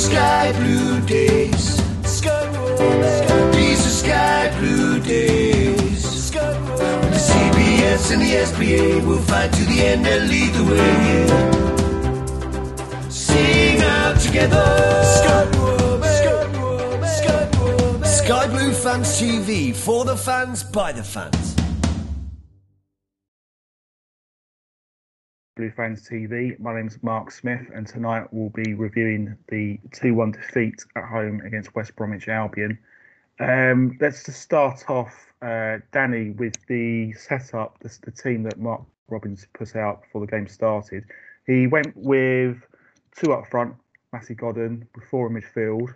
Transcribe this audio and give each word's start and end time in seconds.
sky 0.00 0.52
blue 0.52 1.00
days. 1.02 1.76
These 3.56 3.86
are 3.86 3.96
sky 4.04 4.50
blue 4.58 4.98
days. 5.00 6.32
With 6.32 7.12
the 7.16 7.22
CBS 7.30 8.10
and 8.12 8.22
the 8.22 8.32
SBA, 8.48 9.06
we'll 9.06 9.18
fight 9.18 9.52
to 9.52 9.64
the 9.64 9.80
end 9.82 10.06
and 10.06 10.28
lead 10.30 10.52
the 10.54 10.64
way. 10.64 10.92
Yeah. 11.08 11.32
Sing 13.10 13.82
out 13.82 14.18
together. 14.18 14.64
Sky 18.02 18.46
Blue 18.46 18.72
Fans 18.72 19.08
TV 19.20 19.74
for 19.74 20.04
the 20.04 20.16
fans 20.16 20.62
by 20.62 20.92
the 20.92 21.02
fans. 21.02 21.59
Blue 25.60 25.70
Fans 25.70 26.08
TV. 26.08 26.58
My 26.58 26.74
name's 26.74 27.02
Mark 27.02 27.30
Smith, 27.30 27.66
and 27.74 27.86
tonight 27.86 28.26
we'll 28.30 28.48
be 28.48 28.72
reviewing 28.72 29.36
the 29.48 29.78
2 29.92 30.14
1 30.14 30.32
defeat 30.32 30.82
at 30.96 31.04
home 31.04 31.42
against 31.42 31.74
West 31.74 31.94
Bromwich 31.96 32.28
Albion. 32.28 32.78
Um, 33.40 33.98
let's 34.00 34.24
just 34.24 34.40
start 34.40 34.88
off, 34.88 35.12
uh, 35.42 35.80
Danny, 35.92 36.30
with 36.30 36.54
the 36.66 37.12
setup, 37.12 37.78
the, 37.80 37.94
the 38.06 38.10
team 38.10 38.42
that 38.44 38.58
Mark 38.58 38.80
Robins 39.10 39.46
put 39.52 39.76
out 39.76 40.00
before 40.00 40.22
the 40.22 40.28
game 40.28 40.48
started. 40.48 41.04
He 41.46 41.66
went 41.66 41.94
with 41.94 42.56
two 43.14 43.34
up 43.34 43.46
front, 43.50 43.74
Matty 44.14 44.36
Godden, 44.36 44.88
four 45.10 45.26
in 45.26 45.34
midfield, 45.34 45.94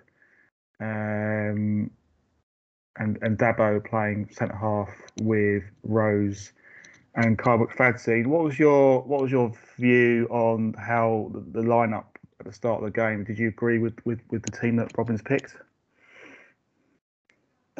um, 0.79 1.91
and, 2.99 3.19
and 3.23 3.39
Dabo 3.39 3.83
playing 3.83 4.29
centre 4.31 4.57
half 4.57 4.91
with 5.23 5.65
Rose 5.85 6.53
and 7.17 7.39
Kyle 7.39 7.59
McFadzean. 7.59 8.27
What 8.27 8.43
was 8.43 8.59
your 8.59 9.03
what 9.03 9.23
was 9.23 9.31
your 9.31 9.53
view 9.77 10.27
on 10.31 10.75
how 10.75 11.31
the, 11.33 11.61
the 11.61 11.67
lineup 11.67 12.07
at 12.41 12.47
the 12.47 12.53
start 12.53 12.83
of 12.83 12.93
the 12.93 12.99
game? 12.99 13.25
Did 13.25 13.39
you 13.39 13.49
agree 13.49 13.79
with, 13.79 13.95
with, 14.05 14.21
with 14.31 14.43
the 14.43 14.51
team 14.51 14.77
that 14.77 14.97
Robins 14.97 15.23
picked? 15.23 15.57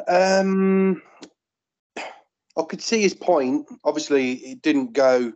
Um, 0.07 1.01
I 2.57 2.63
could 2.63 2.81
see 2.81 3.01
his 3.01 3.13
point. 3.13 3.67
Obviously, 3.83 4.33
it 4.33 4.61
didn't 4.61 4.93
go. 4.93 5.33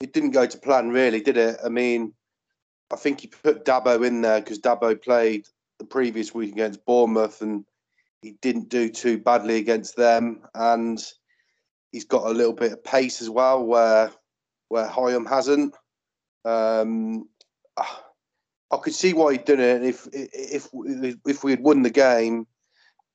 It 0.00 0.12
didn't 0.12 0.30
go 0.30 0.46
to 0.46 0.58
plan, 0.58 0.90
really, 0.90 1.20
did 1.20 1.36
it? 1.36 1.58
I 1.64 1.68
mean, 1.68 2.14
I 2.90 2.96
think 2.96 3.20
he 3.20 3.26
put 3.26 3.66
Dabo 3.66 4.06
in 4.06 4.22
there 4.22 4.40
because 4.40 4.58
Dabo 4.58 5.00
played 5.00 5.46
the 5.78 5.84
previous 5.84 6.34
week 6.34 6.52
against 6.52 6.84
Bournemouth, 6.86 7.42
and 7.42 7.64
he 8.22 8.32
didn't 8.40 8.70
do 8.70 8.88
too 8.88 9.18
badly 9.18 9.56
against 9.56 9.96
them. 9.96 10.40
And 10.54 11.02
he's 11.92 12.04
got 12.04 12.26
a 12.26 12.30
little 12.30 12.52
bit 12.52 12.72
of 12.72 12.84
pace 12.84 13.20
as 13.20 13.30
well, 13.30 13.64
where 13.64 14.10
where 14.68 14.88
Hyam 14.88 15.28
hasn't. 15.28 15.74
Um, 16.44 17.28
I 17.76 18.76
could 18.76 18.94
see 18.94 19.12
why 19.12 19.32
he'd 19.32 19.44
done 19.44 19.60
it. 19.60 19.82
If 19.82 20.08
if 20.12 20.68
if 21.26 21.44
we 21.44 21.50
had 21.50 21.62
won 21.62 21.82
the 21.82 21.90
game, 21.90 22.46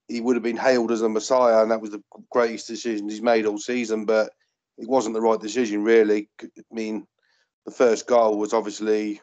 he 0.07 0.21
would 0.21 0.35
have 0.35 0.43
been 0.43 0.57
hailed 0.57 0.91
as 0.91 1.01
a 1.01 1.09
messiah, 1.09 1.61
and 1.61 1.71
that 1.71 1.81
was 1.81 1.91
the 1.91 2.03
greatest 2.31 2.67
decision 2.67 3.09
he's 3.09 3.21
made 3.21 3.45
all 3.45 3.57
season. 3.57 4.05
But 4.05 4.31
it 4.77 4.87
wasn't 4.87 5.15
the 5.15 5.21
right 5.21 5.39
decision, 5.39 5.83
really. 5.83 6.29
I 6.41 6.47
mean, 6.71 7.07
the 7.65 7.71
first 7.71 8.07
goal 8.07 8.37
was 8.37 8.53
obviously 8.53 9.21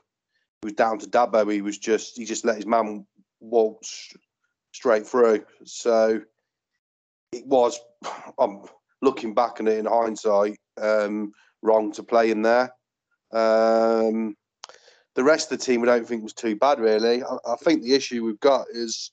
was 0.63 0.73
down 0.73 0.99
to 1.01 1.07
Dabo. 1.07 1.53
He 1.53 1.61
was 1.61 1.79
just 1.79 2.17
he 2.17 2.25
just 2.25 2.45
let 2.45 2.57
his 2.57 2.67
man 2.67 3.07
waltz 3.41 4.15
straight 4.73 5.07
through. 5.07 5.45
So 5.65 6.23
it 7.33 7.47
was. 7.47 7.79
I'm 8.39 8.63
looking 9.03 9.35
back 9.35 9.61
on 9.61 9.69
it 9.69 9.79
in 9.79 9.85
hindsight, 9.85 10.59
um, 10.81 11.33
wrong 11.61 11.93
to 11.93 12.03
play 12.03 12.31
in 12.31 12.43
there. 12.43 12.73
Um, 13.33 14.37
the 15.15 15.25
rest 15.25 15.53
of 15.53 15.59
the 15.59 15.65
team, 15.65 15.83
I 15.83 15.87
don't 15.87 16.07
think 16.07 16.23
was 16.23 16.33
too 16.33 16.57
bad, 16.57 16.81
really. 16.81 17.23
I, 17.23 17.37
I 17.47 17.57
think 17.57 17.83
the 17.83 17.95
issue 17.95 18.25
we've 18.25 18.41
got 18.41 18.67
is 18.73 19.11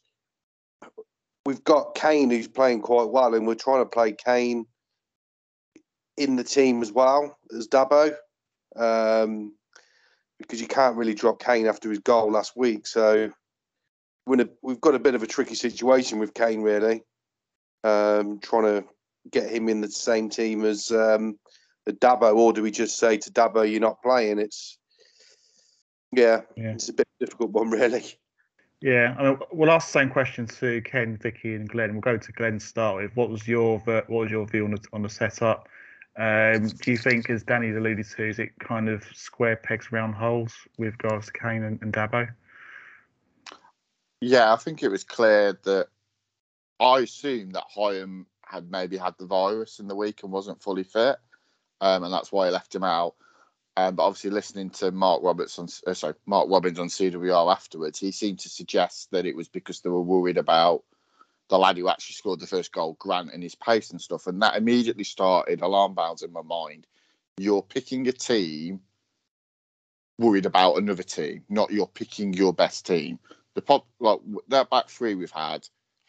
we've 1.46 1.64
got 1.64 1.96
Kane 1.96 2.30
who's 2.30 2.48
playing 2.48 2.82
quite 2.82 3.10
well, 3.10 3.34
and 3.34 3.46
we're 3.46 3.56
trying 3.56 3.84
to 3.84 3.90
play 3.90 4.14
Kane 4.14 4.66
in 6.18 6.36
the 6.36 6.44
team 6.44 6.82
as 6.82 6.92
well 6.92 7.38
as 7.58 7.68
Dabo, 7.68 8.14
um, 8.76 9.54
because 10.38 10.62
you 10.62 10.68
can't 10.68 10.96
really 10.96 11.16
drop 11.16 11.42
Kane 11.42 11.66
after 11.66 11.90
his 11.90 12.00
goal 12.00 12.32
last 12.32 12.56
week. 12.56 12.86
So 12.86 13.32
a, 14.28 14.48
we've 14.62 14.82
got 14.82 14.96
a 14.96 15.00
bit 15.00 15.16
of 15.16 15.24
a 15.24 15.28
tricky 15.28 15.56
situation 15.56 16.20
with 16.20 16.34
Kane, 16.34 16.62
really, 16.62 17.02
um, 17.84 18.40
trying 18.40 18.64
to 18.64 18.86
get 19.32 19.50
him 19.50 19.70
in 19.70 19.82
the 19.82 19.90
same 19.90 20.30
team 20.30 20.66
as 20.66 20.92
um, 20.92 21.38
the 21.86 21.94
Dabo, 21.94 22.36
or 22.36 22.54
do 22.54 22.62
we 22.64 22.72
just 22.72 22.98
say 22.98 23.18
to 23.18 23.32
Dabo, 23.32 23.70
"You're 23.70 23.82
not 23.82 24.02
playing"? 24.02 24.40
It's 24.40 24.78
yeah, 26.12 26.42
yeah. 26.56 26.72
it's 26.72 26.90
a 26.90 26.94
bit 26.94 27.08
difficult 27.20 27.52
one, 27.52 27.70
really. 27.72 28.06
Yeah, 28.82 29.14
I 29.20 29.24
mean, 29.24 29.40
we'll 29.52 29.72
ask 29.72 29.88
the 29.88 30.00
same 30.00 30.10
questions 30.10 30.58
to 30.60 30.82
Ken, 30.82 31.18
Vicky, 31.18 31.54
and 31.54 31.68
Glenn. 31.68 31.92
We'll 31.92 32.02
go 32.02 32.18
to 32.18 32.32
Glenn 32.32 32.60
to 32.60 32.66
start 32.66 32.96
with. 32.96 33.16
What 33.16 33.30
was 33.30 33.48
your 33.48 33.80
what 33.80 34.10
was 34.10 34.32
your 34.32 34.46
view 34.46 34.66
on 34.66 34.72
the 34.72 34.80
on 34.94 35.02
the 35.02 35.10
setup? 35.10 35.68
Um, 36.18 36.68
do 36.68 36.92
you 36.92 36.98
think, 36.98 37.30
as 37.30 37.44
Danny's 37.44 37.78
alluded 37.78 38.06
to, 38.06 38.28
is 38.28 38.40
it 38.40 38.50
kind 38.60 38.90
of 38.90 39.04
square 39.14 39.56
pegs 39.56 39.92
round 39.92 40.16
holes 40.16 40.54
with 40.78 40.94
regards 41.02 41.28
to 41.28 41.34
Kane 41.34 41.64
and, 41.64 41.82
and 41.82 41.94
Dabo? 41.94 42.28
Yeah, 44.20 44.52
I 44.52 44.58
think 44.58 44.84
it 44.84 44.90
was 44.90 45.06
clear 45.06 45.58
that 45.64 45.88
I 46.80 47.00
assume 47.00 47.52
that 47.52 47.64
Hyam 47.74 48.26
had 48.50 48.72
maybe 48.72 48.98
had 48.98 49.16
the 49.18 49.26
virus 49.26 49.80
in 49.80 49.88
the 49.88 49.96
week 49.96 50.24
and 50.24 50.32
wasn't 50.32 50.62
fully 50.62 50.84
fit, 50.84 51.18
um, 51.82 52.04
and 52.04 52.12
that's 52.12 52.32
why 52.32 52.48
he 52.48 52.52
left 52.52 52.74
him 52.74 52.84
out. 52.84 53.16
Um, 53.78 53.96
but 53.96 54.04
obviously, 54.04 54.32
listening 54.32 54.72
to 54.72 54.92
Mark 54.92 55.22
Roberts 55.24 55.60
on 55.60 55.68
uh, 55.86 55.94
sorry 55.94 56.16
Mark 56.26 56.50
Robins 56.50 56.80
on 56.80 56.88
CWR 56.88 57.52
afterwards, 57.52 58.00
he 58.00 58.12
seemed 58.12 58.40
to 58.40 58.50
suggest 58.50 59.12
that 59.12 59.26
it 59.26 59.36
was 59.36 59.48
because 59.48 59.82
they 59.82 59.90
were 59.90 60.02
worried 60.02 60.38
about 60.38 60.84
the 61.50 61.60
lad 61.60 61.78
who 61.78 61.88
actually 61.88 62.16
scored 62.16 62.40
the 62.40 62.48
first 62.48 62.72
goal, 62.72 62.98
Grant, 63.00 63.32
and 63.32 63.44
his 63.44 63.56
pace 63.56 63.92
and 63.92 64.02
stuff, 64.02 64.28
and 64.28 64.42
that 64.42 64.58
immediately 64.58 65.04
started 65.04 65.62
alarm 65.62 65.94
bells 65.94 66.24
in 66.24 66.32
my 66.32 66.42
mind. 66.42 66.88
You're 67.38 67.64
picking 67.64 68.08
a 68.08 68.12
team 68.12 68.82
worried 70.18 70.46
about 70.46 70.78
another 70.78 71.04
team, 71.04 71.44
not 71.50 71.72
you're 71.72 71.88
picking 71.88 72.34
your 72.34 72.54
best 72.54 72.86
team. 72.86 73.20
The 73.56 73.62
pop 73.62 73.88
like 74.00 74.20
that 74.50 74.70
back 74.70 74.90
three 74.90 75.16
we've 75.16 75.32
had, 75.32 75.68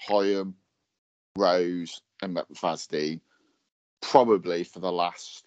Hyam, 0.09 0.55
Rose, 1.37 2.03
and 2.23 2.37
McFadzean, 2.37 3.21
probably 4.01 4.65
for 4.65 4.81
the 4.81 4.93
last 4.93 5.45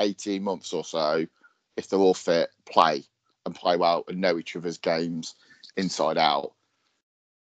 18 0.00 0.42
months 0.42 0.72
or 0.72 0.84
so, 0.84 1.26
if 1.76 1.88
they're 1.88 1.98
all 1.98 2.14
fit, 2.14 2.50
play 2.66 3.04
and 3.46 3.54
play 3.54 3.76
well 3.76 4.04
and 4.08 4.20
know 4.20 4.38
each 4.38 4.56
other's 4.56 4.78
games 4.78 5.34
inside 5.76 6.18
out. 6.18 6.52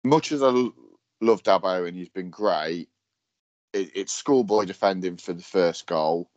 Much 0.03 0.31
as 0.31 0.43
I 0.43 0.49
love 1.21 1.43
Dabo 1.43 1.87
and 1.87 1.95
he's 1.95 2.09
been 2.09 2.29
great, 2.29 2.89
it, 3.73 3.91
it's 3.95 4.13
schoolboy 4.13 4.65
defending 4.65 5.17
for 5.17 5.33
the 5.33 5.43
first 5.43 5.87
goal, 5.87 6.29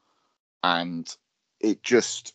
and 0.63 1.15
it 1.61 1.83
just 1.83 2.35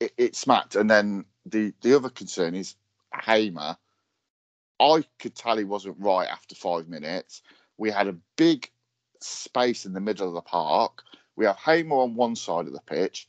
it, 0.00 0.12
it 0.16 0.36
smacked. 0.36 0.76
And 0.76 0.90
then 0.90 1.24
the 1.46 1.72
the 1.82 1.94
other 1.94 2.10
concern 2.10 2.54
is 2.54 2.76
Hamer. 3.14 3.76
I 4.80 5.04
could 5.18 5.34
tell 5.34 5.56
he 5.56 5.64
wasn't 5.64 5.96
right 5.98 6.28
after 6.28 6.54
five 6.54 6.88
minutes. 6.88 7.42
We 7.76 7.90
had 7.90 8.08
a 8.08 8.16
big 8.36 8.70
space 9.20 9.84
in 9.84 9.92
the 9.92 10.00
middle 10.00 10.28
of 10.28 10.34
the 10.34 10.40
park 10.40 11.02
we 11.40 11.46
have 11.46 11.56
Hamer 11.56 11.96
on 11.96 12.14
one 12.14 12.36
side 12.36 12.66
of 12.66 12.74
the 12.74 12.80
pitch, 12.80 13.26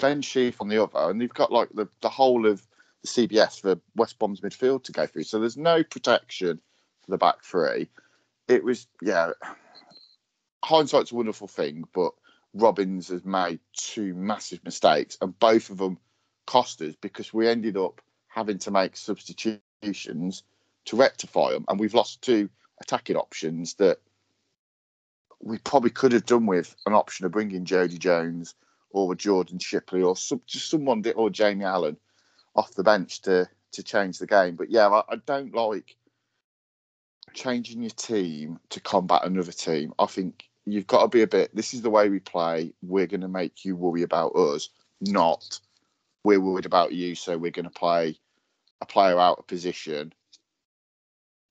Ben 0.00 0.20
Sheaf 0.20 0.60
on 0.60 0.68
the 0.68 0.82
other, 0.82 1.10
and 1.10 1.22
you've 1.22 1.32
got 1.32 1.52
like 1.52 1.68
the, 1.72 1.88
the 2.00 2.08
whole 2.08 2.44
of 2.44 2.66
the 3.02 3.08
CBS 3.08 3.60
for 3.60 3.80
West 3.94 4.18
Brom's 4.18 4.40
midfield 4.40 4.82
to 4.84 4.92
go 4.92 5.06
through. 5.06 5.22
So 5.22 5.38
there's 5.38 5.56
no 5.56 5.84
protection 5.84 6.60
for 7.02 7.10
the 7.12 7.18
back 7.18 7.44
three. 7.44 7.88
It 8.48 8.64
was, 8.64 8.88
yeah, 9.00 9.30
hindsight's 10.64 11.12
a 11.12 11.14
wonderful 11.14 11.46
thing, 11.46 11.84
but 11.94 12.10
Robins 12.52 13.08
has 13.08 13.24
made 13.24 13.60
two 13.76 14.12
massive 14.14 14.64
mistakes, 14.64 15.16
and 15.20 15.38
both 15.38 15.70
of 15.70 15.78
them 15.78 15.98
cost 16.48 16.82
us 16.82 16.96
because 17.00 17.32
we 17.32 17.46
ended 17.46 17.76
up 17.76 18.00
having 18.26 18.58
to 18.58 18.72
make 18.72 18.96
substitutions 18.96 20.42
to 20.86 20.96
rectify 20.96 21.52
them, 21.52 21.64
and 21.68 21.78
we've 21.78 21.94
lost 21.94 22.22
two 22.22 22.48
attacking 22.80 23.16
options 23.16 23.74
that 23.74 23.98
we 25.40 25.58
probably 25.58 25.90
could 25.90 26.12
have 26.12 26.26
done 26.26 26.46
with 26.46 26.74
an 26.86 26.94
option 26.94 27.26
of 27.26 27.32
bringing 27.32 27.64
Jodi 27.64 27.98
Jones 27.98 28.54
or 28.90 29.14
Jordan 29.14 29.58
Shipley 29.58 30.02
or 30.02 30.16
some, 30.16 30.40
just 30.46 30.70
someone 30.70 31.04
or 31.14 31.30
Jamie 31.30 31.64
Allen 31.64 31.96
off 32.54 32.74
the 32.74 32.82
bench 32.82 33.22
to 33.22 33.48
to 33.72 33.82
change 33.82 34.18
the 34.18 34.26
game. 34.26 34.56
But 34.56 34.70
yeah, 34.70 34.88
I, 34.88 35.02
I 35.08 35.16
don't 35.26 35.54
like 35.54 35.96
changing 37.34 37.82
your 37.82 37.90
team 37.90 38.58
to 38.70 38.80
combat 38.80 39.24
another 39.24 39.52
team. 39.52 39.92
I 39.98 40.06
think 40.06 40.48
you've 40.64 40.86
got 40.86 41.02
to 41.02 41.08
be 41.08 41.22
a 41.22 41.26
bit. 41.26 41.54
This 41.54 41.74
is 41.74 41.82
the 41.82 41.90
way 41.90 42.08
we 42.08 42.20
play. 42.20 42.72
We're 42.82 43.06
going 43.06 43.20
to 43.20 43.28
make 43.28 43.64
you 43.64 43.76
worry 43.76 44.02
about 44.02 44.34
us, 44.34 44.70
not 45.00 45.60
we're 46.24 46.40
worried 46.40 46.66
about 46.66 46.92
you. 46.92 47.14
So 47.14 47.38
we're 47.38 47.52
going 47.52 47.64
to 47.64 47.70
play 47.70 48.18
a 48.80 48.86
player 48.86 49.18
out 49.18 49.38
of 49.38 49.46
position 49.46 50.12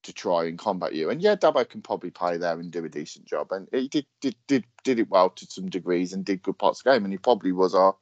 to 0.05 0.13
try 0.13 0.45
and 0.45 0.57
combat 0.57 0.93
you. 0.93 1.09
And 1.09 1.21
yeah, 1.21 1.35
Dabo 1.35 1.67
can 1.67 1.81
probably 1.81 2.11
play 2.11 2.37
there 2.37 2.59
and 2.59 2.71
do 2.71 2.85
a 2.85 2.89
decent 2.89 3.25
job, 3.25 3.51
and 3.51 3.67
he 3.71 3.87
did 3.87 4.05
did 4.21 4.35
did 4.47 4.65
did 4.83 4.99
it 4.99 5.09
well 5.09 5.29
to 5.31 5.45
some 5.45 5.69
degrees 5.69 6.13
and 6.13 6.23
did 6.23 6.43
good 6.43 6.57
parts 6.57 6.79
of 6.79 6.83
the 6.85 6.91
game, 6.91 7.03
and 7.03 7.13
he 7.13 7.17
probably 7.17 7.51
was 7.51 7.75
our 7.75 7.95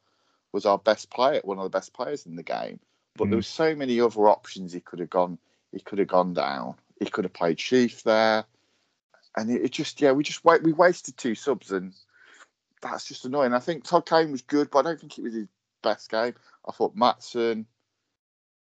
was 0.51 0.65
our 0.65 0.77
best 0.77 1.09
player, 1.09 1.41
one 1.43 1.57
of 1.57 1.63
the 1.63 1.69
best 1.69 1.93
players 1.93 2.25
in 2.25 2.35
the 2.35 2.43
game. 2.43 2.79
But 3.15 3.25
Mm. 3.25 3.29
there 3.29 3.37
were 3.37 3.43
so 3.43 3.75
many 3.75 3.99
other 3.99 4.27
options 4.27 4.71
he 4.73 4.81
could 4.81 4.99
have 4.99 5.09
gone. 5.09 5.39
He 5.71 5.79
could 5.79 5.99
have 5.99 6.07
gone 6.07 6.33
down. 6.33 6.75
He 6.99 7.05
could 7.05 7.25
have 7.25 7.33
played 7.33 7.59
Sheaf 7.59 8.03
there, 8.03 8.45
and 9.35 9.49
it, 9.49 9.63
it 9.63 9.71
just 9.71 10.01
yeah, 10.01 10.11
we 10.11 10.23
just 10.23 10.45
wait. 10.45 10.63
We 10.63 10.73
wasted 10.73 11.17
two 11.17 11.35
subs, 11.35 11.71
and 11.71 11.93
that's 12.81 13.07
just 13.07 13.25
annoying. 13.25 13.53
I 13.53 13.59
think 13.59 13.83
Todd 13.83 14.05
Kane 14.05 14.31
was 14.31 14.41
good, 14.41 14.69
but 14.69 14.79
I 14.79 14.81
don't 14.83 14.99
think 14.99 15.17
it 15.17 15.23
was 15.23 15.33
his 15.33 15.47
best 15.81 16.11
game. 16.11 16.35
I 16.67 16.71
thought 16.71 16.95
Maatsen 16.95 17.65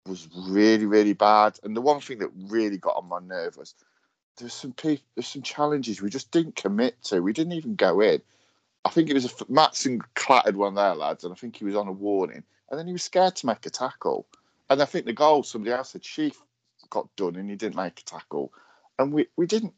was 0.06 0.28
really 0.34 0.86
really 0.86 1.14
bad, 1.14 1.58
and 1.62 1.76
the 1.76 1.80
one 1.80 2.00
thing 2.00 2.18
that 2.18 2.30
really 2.34 2.78
got 2.78 2.96
on 2.96 3.08
my 3.08 3.20
nerve 3.20 3.56
was 3.56 3.74
there's 4.36 4.52
some 4.52 4.72
people, 4.72 5.04
there's 5.14 5.28
some 5.28 5.42
challenges 5.42 6.02
we 6.02 6.10
just 6.10 6.30
didn't 6.30 6.56
commit 6.56 7.02
to. 7.04 7.20
We 7.20 7.32
didn't 7.32 7.52
even 7.52 7.76
go 7.76 8.00
in. 8.00 8.20
I 8.84 8.90
think 8.90 9.08
it 9.08 9.14
was 9.14 9.24
a 9.24 9.28
Maatsen 9.28 10.00
clattered 10.14 10.56
one 10.56 10.74
there, 10.74 10.94
lads, 10.94 11.24
and 11.24 11.32
I 11.32 11.36
think 11.36 11.56
he 11.56 11.64
was 11.64 11.76
on 11.76 11.88
a 11.88 11.92
warning, 11.92 12.42
and 12.70 12.78
then 12.78 12.86
he 12.86 12.92
was 12.92 13.02
scared 13.02 13.36
to 13.36 13.46
make 13.46 13.64
a 13.64 13.70
tackle. 13.70 14.26
And 14.68 14.82
I 14.82 14.84
think 14.84 15.06
the 15.06 15.12
goal, 15.12 15.42
somebody 15.42 15.72
else 15.72 15.90
said, 15.90 16.04
Sheaf 16.04 16.42
got 16.90 17.14
done, 17.16 17.36
and 17.36 17.48
he 17.48 17.56
didn't 17.56 17.76
make 17.76 18.00
a 18.00 18.04
tackle, 18.04 18.52
and 18.98 19.12
we 19.12 19.28
we 19.36 19.46
didn't. 19.46 19.72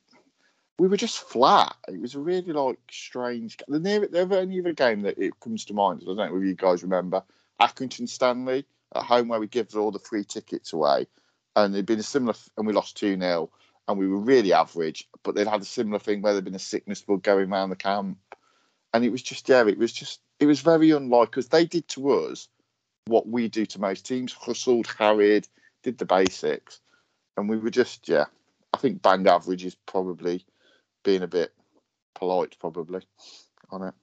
We 0.79 0.89
were 0.89 0.97
just 0.97 1.19
flat. 1.19 1.75
It 1.89 2.01
was 2.01 2.15
a 2.15 2.21
really 2.21 2.53
like 2.53 2.79
strange. 2.91 3.57
The 3.69 3.79
near 3.79 4.07
the 4.07 4.39
only 4.39 4.61
other 4.61 4.73
game 4.73 5.03
that 5.03 5.19
it 5.19 5.39
comes 5.41 5.65
to 5.67 5.75
mind. 5.75 6.03
I 6.03 6.07
don't 6.07 6.17
know 6.17 6.37
if 6.37 6.45
you 6.45 6.55
guys 6.55 6.83
remember 6.83 7.23
Accrington 7.61 8.09
Stanley 8.09 8.67
at 8.97 9.05
home 9.05 9.29
where 9.29 9.41
we 9.41 9.47
give 9.47 9.75
all 9.77 9.91
the 9.91 9.99
free 9.99 10.25
tickets 10.25 10.73
away, 10.73 11.07
and 11.55 11.75
it'd 11.75 11.87
been 11.87 11.99
a 11.99 12.05
similar, 12.05 12.35
and 12.57 12.67
we 12.67 12.73
lost 12.73 12.97
two 12.97 13.19
0 13.19 13.51
and 13.89 13.99
we 13.99 14.09
were 14.09 14.19
really 14.19 14.53
average. 14.53 15.09
But 15.23 15.35
they'd 15.35 15.47
had 15.47 15.63
a 15.63 15.67
similar 15.67 15.99
thing 15.99 16.23
where 16.23 16.33
there'd 16.33 16.45
been 16.45 16.55
a 16.55 16.61
sickness 16.61 17.03
bug 17.03 17.23
going 17.23 17.53
around 17.53 17.71
the 17.71 17.77
camp, 17.77 18.19
and 18.93 19.05
it 19.05 19.11
was 19.11 19.23
just 19.23 19.49
yeah, 19.49 19.67
it 19.67 19.79
was 19.79 19.93
just 19.93 20.21
it 20.41 20.47
was 20.47 20.61
very 20.61 20.91
unlike 20.91 21.31
because 21.31 21.49
they 21.49 21.65
did 21.65 21.87
to 21.89 22.11
us 22.11 22.49
what 23.07 23.29
we 23.29 23.49
do 23.49 23.67
to 23.67 23.81
most 23.81 24.07
teams: 24.07 24.33
hustled, 24.33 24.87
harried, 24.87 25.47
did 25.83 25.99
the 25.99 26.05
basics, 26.05 26.81
and 27.37 27.49
we 27.49 27.57
were 27.57 27.71
just 27.71 28.09
yeah. 28.09 28.27
I 28.75 28.79
think 28.79 29.01
bang 29.01 29.27
average 29.27 29.65
is 29.65 29.75
probably 29.75 30.45
being 31.03 31.23
a 31.23 31.27
bit 31.27 31.55
polite, 32.15 32.57
probably 32.59 33.01
on 33.71 33.85
it. 33.85 33.95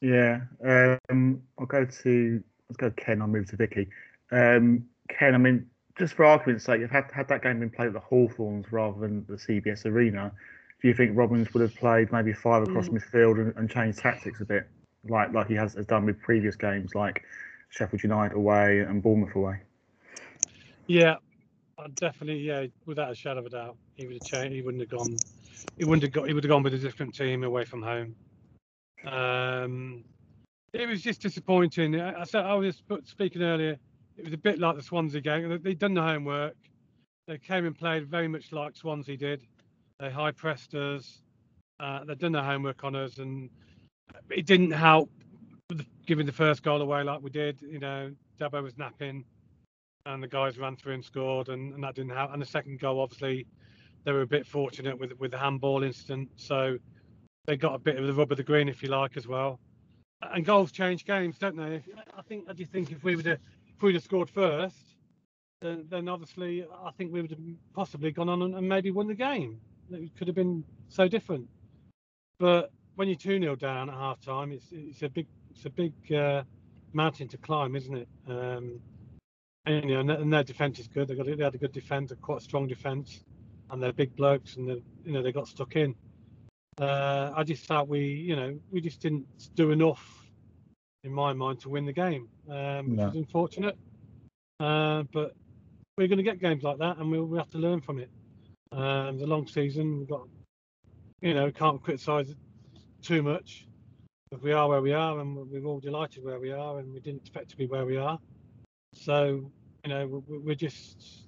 Yeah, 0.00 0.40
um, 0.64 1.42
I'll 1.58 1.66
go 1.66 1.84
to 1.84 2.42
let's 2.68 2.76
go 2.78 2.90
Ken. 2.90 3.20
I'll 3.20 3.28
move 3.28 3.50
to 3.50 3.56
Vicky. 3.56 3.88
Um, 4.32 4.86
Ken, 5.08 5.34
I 5.34 5.38
mean, 5.38 5.66
just 5.98 6.14
for 6.14 6.24
argument's 6.24 6.64
sake, 6.64 6.80
if 6.80 6.90
had 6.90 7.10
had 7.12 7.28
that 7.28 7.42
game 7.42 7.60
been 7.60 7.70
played 7.70 7.88
at 7.88 7.92
the 7.92 8.00
Hawthorns 8.00 8.72
rather 8.72 8.98
than 8.98 9.24
the 9.28 9.34
CBS 9.34 9.84
Arena, 9.84 10.32
do 10.80 10.88
you 10.88 10.94
think 10.94 11.16
Robins 11.16 11.52
would 11.52 11.60
have 11.60 11.74
played 11.76 12.10
maybe 12.10 12.32
five 12.32 12.62
across 12.62 12.88
midfield 12.88 13.38
and, 13.38 13.54
and 13.56 13.70
changed 13.70 13.98
tactics 13.98 14.40
a 14.40 14.44
bit, 14.44 14.66
like 15.08 15.32
like 15.32 15.48
he 15.48 15.54
has, 15.54 15.74
has 15.74 15.86
done 15.86 16.06
with 16.06 16.20
previous 16.20 16.56
games, 16.56 16.94
like 16.94 17.22
Sheffield 17.68 18.02
United 18.02 18.34
away 18.34 18.80
and 18.80 19.02
Bournemouth 19.02 19.36
away? 19.36 19.60
Yeah, 20.86 21.16
definitely. 21.96 22.40
Yeah, 22.40 22.66
without 22.86 23.12
a 23.12 23.14
shadow 23.14 23.40
of 23.40 23.46
a 23.46 23.50
doubt, 23.50 23.76
he 23.94 24.06
would 24.06 24.14
have 24.14 24.24
changed. 24.24 24.54
He 24.54 24.62
wouldn't 24.62 24.80
have 24.80 24.90
gone. 24.90 25.16
He 25.76 25.84
wouldn't 25.84 26.02
have 26.02 26.12
got. 26.12 26.26
He 26.26 26.34
would 26.34 26.44
have 26.44 26.50
gone 26.50 26.62
with 26.62 26.74
a 26.74 26.78
different 26.78 27.14
team 27.14 27.44
away 27.44 27.64
from 27.64 27.82
home. 27.82 28.16
Um, 29.06 30.04
it 30.72 30.88
was 30.88 31.02
just 31.02 31.20
disappointing. 31.20 32.00
I, 32.00 32.22
I 32.22 32.24
said 32.24 32.44
I 32.44 32.54
was 32.54 32.82
speaking 33.04 33.42
earlier. 33.42 33.78
It 34.16 34.24
was 34.24 34.32
a 34.32 34.38
bit 34.38 34.58
like 34.58 34.76
the 34.76 34.82
Swansea 34.82 35.20
game. 35.20 35.48
They- 35.48 35.56
They'd 35.58 35.78
done 35.78 35.94
the 35.94 36.02
homework. 36.02 36.56
They 37.26 37.38
came 37.38 37.66
and 37.66 37.76
played 37.76 38.06
very 38.08 38.28
much 38.28 38.52
like 38.52 38.76
Swansea 38.76 39.16
did. 39.16 39.46
They 39.98 40.10
high 40.10 40.32
pressed 40.32 40.74
us. 40.74 41.22
Uh, 41.80 42.04
they'd 42.04 42.18
done 42.18 42.32
their 42.32 42.42
homework 42.42 42.84
on 42.84 42.94
us, 42.96 43.18
and 43.18 43.48
it 44.30 44.46
didn't 44.46 44.70
help 44.72 45.10
giving 46.06 46.26
the 46.26 46.32
first 46.32 46.62
goal 46.62 46.82
away 46.82 47.02
like 47.02 47.22
we 47.22 47.30
did. 47.30 47.62
You 47.62 47.78
know, 47.78 48.12
Dabo 48.38 48.62
was 48.62 48.76
napping 48.76 49.24
and 50.06 50.22
the 50.22 50.28
guys 50.28 50.58
ran 50.58 50.76
through 50.76 50.94
and 50.94 51.04
scored, 51.04 51.48
and, 51.48 51.72
and 51.74 51.84
that 51.84 51.94
didn't 51.94 52.10
help. 52.10 52.32
And 52.32 52.42
the 52.42 52.46
second 52.46 52.80
goal, 52.80 53.00
obviously, 53.00 53.46
they 54.04 54.12
were 54.12 54.22
a 54.22 54.26
bit 54.26 54.46
fortunate 54.46 54.98
with 54.98 55.12
with 55.18 55.30
the 55.30 55.38
handball 55.38 55.82
incident, 55.82 56.28
so 56.36 56.76
they 57.46 57.56
got 57.56 57.74
a 57.74 57.78
bit 57.78 57.96
of 57.96 58.06
the 58.06 58.12
rub 58.12 58.30
of 58.30 58.36
the 58.36 58.42
green, 58.42 58.68
if 58.68 58.82
you 58.82 58.88
like, 58.88 59.16
as 59.16 59.26
well. 59.26 59.60
And 60.22 60.44
goals 60.44 60.72
change 60.72 61.04
games, 61.04 61.38
don't 61.38 61.56
they? 61.56 61.82
I 62.16 62.22
think 62.22 62.46
I 62.48 62.52
do 62.52 62.64
think 62.64 62.90
if 62.90 63.02
we 63.04 63.16
would 63.16 63.26
have 63.26 63.38
have 63.90 64.02
scored 64.02 64.30
first, 64.30 64.76
then, 65.60 65.86
then 65.88 66.08
obviously 66.08 66.64
I 66.84 66.90
think 66.92 67.12
we 67.12 67.20
would 67.20 67.30
have 67.30 67.40
possibly 67.74 68.12
gone 68.12 68.28
on 68.28 68.42
and, 68.42 68.54
and 68.54 68.68
maybe 68.68 68.90
won 68.90 69.08
the 69.08 69.14
game. 69.14 69.60
It 69.90 70.14
could 70.16 70.28
have 70.28 70.36
been 70.36 70.64
so 70.88 71.08
different. 71.08 71.48
But 72.38 72.70
when 72.96 73.08
you're 73.08 73.16
two 73.16 73.38
0 73.38 73.56
down 73.56 73.88
at 73.88 73.94
half 73.94 74.20
time, 74.20 74.52
it's 74.52 74.66
it's 74.72 75.02
a 75.02 75.08
big 75.08 75.26
it's 75.50 75.64
a 75.64 75.70
big 75.70 75.92
uh, 76.12 76.42
mountain 76.92 77.28
to 77.28 77.36
climb, 77.38 77.76
isn't 77.76 77.96
it? 77.96 78.08
Um, 78.28 78.80
and 79.66 79.88
you 79.88 80.02
know, 80.02 80.14
and 80.14 80.32
their- 80.32 80.44
defence 80.44 80.78
is 80.78 80.88
good. 80.88 81.08
They 81.08 81.14
got 81.14 81.26
they 81.26 81.36
had 81.42 81.54
a 81.54 81.58
good 81.58 81.72
defence, 81.72 82.10
a 82.10 82.16
quite 82.16 82.42
strong 82.42 82.66
defence, 82.66 83.22
and 83.70 83.82
they're 83.82 83.92
big 83.92 84.14
blokes, 84.16 84.56
and 84.56 84.68
they 84.68 84.82
you 85.04 85.12
know 85.12 85.22
they 85.22 85.32
got 85.32 85.46
stuck 85.46 85.76
in. 85.76 85.94
Uh, 86.78 87.32
I 87.36 87.44
just 87.44 87.66
thought 87.66 87.88
we 87.88 88.00
you 88.00 88.34
know 88.34 88.58
we 88.70 88.80
just 88.80 89.00
didn't 89.00 89.26
do 89.54 89.70
enough, 89.70 90.21
in 91.04 91.12
my 91.12 91.32
mind, 91.32 91.60
to 91.60 91.68
win 91.68 91.84
the 91.84 91.92
game, 91.92 92.28
um, 92.48 92.90
which 92.90 92.98
No. 92.98 93.06
was 93.06 93.16
unfortunate. 93.16 93.76
Uh, 94.60 95.02
but 95.12 95.34
we're 95.98 96.06
going 96.08 96.18
to 96.18 96.22
get 96.22 96.38
games 96.40 96.62
like 96.62 96.78
that, 96.78 96.98
and 96.98 97.10
we'll 97.10 97.24
we 97.24 97.38
have 97.38 97.50
to 97.50 97.58
learn 97.58 97.80
from 97.80 97.98
it. 97.98 98.10
Um, 98.70 99.18
the 99.18 99.26
long 99.26 99.46
season, 99.46 99.98
we've 99.98 100.08
got 100.08 100.28
you 101.20 101.34
know 101.34 101.50
can't 101.50 101.82
criticise 101.82 102.30
it 102.30 102.36
too 103.02 103.22
much. 103.22 103.66
But 104.30 104.42
we 104.42 104.52
are 104.52 104.68
where 104.68 104.80
we 104.80 104.92
are, 104.92 105.18
and 105.20 105.36
we're 105.50 105.64
all 105.64 105.80
delighted 105.80 106.24
where 106.24 106.38
we 106.38 106.52
are, 106.52 106.78
and 106.78 106.92
we 106.92 107.00
didn't 107.00 107.20
expect 107.20 107.50
to 107.50 107.56
be 107.56 107.66
where 107.66 107.84
we 107.84 107.96
are. 107.96 108.18
So 108.94 109.50
you 109.84 109.88
know 109.90 110.22
we- 110.28 110.38
we're 110.38 110.54
just 110.54 111.26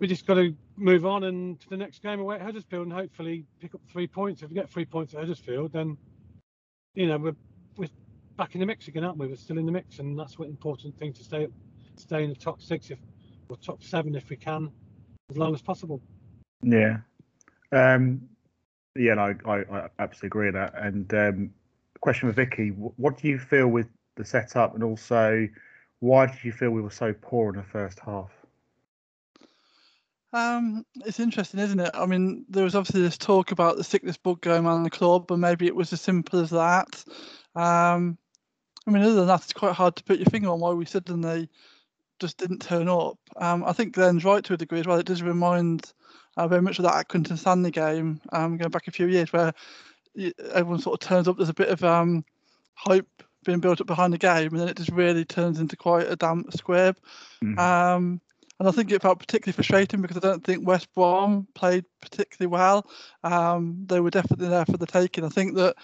we 0.00 0.08
just 0.08 0.26
got 0.26 0.34
to 0.34 0.56
move 0.76 1.06
on 1.06 1.24
and 1.24 1.60
to 1.60 1.68
the 1.68 1.76
next 1.76 2.02
game 2.02 2.18
away 2.18 2.36
at 2.36 2.42
Huddersfield 2.42 2.86
and 2.86 2.92
hopefully 2.92 3.44
pick 3.60 3.72
up 3.74 3.80
three 3.88 4.06
points. 4.08 4.42
If 4.42 4.48
we 4.48 4.54
get 4.54 4.68
three 4.68 4.84
points 4.86 5.14
at 5.14 5.20
Huddersfield, 5.20 5.72
then 5.72 5.96
you 6.94 7.06
know 7.06 7.18
we're 7.18 7.36
back 8.36 8.54
in 8.54 8.60
the 8.60 8.66
mix 8.66 8.88
again, 8.88 9.04
aren't 9.04 9.18
we? 9.18 9.26
We're 9.26 9.36
still 9.36 9.58
in 9.58 9.66
the 9.66 9.72
mix, 9.72 9.98
and 9.98 10.18
that's 10.18 10.38
what 10.38 10.48
important 10.48 10.98
thing 10.98 11.12
to 11.14 11.24
stay 11.24 11.48
stay 11.96 12.24
in 12.24 12.30
the 12.30 12.36
top 12.36 12.62
six 12.62 12.90
if 12.90 12.98
or 13.48 13.56
top 13.56 13.82
seven 13.82 14.14
if 14.14 14.30
we 14.30 14.36
can, 14.36 14.70
as 15.30 15.36
long 15.36 15.54
as 15.54 15.62
possible. 15.62 16.00
Yeah. 16.62 16.98
Um, 17.70 18.28
yeah, 18.96 19.14
no, 19.14 19.34
I, 19.46 19.56
I 19.70 19.88
absolutely 19.98 20.26
agree 20.26 20.46
with 20.46 20.54
that. 20.54 20.74
And 20.76 21.14
um, 21.14 21.54
question 22.00 22.28
for 22.28 22.34
Vicky: 22.34 22.68
What 22.68 23.18
do 23.18 23.28
you 23.28 23.38
feel 23.38 23.68
with 23.68 23.88
the 24.16 24.24
setup, 24.24 24.74
and 24.74 24.84
also 24.84 25.48
why 26.00 26.26
did 26.26 26.42
you 26.42 26.52
feel 26.52 26.70
we 26.70 26.82
were 26.82 26.90
so 26.90 27.14
poor 27.20 27.50
in 27.50 27.56
the 27.56 27.62
first 27.62 28.00
half? 28.00 28.30
Um, 30.32 30.84
it's 31.04 31.20
interesting, 31.20 31.60
isn't 31.60 31.78
it? 31.78 31.90
I 31.94 32.06
mean, 32.06 32.44
there 32.48 32.64
was 32.64 32.74
obviously 32.74 33.02
this 33.02 33.18
talk 33.18 33.52
about 33.52 33.76
the 33.76 33.84
sickness 33.84 34.16
bug 34.16 34.40
going 34.40 34.66
on 34.66 34.78
in 34.78 34.82
the 34.82 34.90
club, 34.90 35.26
but 35.28 35.38
maybe 35.38 35.66
it 35.66 35.76
was 35.76 35.92
as 35.92 36.00
simple 36.00 36.40
as 36.40 36.50
that. 36.50 37.04
Um, 37.54 38.18
I 38.86 38.90
mean, 38.90 39.02
other 39.02 39.14
than 39.14 39.26
that, 39.26 39.42
it's 39.42 39.52
quite 39.52 39.74
hard 39.74 39.96
to 39.96 40.04
put 40.04 40.18
your 40.18 40.26
finger 40.26 40.48
on 40.48 40.60
why 40.60 40.72
we 40.72 40.84
suddenly 40.84 41.48
just 42.18 42.38
didn't 42.38 42.62
turn 42.62 42.88
up. 42.88 43.18
Um, 43.36 43.64
I 43.64 43.72
think 43.72 43.94
Glenn's 43.94 44.24
right 44.24 44.42
to 44.44 44.54
a 44.54 44.56
degree 44.56 44.80
as 44.80 44.86
well. 44.86 44.98
It 44.98 45.06
does 45.06 45.22
remind 45.22 45.92
uh, 46.36 46.48
very 46.48 46.62
much 46.62 46.78
of 46.78 46.84
that 46.84 47.08
Accrington 47.08 47.38
Stanley 47.38 47.70
game 47.70 48.20
um, 48.32 48.56
going 48.56 48.70
back 48.70 48.88
a 48.88 48.92
few 48.92 49.06
years 49.06 49.32
where 49.32 49.52
everyone 50.52 50.80
sort 50.80 51.02
of 51.02 51.08
turns 51.08 51.28
up. 51.28 51.36
There's 51.36 51.48
a 51.48 51.54
bit 51.54 51.68
of 51.68 51.82
um, 51.84 52.24
hype 52.74 53.22
being 53.44 53.60
built 53.60 53.80
up 53.80 53.86
behind 53.86 54.12
the 54.12 54.18
game, 54.18 54.48
and 54.52 54.60
then 54.60 54.68
it 54.68 54.76
just 54.76 54.90
really 54.90 55.24
turns 55.24 55.58
into 55.58 55.76
quite 55.76 56.06
a 56.08 56.16
damp 56.16 56.52
squib. 56.52 56.96
Mhm. 57.42 57.58
Um, 57.58 58.20
and 58.58 58.68
I 58.68 58.72
think 58.72 58.92
it 58.92 59.02
felt 59.02 59.18
particularly 59.18 59.54
frustrating 59.54 60.02
because 60.02 60.16
I 60.16 60.20
don't 60.20 60.44
think 60.44 60.66
West 60.66 60.92
Brom 60.94 61.48
played 61.54 61.84
particularly 62.00 62.48
well. 62.48 62.86
Um, 63.24 63.84
they 63.86 63.98
were 63.98 64.10
definitely 64.10 64.48
there 64.48 64.64
for 64.64 64.76
the 64.76 64.86
taking. 64.86 65.24
I 65.24 65.30
think 65.30 65.56
that 65.56 65.74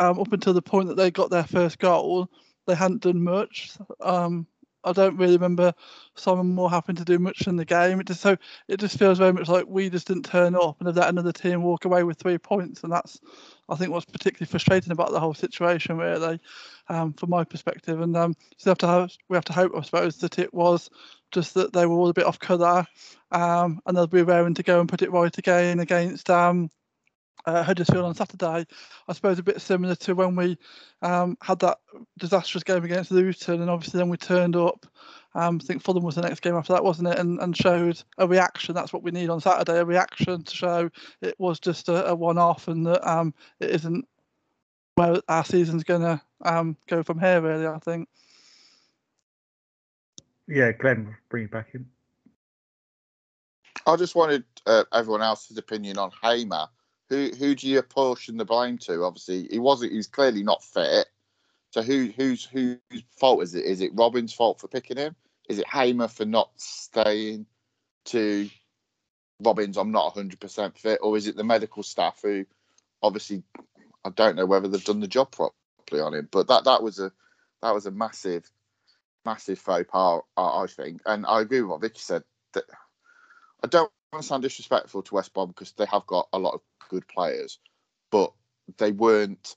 um, 0.00 0.18
up 0.18 0.32
until 0.32 0.54
the 0.54 0.62
point 0.62 0.88
that 0.88 0.96
they 0.96 1.10
got 1.10 1.30
their 1.30 1.44
first 1.44 1.78
goal, 1.78 2.28
they 2.66 2.74
hadn't 2.74 3.02
done 3.02 3.22
much. 3.22 3.70
Um, 4.00 4.46
I 4.82 4.92
don't 4.92 5.18
really 5.18 5.34
remember 5.34 5.74
Simon 6.14 6.54
Moore 6.54 6.70
having 6.70 6.96
to 6.96 7.04
do 7.04 7.18
much 7.18 7.46
in 7.46 7.56
the 7.56 7.66
game. 7.66 8.00
It 8.00 8.06
just 8.06 8.22
so 8.22 8.38
it 8.66 8.80
just 8.80 8.98
feels 8.98 9.18
very 9.18 9.32
much 9.32 9.46
like 9.46 9.66
we 9.68 9.90
just 9.90 10.06
didn't 10.06 10.24
turn 10.24 10.56
up 10.56 10.76
and 10.78 10.86
have 10.86 10.96
let 10.96 11.10
another 11.10 11.32
team 11.32 11.62
walk 11.62 11.84
away 11.84 12.02
with 12.02 12.18
three 12.18 12.38
points, 12.38 12.82
and 12.82 12.90
that's 12.90 13.20
I 13.68 13.76
think 13.76 13.90
what's 13.90 14.06
particularly 14.06 14.48
frustrating 14.48 14.92
about 14.92 15.10
the 15.10 15.20
whole 15.20 15.34
situation, 15.34 15.98
really, 15.98 16.40
um, 16.88 17.12
from 17.12 17.28
my 17.28 17.44
perspective. 17.44 18.00
And 18.00 18.16
um, 18.16 18.34
so 18.56 18.70
have 18.70 18.78
to 18.78 18.86
have, 18.86 19.10
we 19.28 19.36
have 19.36 19.44
to 19.44 19.52
hope, 19.52 19.72
I 19.76 19.82
suppose, 19.82 20.16
that 20.18 20.38
it 20.38 20.52
was 20.54 20.88
just 21.30 21.52
that 21.54 21.74
they 21.74 21.84
were 21.84 21.96
all 21.96 22.08
a 22.08 22.14
bit 22.14 22.24
off 22.24 22.38
colour, 22.38 22.86
um, 23.32 23.80
and 23.84 23.94
they'll 23.94 24.06
be 24.06 24.22
raring 24.22 24.54
to 24.54 24.62
go 24.62 24.80
and 24.80 24.88
put 24.88 25.02
it 25.02 25.12
right 25.12 25.36
again 25.36 25.80
against 25.80 26.30
um, 26.30 26.70
uh, 27.46 27.62
Huddersfield 27.62 28.04
on 28.04 28.14
Saturday. 28.14 28.66
I 29.08 29.12
suppose 29.12 29.38
a 29.38 29.42
bit 29.42 29.60
similar 29.60 29.94
to 29.96 30.14
when 30.14 30.36
we 30.36 30.58
um, 31.02 31.36
had 31.42 31.58
that 31.60 31.78
disastrous 32.18 32.64
game 32.64 32.84
against 32.84 33.10
Luton, 33.10 33.60
and 33.60 33.70
obviously 33.70 33.98
then 33.98 34.08
we 34.08 34.16
turned 34.16 34.56
up. 34.56 34.86
Um, 35.34 35.60
I 35.62 35.64
think 35.64 35.82
Fulham 35.82 36.02
was 36.02 36.16
the 36.16 36.22
next 36.22 36.40
game 36.40 36.56
after 36.56 36.72
that, 36.72 36.84
wasn't 36.84 37.08
it? 37.08 37.18
And, 37.18 37.38
and 37.40 37.56
showed 37.56 38.02
a 38.18 38.26
reaction. 38.26 38.74
That's 38.74 38.92
what 38.92 39.02
we 39.02 39.12
need 39.12 39.30
on 39.30 39.40
Saturday 39.40 39.78
a 39.78 39.84
reaction 39.84 40.42
to 40.42 40.54
show 40.54 40.90
it 41.20 41.34
was 41.38 41.60
just 41.60 41.88
a, 41.88 42.08
a 42.08 42.14
one 42.14 42.38
off 42.38 42.68
and 42.68 42.86
that 42.86 43.08
um, 43.08 43.32
it 43.60 43.70
isn't 43.70 44.06
where 44.96 45.20
our 45.28 45.44
season's 45.44 45.84
going 45.84 46.02
to 46.02 46.20
um, 46.44 46.76
go 46.88 47.02
from 47.02 47.18
here, 47.18 47.40
really, 47.40 47.66
I 47.66 47.78
think. 47.78 48.08
Yeah, 50.48 50.72
Glenn, 50.72 51.16
bring 51.28 51.44
it 51.44 51.50
back 51.50 51.68
in. 51.74 51.86
I 53.86 53.96
just 53.96 54.14
wanted 54.14 54.44
uh, 54.66 54.84
everyone 54.92 55.22
else's 55.22 55.56
opinion 55.56 55.96
on 55.96 56.10
Hamer. 56.22 56.66
Who 57.10 57.30
who 57.36 57.54
do 57.54 57.68
you 57.68 57.78
apportion 57.78 58.36
the 58.36 58.44
blame 58.44 58.78
to? 58.78 59.04
Obviously, 59.04 59.48
he 59.50 59.58
wasn't. 59.58 59.92
He's 59.92 60.06
clearly 60.06 60.42
not 60.42 60.62
fit. 60.64 61.08
So 61.70 61.82
who 61.82 62.12
whose 62.16 62.44
whose 62.44 62.78
fault 63.18 63.42
is 63.42 63.54
it? 63.54 63.64
Is 63.64 63.80
it 63.80 63.92
Robin's 63.94 64.32
fault 64.32 64.60
for 64.60 64.68
picking 64.68 64.96
him? 64.96 65.16
Is 65.48 65.58
it 65.58 65.68
Hamer 65.68 66.08
for 66.08 66.24
not 66.24 66.50
staying 66.56 67.46
to 68.06 68.48
Robins? 69.40 69.76
I'm 69.76 69.90
not 69.90 70.16
100 70.16 70.40
percent 70.40 70.78
fit, 70.78 71.00
or 71.02 71.16
is 71.16 71.26
it 71.26 71.36
the 71.36 71.44
medical 71.44 71.82
staff 71.82 72.20
who 72.22 72.46
obviously 73.02 73.42
I 74.04 74.10
don't 74.10 74.36
know 74.36 74.46
whether 74.46 74.68
they've 74.68 74.84
done 74.84 75.00
the 75.00 75.08
job 75.08 75.32
properly 75.32 76.00
on 76.00 76.14
him. 76.14 76.28
But 76.30 76.48
that 76.48 76.64
that 76.64 76.82
was 76.82 76.98
a 76.98 77.12
that 77.62 77.74
was 77.74 77.86
a 77.86 77.90
massive 77.90 78.48
massive 79.24 79.58
faux 79.58 79.86
pas, 79.90 80.22
I, 80.36 80.42
I 80.42 80.66
think. 80.68 81.02
And 81.06 81.26
I 81.26 81.40
agree 81.40 81.60
with 81.60 81.70
what 81.70 81.80
Vicky 81.80 82.00
said. 82.00 82.22
That 82.54 82.64
I 83.62 83.66
don't 83.66 83.90
want 84.12 84.22
to 84.22 84.28
sound 84.28 84.42
disrespectful 84.42 85.02
to 85.02 85.14
West 85.14 85.34
Brom 85.34 85.48
because 85.48 85.72
they 85.72 85.86
have 85.86 86.06
got 86.06 86.28
a 86.32 86.38
lot 86.38 86.54
of 86.54 86.60
good 86.90 87.08
players, 87.08 87.58
but 88.10 88.32
they 88.76 88.92
weren't 88.92 89.56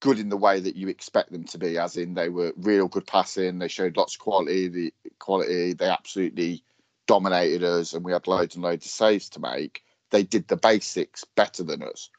good 0.00 0.18
in 0.18 0.28
the 0.28 0.36
way 0.36 0.60
that 0.60 0.76
you 0.76 0.88
expect 0.88 1.32
them 1.32 1.44
to 1.44 1.58
be. 1.58 1.78
As 1.78 1.96
in, 1.96 2.14
they 2.14 2.28
were 2.28 2.52
real 2.56 2.88
good 2.88 3.06
passing. 3.06 3.58
They 3.58 3.68
showed 3.68 3.96
lots 3.96 4.14
of 4.14 4.20
quality. 4.20 4.68
The 4.68 4.94
quality 5.18 5.72
they 5.72 5.88
absolutely 5.88 6.62
dominated 7.06 7.64
us, 7.64 7.94
and 7.94 8.04
we 8.04 8.12
had 8.12 8.26
loads 8.26 8.54
and 8.54 8.62
loads 8.62 8.84
of 8.84 8.92
saves 8.92 9.30
to 9.30 9.40
make. 9.40 9.82
They 10.10 10.22
did 10.22 10.46
the 10.46 10.56
basics 10.56 11.24
better 11.24 11.62
than 11.62 11.82
us. 11.82 12.10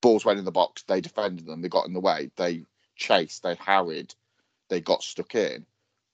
Balls 0.00 0.24
went 0.24 0.38
in 0.38 0.44
the 0.44 0.52
box. 0.52 0.84
They 0.84 1.00
defended 1.00 1.46
them. 1.46 1.60
They 1.60 1.68
got 1.68 1.86
in 1.86 1.92
the 1.92 2.00
way. 2.00 2.30
They 2.36 2.62
chased. 2.94 3.42
They 3.42 3.56
harried. 3.56 4.14
They 4.68 4.80
got 4.80 5.02
stuck 5.02 5.34
in, 5.34 5.66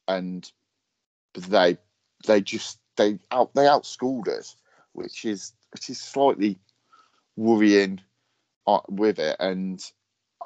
and 0.08 0.50
they 1.34 1.76
they 2.26 2.40
just 2.40 2.78
they 2.96 3.18
out 3.30 3.52
they 3.54 3.64
outschooled 3.64 4.28
us, 4.28 4.56
which 4.92 5.24
is 5.24 5.52
which 5.72 5.90
is 5.90 6.00
slightly 6.00 6.58
worrying 7.36 8.00
uh, 8.66 8.80
with 8.88 9.18
it. 9.18 9.36
And 9.40 9.82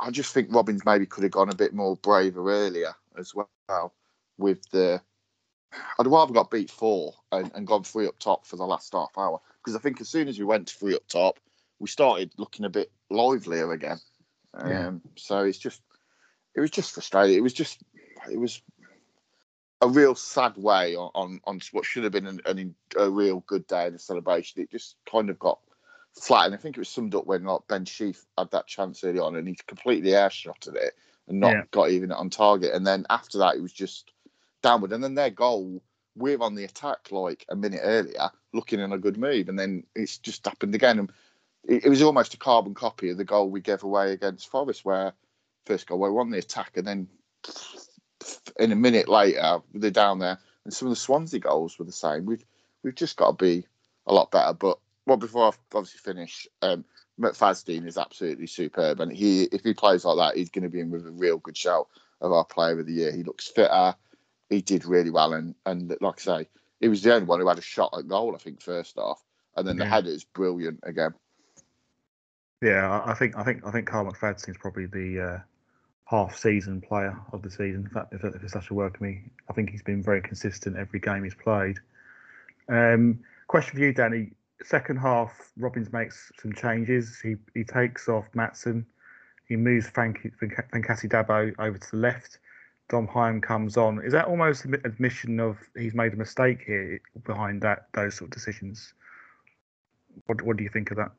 I 0.01 0.11
just 0.11 0.33
think 0.33 0.49
Robins 0.53 0.85
maybe 0.85 1.07
could 1.07 1.25
have 1.25 1.33
gone 1.33 1.51
a 1.51 1.55
bit 1.55 1.75
more 1.75 1.97
braver 1.97 2.51
earlier 2.51 2.95
as 3.19 3.35
well 3.35 3.95
with 4.37 4.69
the. 4.71 5.01
I'd 5.99 6.07
rather 6.07 6.33
got 6.33 6.51
beat 6.51 6.71
four 6.71 7.13
and, 7.31 7.51
and 7.55 7.67
gone 7.67 7.85
three 7.85 8.07
up 8.07 8.19
top 8.19 8.47
for 8.47 8.57
the 8.57 8.65
last 8.65 8.93
half 8.95 9.11
hour 9.19 9.39
because 9.63 9.77
I 9.77 9.81
think 9.81 10.01
as 10.01 10.09
soon 10.09 10.27
as 10.27 10.39
we 10.39 10.45
went 10.45 10.69
to 10.69 10.75
three 10.75 10.95
up 10.95 11.07
top, 11.09 11.39
we 11.79 11.89
started 11.89 12.33
looking 12.39 12.65
a 12.65 12.71
bit 12.71 12.91
livelier 13.11 13.73
again. 13.73 14.01
Um, 14.55 14.71
Yeah. 14.71 14.91
So 15.17 15.41
it's 15.41 15.59
just, 15.59 15.83
it 16.55 16.61
was 16.61 16.71
just 16.71 16.93
frustrating. 16.93 17.37
It 17.37 17.43
was 17.43 17.53
just, 17.53 17.83
it 18.33 18.39
was 18.39 18.63
a 19.81 19.89
real 19.89 20.15
sad 20.15 20.57
way 20.57 20.97
on 20.97 21.11
on, 21.15 21.41
on 21.45 21.61
what 21.73 21.85
should 21.85 22.05
have 22.05 22.13
been 22.13 22.27
an, 22.27 22.41
an, 22.47 22.75
a 22.97 23.11
real 23.11 23.45
good 23.47 23.67
day 23.67 23.87
in 23.87 23.93
the 23.93 23.99
celebration. 23.99 24.63
It 24.63 24.71
just 24.71 24.97
kind 25.11 25.31
of 25.31 25.39
got 25.39 25.61
flat, 26.15 26.47
and 26.47 26.55
I 26.55 26.59
think 26.59 26.77
it 26.77 26.81
was 26.81 26.89
summed 26.89 27.15
up 27.15 27.27
when 27.27 27.45
like 27.45 27.67
Ben 27.69 27.85
Sheaf 27.85 28.25
had 28.37 28.51
that 28.51 28.67
chance 28.67 29.03
early 29.05 29.19
on, 29.19 29.37
and 29.37 29.49
he 29.49 29.57
completely 29.67 30.15
air 30.15 30.29
airshotted 30.29 30.77
it 30.77 30.95
and 31.29 31.41
not 31.41 31.53
Yeah. 31.53 31.63
got 31.71 31.91
even 31.91 32.13
on 32.13 32.31
target. 32.31 32.75
And 32.75 32.87
then 32.87 33.07
after 33.11 33.39
that, 33.39 33.57
it 33.57 33.63
was 33.63 33.73
just 33.73 34.13
downward. 34.63 34.93
And 34.93 35.05
then 35.05 35.15
their 35.15 35.31
goal, 35.31 35.83
we're 36.17 36.41
on 36.41 36.55
the 36.55 36.65
attack 36.65 37.13
like 37.13 37.45
a 37.49 37.57
minute 37.57 37.81
earlier, 37.83 38.31
looking 38.53 38.81
in 38.81 38.93
a 38.93 38.99
good 38.99 39.19
move, 39.19 39.49
and 39.49 39.59
then 39.59 39.85
it's 39.95 40.19
just 40.19 40.45
happened 40.47 40.75
again. 40.75 40.99
And 40.99 41.13
it, 41.65 41.85
it 41.85 41.89
was 41.89 42.03
almost 42.03 42.35
a 42.35 42.39
carbon 42.39 42.75
copy 42.75 43.11
of 43.11 43.19
the 43.19 43.25
goal 43.25 43.51
we 43.51 43.61
gave 43.61 43.83
away 43.83 44.13
against 44.13 44.49
Forest, 44.49 44.85
where 44.85 45.13
first 45.67 45.87
goal 45.87 46.01
we 46.01 46.11
were 46.11 46.21
on 46.21 46.31
the 46.31 46.39
attack, 46.39 46.77
and 46.77 46.87
then 46.87 47.09
in 48.59 48.73
a 48.73 48.77
minute 48.77 49.09
later 49.09 49.61
they're 49.75 49.91
down 49.91 50.19
there. 50.19 50.39
And 50.65 50.75
some 50.75 50.89
of 50.89 50.91
the 50.91 50.97
Swansea 50.97 51.41
goals 51.41 51.79
were 51.79 51.85
the 51.85 51.93
same. 51.93 52.27
We've 52.27 52.45
we've 52.83 52.95
just 52.95 53.17
got 53.17 53.39
to 53.39 53.45
be 53.45 53.67
a 54.07 54.13
lot 54.13 54.31
better. 54.31 54.53
But 54.55 54.79
well, 55.09 55.17
before 55.17 55.47
I 55.47 55.77
obviously 55.77 56.01
finish, 56.01 56.47
um, 56.61 56.85
McFadzean 57.19 57.87
is 57.87 57.97
absolutely 57.97 58.47
superb, 58.47 59.01
and 59.01 59.11
he 59.11 59.45
if 59.45 59.65
he 59.65 59.73
plays 59.73 60.05
like 60.05 60.19
that, 60.19 60.37
he's 60.39 60.51
going 60.51 60.63
to 60.65 60.69
be 60.69 60.81
in 60.81 60.91
with 60.91 61.07
a 61.07 61.11
real 61.11 61.39
good 61.39 61.57
shout 61.57 61.89
of 62.21 62.31
our 62.31 62.45
Player 62.45 62.79
of 62.79 62.87
the 62.87 62.93
Year. 62.93 63.11
He 63.11 63.23
looks 63.23 63.49
fitter. 63.49 63.95
He 64.51 64.61
did 64.61 64.85
really 64.85 65.11
well, 65.11 65.33
and 65.33 65.55
and 65.67 65.97
like 66.03 66.21
I 66.29 66.43
say, 66.43 66.49
he 66.81 66.89
was 66.89 67.03
the 67.03 67.15
only 67.15 67.27
one 67.27 67.41
who 67.41 67.49
had 67.49 67.59
a 67.59 67.63
shot 67.63 67.95
at 67.99 68.07
goal. 68.07 68.35
I 68.35 68.39
think 68.39 68.61
first 68.61 68.99
off, 68.99 69.23
and 69.57 69.67
then 69.67 69.79
the 69.79 69.85
Yeah. 69.85 69.91
header 69.91 70.11
is 70.11 70.25
brilliant 70.25 70.81
again. 70.83 71.15
Yeah, 72.61 73.03
I- 73.07 73.15
think 73.15 73.37
I 73.37 73.45
think 73.45 73.67
I 73.67 73.71
think 73.71 73.89
Carl 73.89 74.11
McFadzean 74.11 74.51
is 74.51 74.59
probably 74.59 74.87
the 74.87 75.21
uh, 75.21 75.39
half 76.05 76.37
season 76.37 76.81
player 76.83 77.19
of 77.33 77.43
the 77.43 77.51
season. 77.51 77.85
In 77.87 77.89
fact, 77.89 78.13
if, 78.13 78.25
if 78.25 78.43
it's 78.43 78.53
such 78.53 78.71
a 78.71 78.75
word 78.75 78.97
for 78.97 79.05
me, 79.05 79.23
I 79.49 79.55
think 79.55 79.71
he's 79.71 79.83
been 79.83 80.03
very 80.03 80.21
consistent 80.21 80.77
every 80.77 81.01
game 81.01 81.25
he's 81.25 81.35
played. 81.35 81.79
Um, 82.69 83.21
question 83.47 83.77
for 83.79 83.85
you, 83.85 83.93
Danny. 83.93 84.33
Second 84.65 84.97
half, 84.99 85.53
Robins 85.57 85.93
makes 85.93 86.33
some 86.41 86.53
changes. 86.53 87.21
He 87.21 87.37
he 87.55 87.65
takes 87.65 88.09
off 88.09 88.25
Maatsen. 88.35 88.85
He 89.47 89.57
moves 89.57 89.89
Fank- 89.89 90.33
Fank- 90.39 90.71
Fankaty 90.73 91.09
Dabo 91.09 91.55
over 91.59 91.79
to 91.79 91.91
the 91.93 91.97
left. 91.97 92.39
Dom 92.89 93.07
Hyam 93.07 93.43
comes 93.43 93.77
on. 93.77 94.05
Is 94.05 94.13
that 94.13 94.27
almost 94.27 94.65
an 94.65 94.75
admission 94.85 95.41
of 95.41 95.59
he's 95.77 95.95
made 95.95 96.13
a 96.13 96.17
mistake 96.17 96.63
here 96.67 97.01
behind 97.25 97.63
that 97.63 97.87
those 97.95 98.17
sort 98.17 98.29
of 98.29 98.35
decisions? 98.35 98.95
What 100.27 100.43
what 100.43 100.57
do 100.57 100.65
you 100.65 100.71
think 100.71 100.91
of 100.91 100.97
that? 100.97 101.13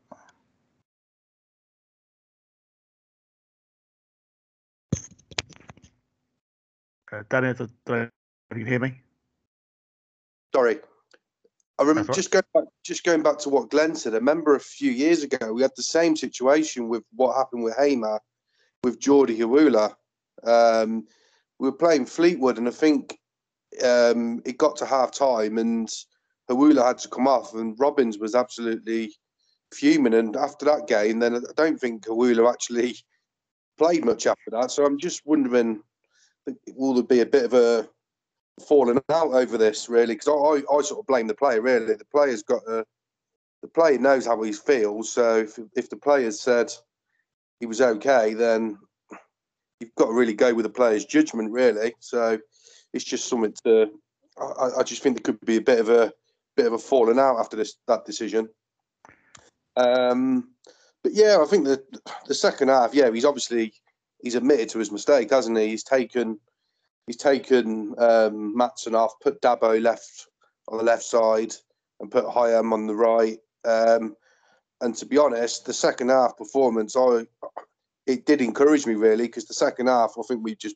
Uh, 7.12 7.24
Danny, 7.30 7.54
do 7.54 8.10
you 8.56 8.66
hear 8.66 8.80
me? 8.80 9.02
Sorry. 10.54 10.80
I 11.80 11.84
remember 11.84 12.12
just 12.12 12.32
going 12.32 12.44
back, 12.54 12.66
just 12.84 13.06
going 13.06 13.24
back 13.24 13.40
to 13.40 13.50
what 13.50 13.70
Glenn 13.70 13.96
said. 13.96 14.14
I 14.14 14.18
remember 14.18 14.56
a 14.56 14.60
few 14.60 14.92
years 14.92 15.24
ago 15.24 15.54
we 15.54 15.62
had 15.62 15.72
the 15.78 15.84
same 15.84 16.16
situation 16.18 16.90
with 16.90 17.04
what 17.16 17.38
happened 17.38 17.64
with 17.64 17.78
Hamer, 17.78 18.20
with 18.84 19.00
Jordi 19.00 19.38
Hiwula. 19.38 19.94
Um, 20.44 21.08
we 21.58 21.70
were 21.70 21.78
playing 21.78 22.06
Fleetwood, 22.06 22.58
and 22.58 22.68
I 22.68 22.72
think 22.72 23.18
um, 23.84 24.42
it 24.46 24.58
got 24.58 24.76
to 24.78 24.86
half 24.86 25.12
time, 25.12 25.58
and 25.58 25.90
Hiwula 26.50 26.86
had 26.86 26.98
to 27.00 27.10
come 27.10 27.28
off, 27.28 27.54
and 27.54 27.80
Robins 27.80 28.18
was 28.18 28.36
absolutely 28.36 29.14
fuming. 29.74 30.16
And 30.16 30.36
after 30.36 30.66
that 30.66 30.88
game, 30.88 31.20
then 31.20 31.36
I 31.36 31.40
don't 31.56 31.80
think 31.80 32.06
Hiwula 32.06 32.52
actually 32.52 32.98
played 33.78 34.04
much 34.04 34.28
after 34.28 34.52
that. 34.52 34.72
So 34.72 34.86
I'm 34.86 34.98
just 34.98 35.22
wondering, 35.26 35.82
will 36.76 36.94
there 36.94 37.04
be 37.04 37.22
a 37.22 37.26
bit 37.26 37.46
of 37.46 37.54
a 37.54 37.88
falling 38.60 39.02
out 39.10 39.32
over 39.32 39.58
this 39.58 39.90
really 39.90 40.16
because 40.16 40.28
I, 40.28 40.32
I, 40.32 40.78
I 40.78 40.82
sort 40.82 41.00
of 41.00 41.08
blame 41.08 41.28
the 41.28 41.34
player 41.34 41.62
really. 41.62 41.94
The 41.96 42.06
player's 42.06 42.44
got 42.44 42.62
a 42.68 42.86
the 43.62 43.68
player 43.68 43.98
knows 43.98 44.26
how 44.26 44.42
he 44.42 44.54
feels 44.54 45.12
so 45.12 45.40
if, 45.40 45.60
if 45.76 45.90
the 45.90 45.98
player 45.98 46.32
said 46.32 46.72
he 47.60 47.66
was 47.66 47.82
okay 47.82 48.34
then 48.34 48.78
you've 49.80 49.96
got 49.96 50.08
to 50.08 50.14
really 50.14 50.34
go 50.34 50.54
with 50.54 50.64
the 50.64 50.70
player's 50.70 51.06
judgment 51.06 51.52
really. 51.52 51.94
So 52.00 52.40
it's 52.94 53.04
just 53.04 53.28
something 53.28 53.54
to 53.66 53.92
I, 54.38 54.70
I 54.80 54.84
just 54.84 55.04
think 55.04 55.16
there 55.16 55.34
could 55.34 55.46
be 55.46 55.58
a 55.58 55.62
bit 55.62 55.80
of 55.80 55.90
a 55.90 56.14
bit 56.56 56.68
of 56.68 56.74
a 56.74 56.78
falling 56.78 57.20
out 57.20 57.40
after 57.40 57.58
this 57.58 57.76
that 57.88 58.06
decision. 58.06 58.50
Um 59.76 60.50
but 61.04 61.14
yeah 61.14 61.40
I 61.42 61.46
think 61.46 61.66
the 61.66 61.84
the 62.28 62.36
second 62.36 62.70
half 62.70 62.94
yeah 62.94 63.12
he's 63.12 63.26
obviously 63.26 63.74
he's 64.22 64.36
admitted 64.36 64.70
to 64.70 64.80
his 64.80 64.92
mistake 64.92 65.32
hasn't 65.32 65.58
he? 65.58 65.68
He's 65.68 65.84
taken 65.84 66.40
he's 67.08 67.18
taken 67.18 67.96
um, 67.98 68.56
Maatsen 68.56 68.94
off, 68.94 69.20
put 69.22 69.42
Dabo 69.42 69.82
left 69.82 70.28
on 70.68 70.78
the 70.78 70.84
left 70.84 71.04
side, 71.04 71.54
and 72.00 72.12
put 72.12 72.26
Hyam 72.26 72.72
on 72.72 72.88
the 72.88 72.96
right. 72.96 73.38
Um, 73.66 74.16
and 74.82 74.96
to 74.96 75.06
be 75.06 75.18
honest, 75.18 75.66
the 75.66 75.74
second 75.74 76.10
half 76.10 76.38
performance, 76.38 76.96
I 76.96 77.26
it 78.08 78.26
did 78.26 78.42
encourage 78.42 78.88
me 78.88 78.96
really 78.96 79.26
because 79.26 79.46
the 79.46 79.54
second 79.54 79.88
half, 79.88 80.16
I 80.18 80.24
think 80.28 80.44
we 80.44 80.56
just 80.56 80.76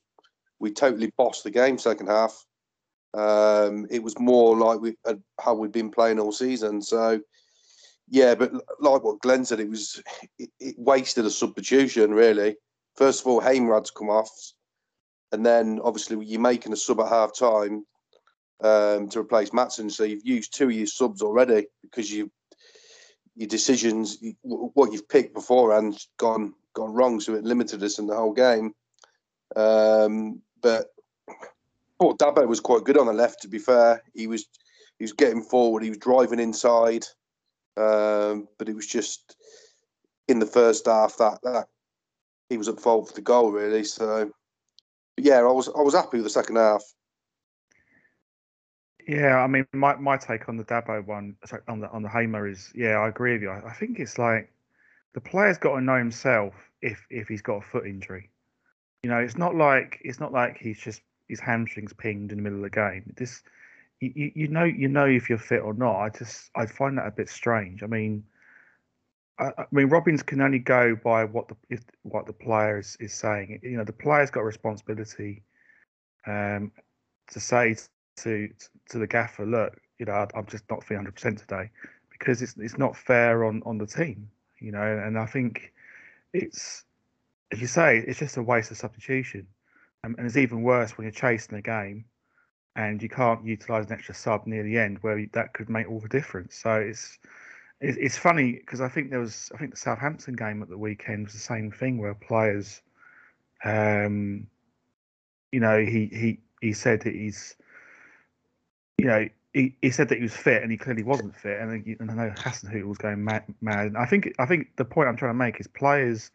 we 0.60 0.72
totally 0.72 1.12
bossed 1.18 1.44
the 1.44 1.52
game. 1.52 1.78
Second 1.78 2.08
half, 2.08 2.46
um, 3.14 3.88
it 3.90 4.04
was 4.04 4.18
more 4.20 4.58
like 4.58 4.80
we 4.80 4.96
how 5.40 5.54
we've 5.54 5.72
been 5.72 5.92
playing 5.92 6.20
all 6.20 6.32
season. 6.32 6.82
So 6.82 7.22
yeah, 8.10 8.36
but 8.36 8.52
like 8.80 9.04
what 9.04 9.22
Glenn 9.22 9.46
said, 9.46 9.60
it 9.60 9.70
was 9.70 10.02
it, 10.38 10.50
it 10.60 10.76
wasted 10.78 11.26
a 11.26 11.32
substitution 11.32 12.14
really. 12.14 12.56
First 12.96 13.22
of 13.22 13.28
all, 13.28 13.40
Hamer 13.40 13.74
had 13.74 13.94
come 13.96 14.10
off 14.10 14.30
and 15.34 15.44
then 15.46 15.82
obviously 15.84 16.24
you're 16.26 16.40
making 16.40 16.72
a 16.72 16.78
sub 16.78 17.02
at 17.02 17.10
half 17.10 17.38
time 17.38 17.86
um, 18.64 19.10
to 19.10 19.20
replace 19.20 19.50
Maatsen. 19.50 19.92
So 19.92 20.04
you've 20.04 20.26
used 20.26 20.56
two 20.56 20.68
of 20.68 20.74
your 20.74 20.88
subs 20.88 21.22
already 21.22 21.66
because 21.82 22.10
you 22.12 22.32
your 23.36 23.48
decisions, 23.48 24.20
what 24.44 24.94
you've 24.94 25.10
picked 25.10 25.34
beforehand's 25.34 26.08
gone 26.18 26.54
gone 26.76 26.94
wrong. 26.94 27.20
So 27.20 27.34
it 27.34 27.44
limited 27.44 27.82
us 27.82 27.98
in 27.98 28.06
the 28.06 28.16
whole 28.16 28.32
game. 28.32 28.76
Um, 29.56 30.40
but 30.62 30.94
oh, 32.00 32.14
Dabo 32.14 32.48
was 32.48 32.60
quite 32.60 32.84
good 32.84 32.98
on 32.98 33.08
the 33.08 33.14
left. 33.14 33.42
To 33.42 33.48
be 33.48 33.58
fair, 33.58 34.04
he 34.14 34.28
was 34.28 34.46
he 35.00 35.04
was 35.04 35.14
getting 35.14 35.42
forward. 35.42 35.82
He 35.82 35.90
was 35.90 35.98
driving 35.98 36.40
inside, 36.40 37.06
um, 37.76 38.48
but 38.60 38.70
it 38.70 38.76
was 38.76 38.86
just 38.86 39.36
in 40.28 40.38
the 40.38 40.46
first 40.46 40.86
half 40.86 41.18
that 41.18 41.40
that 41.42 41.68
he 42.50 42.58
was 42.58 42.68
at 42.68 42.80
fault 42.80 43.08
for 43.08 43.16
the 43.16 43.22
goal 43.22 43.52
really. 43.52 43.84
So 43.84 44.32
yeah, 45.18 45.40
I 45.40 45.52
was 45.52 45.70
I 45.70 45.82
was 45.82 45.94
happy 45.94 46.18
with 46.18 46.26
the 46.26 46.30
second 46.30 46.56
half. 46.56 46.84
Yeah, 49.08 49.38
I 49.38 49.48
mean, 49.48 49.66
my, 49.74 49.96
my 49.96 50.16
take 50.16 50.48
on 50.48 50.56
the 50.56 50.64
Dabo 50.64 51.06
one, 51.06 51.36
sorry, 51.46 51.62
on 51.68 51.80
the 51.82 51.90
on 51.92 52.04
the 52.04 52.10
Hamer 52.10 52.48
is, 52.48 52.72
yeah, 52.74 53.00
I 53.00 53.10
agree 53.10 53.34
with 53.34 53.42
you. 53.42 53.50
I, 53.50 53.70
I 53.70 53.74
think 53.74 54.00
it's 54.00 54.18
like 54.18 54.50
the 55.14 55.22
player's 55.22 55.58
got 55.58 55.76
to 55.76 55.82
know 55.82 55.98
himself 55.98 56.54
if 56.82 57.06
if 57.10 57.28
he's 57.28 57.42
got 57.42 57.58
a 57.58 57.62
foot 57.62 57.86
injury. 57.86 58.30
You 59.04 59.10
know, 59.10 59.18
it's 59.18 59.38
not 59.38 59.56
like 59.56 60.00
it's 60.04 60.20
not 60.20 60.32
like 60.32 60.58
he's 60.58 60.80
just 60.80 61.02
his 61.28 61.40
hamstrings 61.40 61.94
pinged 61.94 62.32
in 62.32 62.38
the 62.38 62.44
middle 62.44 62.60
of 62.60 62.64
the 62.64 62.70
game. 62.70 63.14
This, 63.18 63.44
you, 64.00 64.14
you, 64.16 64.32
you 64.36 64.48
know, 64.48 64.64
you 64.64 64.88
know 64.88 65.06
if 65.06 65.30
you're 65.30 65.38
fit 65.38 65.62
or 65.62 65.74
not. 65.74 66.00
I 66.00 66.10
just 66.10 66.50
I 66.56 66.66
find 66.66 66.98
that 66.98 67.08
a 67.08 67.12
bit 67.12 67.30
strange. 67.30 67.84
I 67.84 67.88
mean, 67.88 68.24
I, 69.40 69.46
I 69.58 69.66
mean, 69.72 69.88
Robins 69.88 70.24
can 70.24 70.42
only 70.42 70.60
go 70.60 70.96
by 70.96 71.26
what 71.26 71.48
the 71.48 71.56
if, 71.70 71.82
what 72.04 72.26
the 72.26 72.34
player 72.34 72.80
is, 72.80 72.98
is 73.00 73.14
saying. 73.14 73.60
You 73.64 73.78
know, 73.78 73.84
the 73.84 73.94
player's 73.94 74.30
got 74.30 74.42
a 74.42 74.46
responsibility 74.46 75.44
um, 76.28 76.72
to 77.32 77.40
say 77.40 77.76
to 78.18 78.50
to 78.90 78.98
the 79.00 79.08
gaffer, 79.08 79.46
look, 79.46 79.80
you 80.00 80.06
know, 80.06 80.28
I'm 80.36 80.46
just 80.46 80.70
not 80.70 80.84
feeling 80.84 81.06
100 81.06 81.16
percent 81.16 81.40
today 81.40 81.70
because 82.12 82.42
it's 82.42 82.56
it's 82.58 82.78
not 82.78 82.96
fair 82.96 83.46
on 83.46 83.64
on 83.66 83.78
the 83.78 83.88
team. 83.88 84.30
You 84.60 84.72
know, 84.72 85.02
and 85.04 85.18
I 85.18 85.26
think 85.26 85.74
it's 86.34 86.84
as 87.52 87.60
you 87.62 87.68
say, 87.68 88.04
it's 88.08 88.20
just 88.20 88.38
a 88.38 88.44
waste 88.44 88.72
of 88.72 88.78
substitution, 88.78 89.48
and 90.04 90.16
it's 90.20 90.38
even 90.38 90.64
worse 90.64 90.98
when 90.98 91.06
you're 91.06 91.12
chasing 91.12 91.58
a 91.58 91.62
game 91.62 92.06
and 92.76 93.02
you 93.04 93.10
can't 93.10 93.46
utilise 93.46 93.86
an 93.86 93.94
extra 93.94 94.16
sub 94.16 94.48
near 94.48 94.64
the 94.64 94.78
end 94.78 94.98
where 95.02 95.24
that 95.34 95.54
could 95.54 95.70
make 95.70 95.88
all 95.88 96.00
the 96.00 96.10
difference. 96.10 96.56
So 96.56 96.76
it's 96.76 97.20
it's, 97.84 98.18
funny 98.18 98.54
because 98.54 98.82
I 98.82 98.90
think 98.90 99.10
there 99.10 99.20
was 99.20 99.52
I 99.54 99.58
think 99.58 99.72
the 99.72 99.78
Southampton 99.78 100.36
game 100.36 100.62
at 100.62 100.70
the 100.70 100.78
weekend 100.78 101.26
was 101.26 101.34
the 101.34 101.40
same 101.40 101.72
thing 101.72 101.98
where 101.98 102.14
players, 102.14 102.82
um, 103.64 104.48
you 105.52 105.60
know, 105.60 105.80
he 105.80 106.08
he 106.08 106.40
he 106.62 106.74
said 106.74 107.02
that 107.02 107.14
he's, 107.14 107.56
you 108.98 109.06
know. 109.06 109.28
He, 109.56 109.76
he 109.84 109.92
said 109.92 110.10
that 110.10 110.16
he 110.16 110.24
was 110.24 110.36
fit 110.36 110.64
and 110.64 110.72
he 110.72 110.80
clearly 110.80 111.04
wasn't 111.04 111.36
fit 111.36 111.60
and, 111.60 111.86
and 112.00 112.10
I 112.10 112.16
know 112.16 112.34
Hasenhüttl 112.36 112.88
was 112.88 112.98
going 112.98 113.24
mad, 113.24 113.44
mad. 113.62 113.86
And 113.86 113.98
I 114.00 114.08
think 114.08 114.34
I 114.40 114.48
think 114.48 114.76
the 114.78 114.84
point 114.84 115.08
I'm 115.08 115.16
trying 115.16 115.30
to 115.30 115.38
make 115.38 115.60
is 115.60 115.68
players 115.68 116.32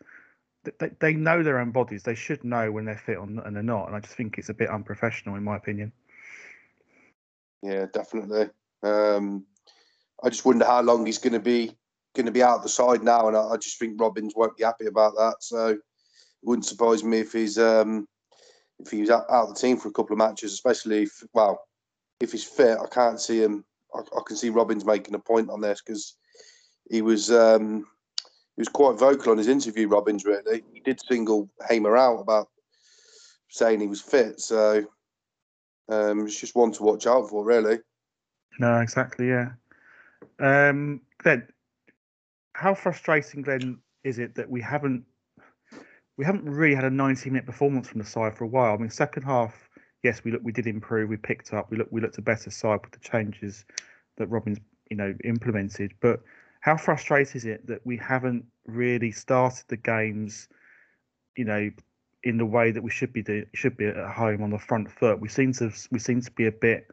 they, 0.78 0.90
they 1.00 1.12
know 1.14 1.42
their 1.42 1.58
own 1.58 1.70
bodies. 1.70 2.02
They 2.02 2.14
should 2.14 2.44
know 2.44 2.70
when 2.70 2.84
they're 2.84 2.96
fit 2.96 3.18
and 3.18 3.38
they're 3.38 3.62
not. 3.62 3.86
And 3.86 3.96
I 3.96 4.00
just 4.00 4.14
think 4.14 4.38
it's 4.38 4.48
a 4.48 4.54
bit 4.54 4.68
unprofessional, 4.68 5.36
in 5.36 5.44
my 5.44 5.56
opinion. 5.56 5.92
Yeah, 7.62 7.86
definitely. 7.92 8.50
Um, 8.82 9.44
I 10.22 10.28
just 10.28 10.44
wonder 10.44 10.64
how 10.64 10.82
long 10.82 11.06
he's 11.06 11.18
going 11.18 11.32
to 11.32 11.40
be 11.40 11.76
going 12.14 12.26
to 12.26 12.32
be 12.32 12.42
out 12.42 12.62
the 12.62 12.68
side 12.68 13.02
now, 13.02 13.28
and 13.28 13.36
I, 13.36 13.40
I, 13.50 13.56
just 13.56 13.78
think 13.78 14.00
Robins 14.00 14.34
won't 14.34 14.56
be 14.56 14.64
happy 14.64 14.86
about 14.86 15.14
that. 15.14 15.36
So 15.40 15.68
it 15.68 15.78
wouldn't 16.42 16.66
surprise 16.66 17.04
me 17.04 17.18
if 17.20 17.32
he's 17.32 17.58
um, 17.58 18.08
if 18.80 18.90
he 18.90 19.00
was 19.00 19.10
out, 19.10 19.26
out 19.30 19.48
of 19.48 19.54
the 19.54 19.60
team 19.60 19.76
for 19.76 19.88
a 19.88 19.92
couple 19.92 20.14
of 20.14 20.18
matches, 20.18 20.52
especially 20.52 21.04
if 21.04 21.22
well, 21.32 21.60
if 22.20 22.32
he's 22.32 22.44
fit. 22.44 22.78
I 22.78 22.86
can't 22.88 23.20
see 23.20 23.42
him. 23.42 23.64
I, 23.94 24.00
I 24.00 24.20
can 24.26 24.36
see 24.36 24.50
Robins 24.50 24.84
making 24.84 25.14
a 25.14 25.20
point 25.20 25.50
on 25.50 25.60
this 25.60 25.82
because 25.84 26.16
he 26.90 27.02
was 27.02 27.30
um, 27.30 27.86
he 28.56 28.60
was 28.60 28.68
quite 28.68 28.98
vocal 28.98 29.32
on 29.32 29.38
his 29.38 29.48
interview. 29.48 29.88
Robins 29.88 30.24
really, 30.24 30.64
he 30.72 30.80
did 30.80 31.00
single 31.08 31.48
Hamer 31.68 31.96
out 31.96 32.20
about 32.20 32.48
saying 33.48 33.80
he 33.80 33.86
was 33.86 34.00
fit. 34.00 34.40
So 34.40 34.84
um, 35.88 36.26
it's 36.26 36.40
just 36.40 36.56
one 36.56 36.72
to 36.72 36.82
watch 36.82 37.06
out 37.06 37.28
for, 37.28 37.44
really. 37.44 37.78
No, 38.58 38.80
exactly. 38.80 39.28
Yeah. 39.28 39.50
Um, 40.38 41.00
how 42.54 42.74
frustrating, 42.74 43.42
Glenn, 43.42 43.78
is 44.04 44.18
it 44.18 44.34
that 44.34 44.50
we 44.50 44.60
haven't 44.60 45.04
we 46.16 46.24
haven't 46.24 46.44
really 46.44 46.74
had 46.74 46.84
a 46.84 46.90
90 46.90 47.30
minute 47.30 47.46
performance 47.46 47.88
from 47.88 48.00
the 48.00 48.06
side 48.06 48.36
for 48.36 48.44
a 48.44 48.48
while? 48.48 48.74
I 48.74 48.76
mean, 48.76 48.90
second 48.90 49.22
half, 49.22 49.68
yes, 50.02 50.24
we 50.24 50.32
look 50.32 50.42
we 50.42 50.52
did 50.52 50.66
improve, 50.66 51.08
we 51.08 51.16
picked 51.16 51.52
up, 51.52 51.70
we 51.70 51.76
looked 51.76 51.92
we 51.92 52.00
looked 52.00 52.18
a 52.18 52.22
better 52.22 52.50
side 52.50 52.80
with 52.82 52.92
the 52.92 52.98
changes 52.98 53.64
that 54.16 54.26
Robins 54.26 54.58
you 54.90 54.96
know 54.96 55.14
implemented, 55.24 55.92
but 56.00 56.20
how 56.60 56.76
frustrating 56.76 57.36
is 57.36 57.44
it 57.44 57.66
that 57.66 57.84
we 57.86 57.96
haven't 57.96 58.44
really 58.66 59.12
started 59.12 59.64
the 59.68 59.76
games, 59.76 60.48
you 61.36 61.44
know, 61.44 61.70
in 62.24 62.36
the 62.36 62.44
way 62.44 62.72
that 62.72 62.82
we 62.82 62.90
should 62.90 63.12
be 63.12 63.22
do, 63.22 63.46
should 63.54 63.76
be 63.76 63.86
at 63.86 64.10
home 64.10 64.42
on 64.42 64.50
the 64.50 64.58
front 64.58 64.90
foot? 64.90 65.20
We 65.20 65.28
seem 65.28 65.52
to 65.54 65.70
we 65.90 65.98
seem 65.98 66.20
to 66.22 66.30
be 66.32 66.46
a 66.46 66.52
bit 66.52 66.88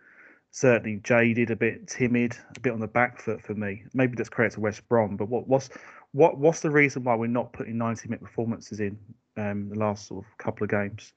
certainly 0.56 1.02
jaded, 1.04 1.52
a 1.52 1.56
bit 1.56 1.86
timid, 1.86 2.34
a 2.56 2.60
bit 2.62 2.72
on 2.72 2.80
the 2.80 2.88
back 2.88 3.20
foot 3.20 3.42
for 3.42 3.54
me. 3.54 3.84
Maybe 3.94 4.16
that's 4.16 4.30
credit 4.30 4.54
to 4.54 4.62
West 4.62 4.88
Brom, 4.88 5.18
but 5.18 5.28
what 5.28 5.50
what's 5.50 5.70
what 6.14 6.38
what's 6.38 6.62
the 6.62 6.72
reason 6.72 7.04
why 7.04 7.16
we're 7.16 7.28
not 7.28 7.52
putting 7.52 7.78
90 7.78 8.08
minute 8.08 8.24
performances 8.24 8.80
in 8.80 8.98
um, 9.36 9.68
the 9.68 9.76
last 9.76 10.08
sort 10.08 10.24
of 10.24 10.38
couple 10.38 10.64
of 10.64 10.70
games? 10.70 11.12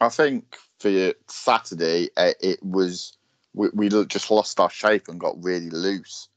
I 0.00 0.08
think 0.08 0.56
for 0.80 1.14
Saturday 1.28 2.08
uh, 2.16 2.32
it 2.40 2.60
was 2.60 3.16
we, 3.54 3.68
we 3.72 3.88
just 4.06 4.28
lost 4.28 4.58
our 4.58 4.70
shape 4.70 5.06
and 5.06 5.20
got 5.20 5.42
really 5.44 5.70
loose, 5.70 6.28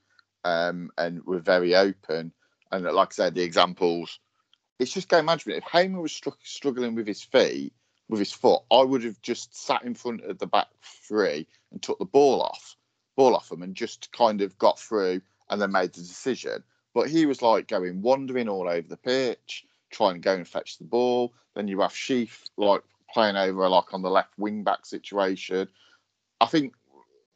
um, 0.44 0.92
and 1.00 1.24
we're 1.26 1.40
very 1.40 1.74
open. 1.74 2.32
And 2.72 2.86
like 2.86 3.14
I 3.14 3.16
said, 3.16 3.34
the 3.34 3.42
examples, 3.42 4.20
it's 4.78 4.94
just 4.94 5.10
game 5.10 5.26
management. 5.26 5.64
If 5.64 5.72
Hamer 5.72 6.00
was 6.00 6.12
stru- 6.12 6.34
struggling 6.44 6.94
with 6.94 7.08
his 7.08 7.24
feet, 7.24 7.74
with 8.10 8.20
his 8.20 8.32
foot, 8.32 8.62
I 8.72 8.82
would 8.82 9.04
have 9.04 9.22
just 9.22 9.56
sat 9.56 9.84
in 9.84 9.96
front 9.96 10.24
of 10.24 10.38
the 10.38 10.48
back 10.48 10.68
three 10.82 11.48
and 11.72 11.82
took 11.82 12.00
the 12.00 12.06
ball 12.06 12.42
off, 12.42 12.76
ball 13.16 13.36
off 13.36 13.52
him, 13.52 13.64
and 13.64 13.76
just 13.76 14.12
kind 14.12 14.42
of 14.42 14.58
got 14.58 14.80
through 14.80 15.22
and 15.50 15.62
then 15.62 15.72
made 15.72 15.94
the 15.94 16.02
decision. 16.02 16.64
But 16.94 17.10
he 17.10 17.26
was 17.26 17.42
like 17.42 17.68
going 17.68 18.02
wandering 18.02 18.50
all 18.50 18.68
over 18.68 18.88
the 18.88 18.98
pitch, 18.98 19.66
trying 19.90 20.16
to 20.16 20.20
go 20.20 20.34
and 20.34 20.48
fetch 20.48 20.78
the 20.78 20.84
ball. 20.84 21.34
Then 21.56 21.68
you 21.68 21.82
have 21.82 21.96
Sheaf 21.96 22.44
like 22.58 22.84
playing 23.12 23.36
over 23.36 23.68
like 23.70 23.94
on 23.94 24.02
the 24.02 24.10
left 24.10 24.38
wing 24.38 24.64
back 24.64 24.86
situation. 24.86 25.68
I 26.40 26.46
think 26.48 26.74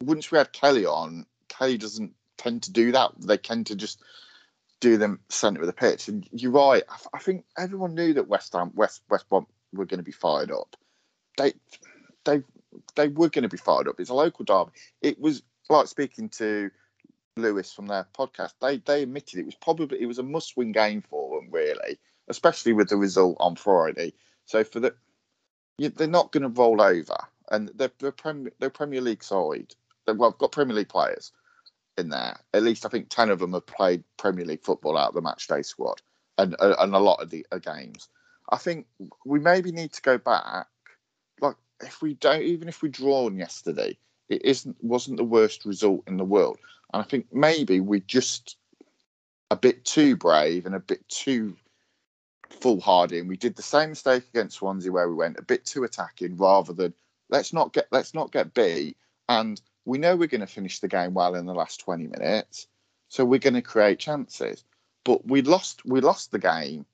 once 0.02 0.30
we 0.30 0.38
had 0.38 0.52
Kelly 0.52 0.86
on, 0.86 1.26
Kelly 1.48 1.78
doesn't 1.78 2.14
tend 2.36 2.64
to 2.64 2.72
do 2.72 2.92
that. 2.92 3.12
They 3.18 3.36
tend 3.36 3.66
to 3.66 3.76
just 3.76 4.00
do 4.80 4.96
them 4.96 5.20
centre 5.28 5.60
of 5.60 5.66
the 5.66 5.72
pitch. 5.72 6.08
And 6.08 6.28
you're 6.30 6.52
right. 6.52 6.84
I, 6.88 6.96
I 7.14 7.18
think 7.18 7.44
everyone 7.56 7.94
knew 7.94 8.14
that 8.14 8.28
West 8.28 8.52
Ham, 8.52 8.70
West 8.74 9.02
West 9.08 9.28
Brom 9.28 9.46
were 9.72 9.86
going 9.86 9.98
to 9.98 10.04
be 10.04 10.12
fired 10.12 10.50
up. 10.50 10.76
They 11.36 11.54
they 12.24 12.42
they 12.96 13.08
were 13.08 13.28
going 13.28 13.42
to 13.42 13.48
be 13.48 13.56
fired 13.56 13.88
up. 13.88 13.98
It's 13.98 14.10
a 14.10 14.14
local 14.14 14.44
derby. 14.44 14.72
It 15.02 15.20
was 15.20 15.42
like 15.68 15.86
speaking 15.86 16.28
to 16.30 16.70
Lewis 17.36 17.72
from 17.72 17.86
their 17.86 18.06
podcast. 18.16 18.52
They 18.60 18.78
they 18.78 19.02
admitted 19.02 19.38
it 19.38 19.46
was 19.46 19.54
probably 19.54 20.00
it 20.00 20.06
was 20.06 20.18
a 20.18 20.22
must 20.22 20.56
win 20.56 20.72
game 20.72 21.02
for 21.02 21.40
them, 21.40 21.48
really, 21.50 21.98
especially 22.28 22.72
with 22.72 22.88
the 22.88 22.96
result 22.96 23.36
on 23.40 23.56
Friday. 23.56 24.14
So 24.44 24.64
for 24.64 24.80
the 24.80 24.94
they're 25.78 26.08
not 26.08 26.32
going 26.32 26.42
to 26.42 26.48
roll 26.48 26.82
over, 26.82 27.16
and 27.50 27.70
they're 27.74 27.92
they're 27.98 28.12
Premier, 28.12 28.52
they're 28.58 28.70
Premier 28.70 29.00
League 29.00 29.24
side. 29.24 29.74
They've 30.06 30.16
well, 30.16 30.32
got 30.32 30.52
Premier 30.52 30.74
League 30.74 30.88
players 30.88 31.32
in 31.96 32.08
there. 32.08 32.38
At 32.52 32.62
least 32.62 32.84
I 32.84 32.88
think 32.88 33.08
ten 33.08 33.30
of 33.30 33.38
them 33.38 33.52
have 33.52 33.66
played 33.66 34.04
Premier 34.16 34.44
League 34.44 34.62
football 34.62 34.96
out 34.96 35.08
of 35.08 35.14
the 35.14 35.22
match 35.22 35.46
day 35.46 35.62
squad, 35.62 36.02
and 36.36 36.56
and 36.58 36.94
a 36.94 36.98
lot 36.98 37.22
of 37.22 37.30
the 37.30 37.46
uh, 37.52 37.58
games. 37.58 38.08
I 38.50 38.56
think 38.56 38.86
we 39.24 39.40
maybe 39.40 39.72
need 39.72 39.92
to 39.92 40.02
go 40.02 40.18
back. 40.18 40.66
Like 41.40 41.56
if 41.80 42.00
we 42.02 42.14
don't, 42.14 42.42
even 42.42 42.68
if 42.68 42.82
we 42.82 42.88
drawn 42.88 43.36
yesterday, 43.36 43.96
it 44.28 44.44
isn't 44.44 44.76
wasn't 44.82 45.18
the 45.18 45.24
worst 45.24 45.64
result 45.64 46.02
in 46.06 46.16
the 46.16 46.24
world. 46.24 46.58
And 46.92 47.02
I 47.02 47.04
think 47.04 47.26
maybe 47.32 47.80
we're 47.80 48.00
just 48.00 48.56
a 49.50 49.56
bit 49.56 49.84
too 49.84 50.16
brave 50.16 50.66
and 50.66 50.74
a 50.74 50.80
bit 50.80 51.06
too 51.08 51.56
foolhardy. 52.48 53.18
And 53.18 53.28
we 53.28 53.36
did 53.36 53.56
the 53.56 53.62
same 53.62 53.90
mistake 53.90 54.24
against 54.32 54.56
Swansea 54.56 54.92
where 54.92 55.08
we 55.08 55.14
went 55.14 55.38
a 55.38 55.42
bit 55.42 55.64
too 55.64 55.84
attacking 55.84 56.36
rather 56.36 56.72
than 56.72 56.94
let's 57.30 57.52
not 57.52 57.72
get 57.72 57.88
let's 57.90 58.14
not 58.14 58.32
get 58.32 58.54
beat. 58.54 58.96
And 59.28 59.60
we 59.84 59.98
know 59.98 60.16
we're 60.16 60.28
going 60.28 60.40
to 60.40 60.46
finish 60.46 60.80
the 60.80 60.88
game 60.88 61.14
well 61.14 61.34
in 61.34 61.46
the 61.46 61.54
last 61.54 61.80
20 61.80 62.06
minutes, 62.06 62.66
so 63.08 63.24
we're 63.24 63.38
going 63.38 63.54
to 63.54 63.62
create 63.62 63.98
chances. 63.98 64.64
But 65.04 65.26
we 65.26 65.42
lost 65.42 65.84
we 65.84 66.00
lost 66.00 66.30
the 66.30 66.38
game 66.38 66.86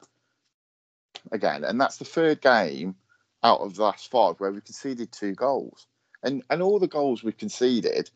again, 1.33 1.65
and 1.65 1.81
that's 1.81 1.99
the 1.99 2.05
third 2.05 2.41
game 2.41 2.97
out 3.43 3.61
of 3.61 3.77
the 3.77 3.83
last 3.83 4.11
five 4.11 4.37
where 4.39 4.53
we 4.53 4.61
conceded 4.61 5.13
two 5.13 5.35
goals. 5.35 5.87
And 6.23 6.43
and 6.51 6.63
all 6.63 6.79
the 6.79 6.89
goals 6.89 7.23
we 7.23 7.33
conceded, 7.33 8.11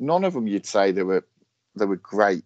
none 0.00 0.24
of 0.24 0.34
them 0.34 0.46
you'd 0.46 0.66
say 0.66 0.92
they 0.92 1.02
were 1.02 1.24
they 1.76 1.84
were 1.84 1.96
great 1.96 2.44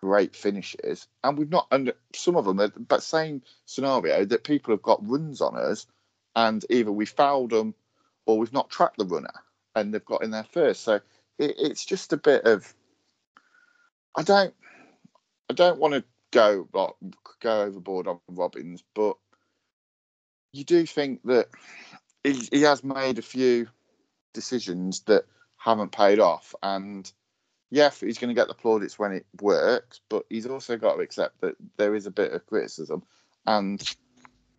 great 0.00 0.36
finishes. 0.36 1.06
And 1.22 1.38
we've 1.38 1.50
not 1.50 1.66
under 1.70 1.94
some 2.14 2.36
of 2.36 2.44
them, 2.44 2.60
are, 2.60 2.68
but 2.68 3.02
same 3.02 3.42
scenario 3.64 4.24
that 4.26 4.44
people 4.44 4.72
have 4.74 4.82
got 4.82 5.08
runs 5.08 5.40
on 5.40 5.56
us, 5.56 5.86
and 6.36 6.64
either 6.68 6.92
we 6.92 7.06
fouled 7.06 7.50
them 7.50 7.74
or 8.26 8.38
we've 8.38 8.52
not 8.52 8.70
tracked 8.70 8.98
the 8.98 9.06
runner 9.06 9.32
and 9.74 9.92
they've 9.92 10.04
got 10.04 10.22
in 10.22 10.30
there 10.30 10.44
first. 10.44 10.82
So 10.82 10.94
it, 11.38 11.54
it's 11.58 11.84
just 11.84 12.12
a 12.12 12.16
bit 12.16 12.44
of 12.44 12.72
I 14.16 14.22
don't 14.22 14.54
I 15.50 15.54
don't 15.54 15.78
want 15.78 15.94
to 15.94 16.04
go 16.30 16.68
like, 16.72 16.92
go 17.40 17.62
overboard 17.62 18.06
on 18.06 18.20
Robins, 18.28 18.82
but 18.94 19.16
you 20.54 20.64
do 20.64 20.86
think 20.86 21.20
that 21.24 21.48
he, 22.22 22.48
he 22.52 22.62
has 22.62 22.84
made 22.84 23.18
a 23.18 23.22
few 23.22 23.66
decisions 24.32 25.00
that 25.00 25.24
haven't 25.56 25.92
paid 25.92 26.20
off. 26.20 26.54
And 26.62 27.10
yeah, 27.70 27.90
he's 27.90 28.18
going 28.18 28.28
to 28.28 28.40
get 28.40 28.46
the 28.46 28.54
plaudits 28.54 28.98
when 28.98 29.12
it 29.12 29.26
works, 29.40 30.00
but 30.08 30.24
he's 30.30 30.46
also 30.46 30.76
got 30.76 30.94
to 30.94 31.00
accept 31.00 31.40
that 31.40 31.56
there 31.76 31.94
is 31.94 32.06
a 32.06 32.12
bit 32.12 32.32
of 32.32 32.46
criticism. 32.46 33.02
And 33.46 33.82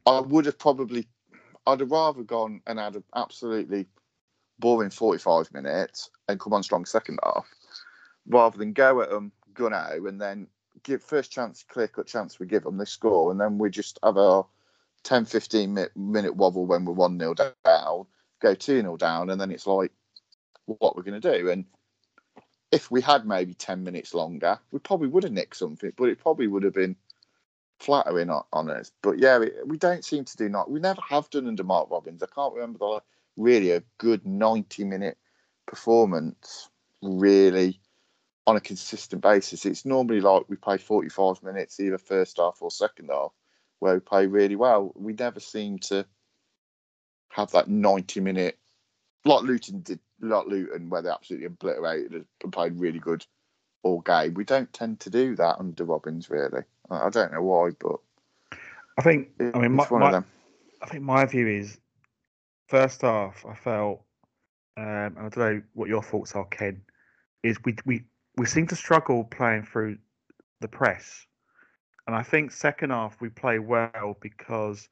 I 0.06 0.20
would 0.20 0.46
have 0.46 0.60
probably, 0.60 1.08
I'd 1.66 1.80
have 1.80 1.92
rather 1.92 2.24
gone 2.24 2.62
and 2.68 2.78
had 2.78 2.96
an 2.96 3.04
absolutely 3.16 3.88
boring 4.60 4.90
45 4.90 5.54
minutes 5.54 6.10
and 6.28 6.40
come 6.40 6.54
on 6.54 6.64
strong 6.64 6.86
second 6.86 7.20
half, 7.24 7.48
rather 8.28 8.58
than 8.58 8.74
go 8.74 9.02
at 9.02 9.10
them, 9.10 9.32
gun 9.54 9.74
out, 9.74 9.94
and 9.94 10.20
then 10.20 10.48
give 10.84 11.02
first 11.02 11.32
chance, 11.32 11.64
clear 11.64 11.88
cut 11.88 12.08
chance 12.08 12.38
we 12.38 12.48
give 12.48 12.64
them, 12.64 12.78
they 12.78 12.86
score, 12.86 13.32
and 13.32 13.40
then 13.40 13.58
we 13.58 13.70
just 13.70 13.98
have 14.04 14.18
a 14.18 14.44
10 15.06 15.26
15 15.26 15.74
minute, 15.96 16.36
wobble 16.36 16.66
when 16.66 16.84
we're 16.84 16.94
1 16.94 17.20
0 17.20 17.36
down, 17.36 18.06
go 18.42 18.54
2 18.54 18.82
0 18.82 18.98
down, 18.98 19.30
and 19.30 19.40
then 19.40 19.52
it's 19.52 19.68
like, 19.68 19.92
what 20.66 20.96
we're 20.96 21.04
going 21.04 21.22
to 21.22 21.38
do. 21.38 21.50
And 21.50 21.66
if 22.72 22.90
we 22.90 23.02
had 23.02 23.26
maybe 23.26 23.54
10 23.54 23.84
minutes 23.84 24.14
longer, 24.14 24.60
we 24.72 24.80
probably 24.80 25.08
would 25.08 25.24
have 25.24 25.32
nicked 25.32 25.58
something, 25.58 25.94
but 25.96 26.10
it 26.10 26.20
probably 26.20 26.48
would 26.48 26.64
have 26.64 26.74
been 26.74 26.96
flattering 27.80 28.32
on, 28.32 28.44
on 28.52 28.70
us. 28.70 28.92
But 29.04 29.20
yeah, 29.20 29.38
we, 29.38 29.52
we 29.66 29.78
don't 29.78 30.04
seem 30.04 30.26
to 30.26 30.38
do 30.38 30.50
not. 30.50 30.72
We 30.72 30.80
never 30.80 31.02
have 31.08 31.30
done 31.30 31.48
under 31.48 31.64
Mark 31.64 31.90
Robins. 31.92 32.24
I 32.24 32.28
can't 32.34 32.54
remember 32.54 32.80
the, 32.80 33.02
really 33.38 33.72
a 33.72 33.84
good 34.00 34.26
90 34.26 34.86
minute 34.86 35.18
performance, 35.68 36.70
really 37.04 37.80
on 38.48 38.56
a 38.56 38.62
consistent 38.62 39.22
basis. 39.22 39.66
It's 39.66 39.86
normally 39.86 40.22
like 40.22 40.44
we 40.48 40.56
play 40.56 40.78
45 40.78 41.44
minutes, 41.44 41.80
either 41.80 41.98
first 41.98 42.38
half 42.38 42.58
or 42.62 42.72
second 42.72 43.10
half, 43.12 43.32
where 43.80 43.96
we 43.96 44.00
play 44.00 44.28
really 44.28 44.56
well. 44.56 44.92
We 44.96 45.14
never 45.14 45.40
seem 45.40 45.80
to 45.80 46.06
have 47.30 47.52
that 47.52 47.68
90 47.68 48.22
minute, 48.22 48.58
like 49.26 49.44
Luton 49.44 49.82
did, 49.82 50.00
like 50.22 50.48
Luton, 50.48 50.90
where 50.90 51.02
they 51.02 51.10
absolutely 51.10 51.48
obliterated 51.48 52.26
and 52.44 52.54
played 52.54 52.80
really 52.80 53.00
good 53.00 53.26
all 53.84 54.02
game. 54.02 54.34
We 54.34 54.44
don't 54.44 54.72
tend 54.74 55.00
to 55.02 55.10
do 55.10 55.36
that 55.36 55.58
under 55.60 55.84
Robins, 55.86 56.30
really. 56.30 56.64
I 56.90 57.10
don't 57.10 57.32
know 57.32 57.42
why, 57.44 57.72
but 57.80 58.00
I 58.98 59.02
think. 59.02 59.30
I 59.40 59.60
mean, 59.60 59.74
my, 59.74 59.86
one 59.86 60.02
my, 60.02 60.08
of 60.08 60.14
them. 60.14 60.26
I 60.82 60.88
think 60.88 61.04
my 61.04 61.26
view 61.26 61.48
is 61.48 61.78
first 62.68 63.02
half. 63.02 63.46
I 63.46 63.56
felt, 63.56 64.02
um, 64.78 64.86
and 64.86 65.20
I 65.20 65.30
don't 65.30 65.38
know 65.38 65.62
what 65.74 65.90
your 65.90 66.04
thoughts 66.04 66.34
are, 66.36 66.46
Ken. 66.46 66.82
Is 67.44 67.58
we 67.64 67.76
we 67.86 68.04
we 68.38 68.46
seem 68.46 68.68
to 68.68 68.76
struggle 68.76 69.24
playing 69.24 69.64
through 69.64 69.98
the 70.62 70.68
press, 70.68 71.26
and 72.08 72.16
I 72.16 72.24
think 72.24 72.52
second 72.52 72.92
half 72.92 73.20
we 73.22 73.30
play 73.30 73.60
well 73.60 74.18
because 74.22 74.88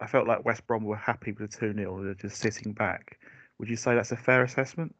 I 0.00 0.06
felt 0.06 0.28
like 0.28 0.44
West 0.44 0.66
Brom 0.66 0.84
were 0.84 0.96
happy 0.96 1.32
with 1.32 1.50
the 1.50 1.58
two 1.58 1.74
0 1.74 2.04
They're 2.04 2.14
just 2.14 2.36
sitting 2.36 2.72
back. 2.72 3.18
Would 3.58 3.68
you 3.68 3.76
say 3.76 3.94
that's 3.94 4.12
a 4.12 4.16
fair 4.16 4.44
assessment? 4.44 4.94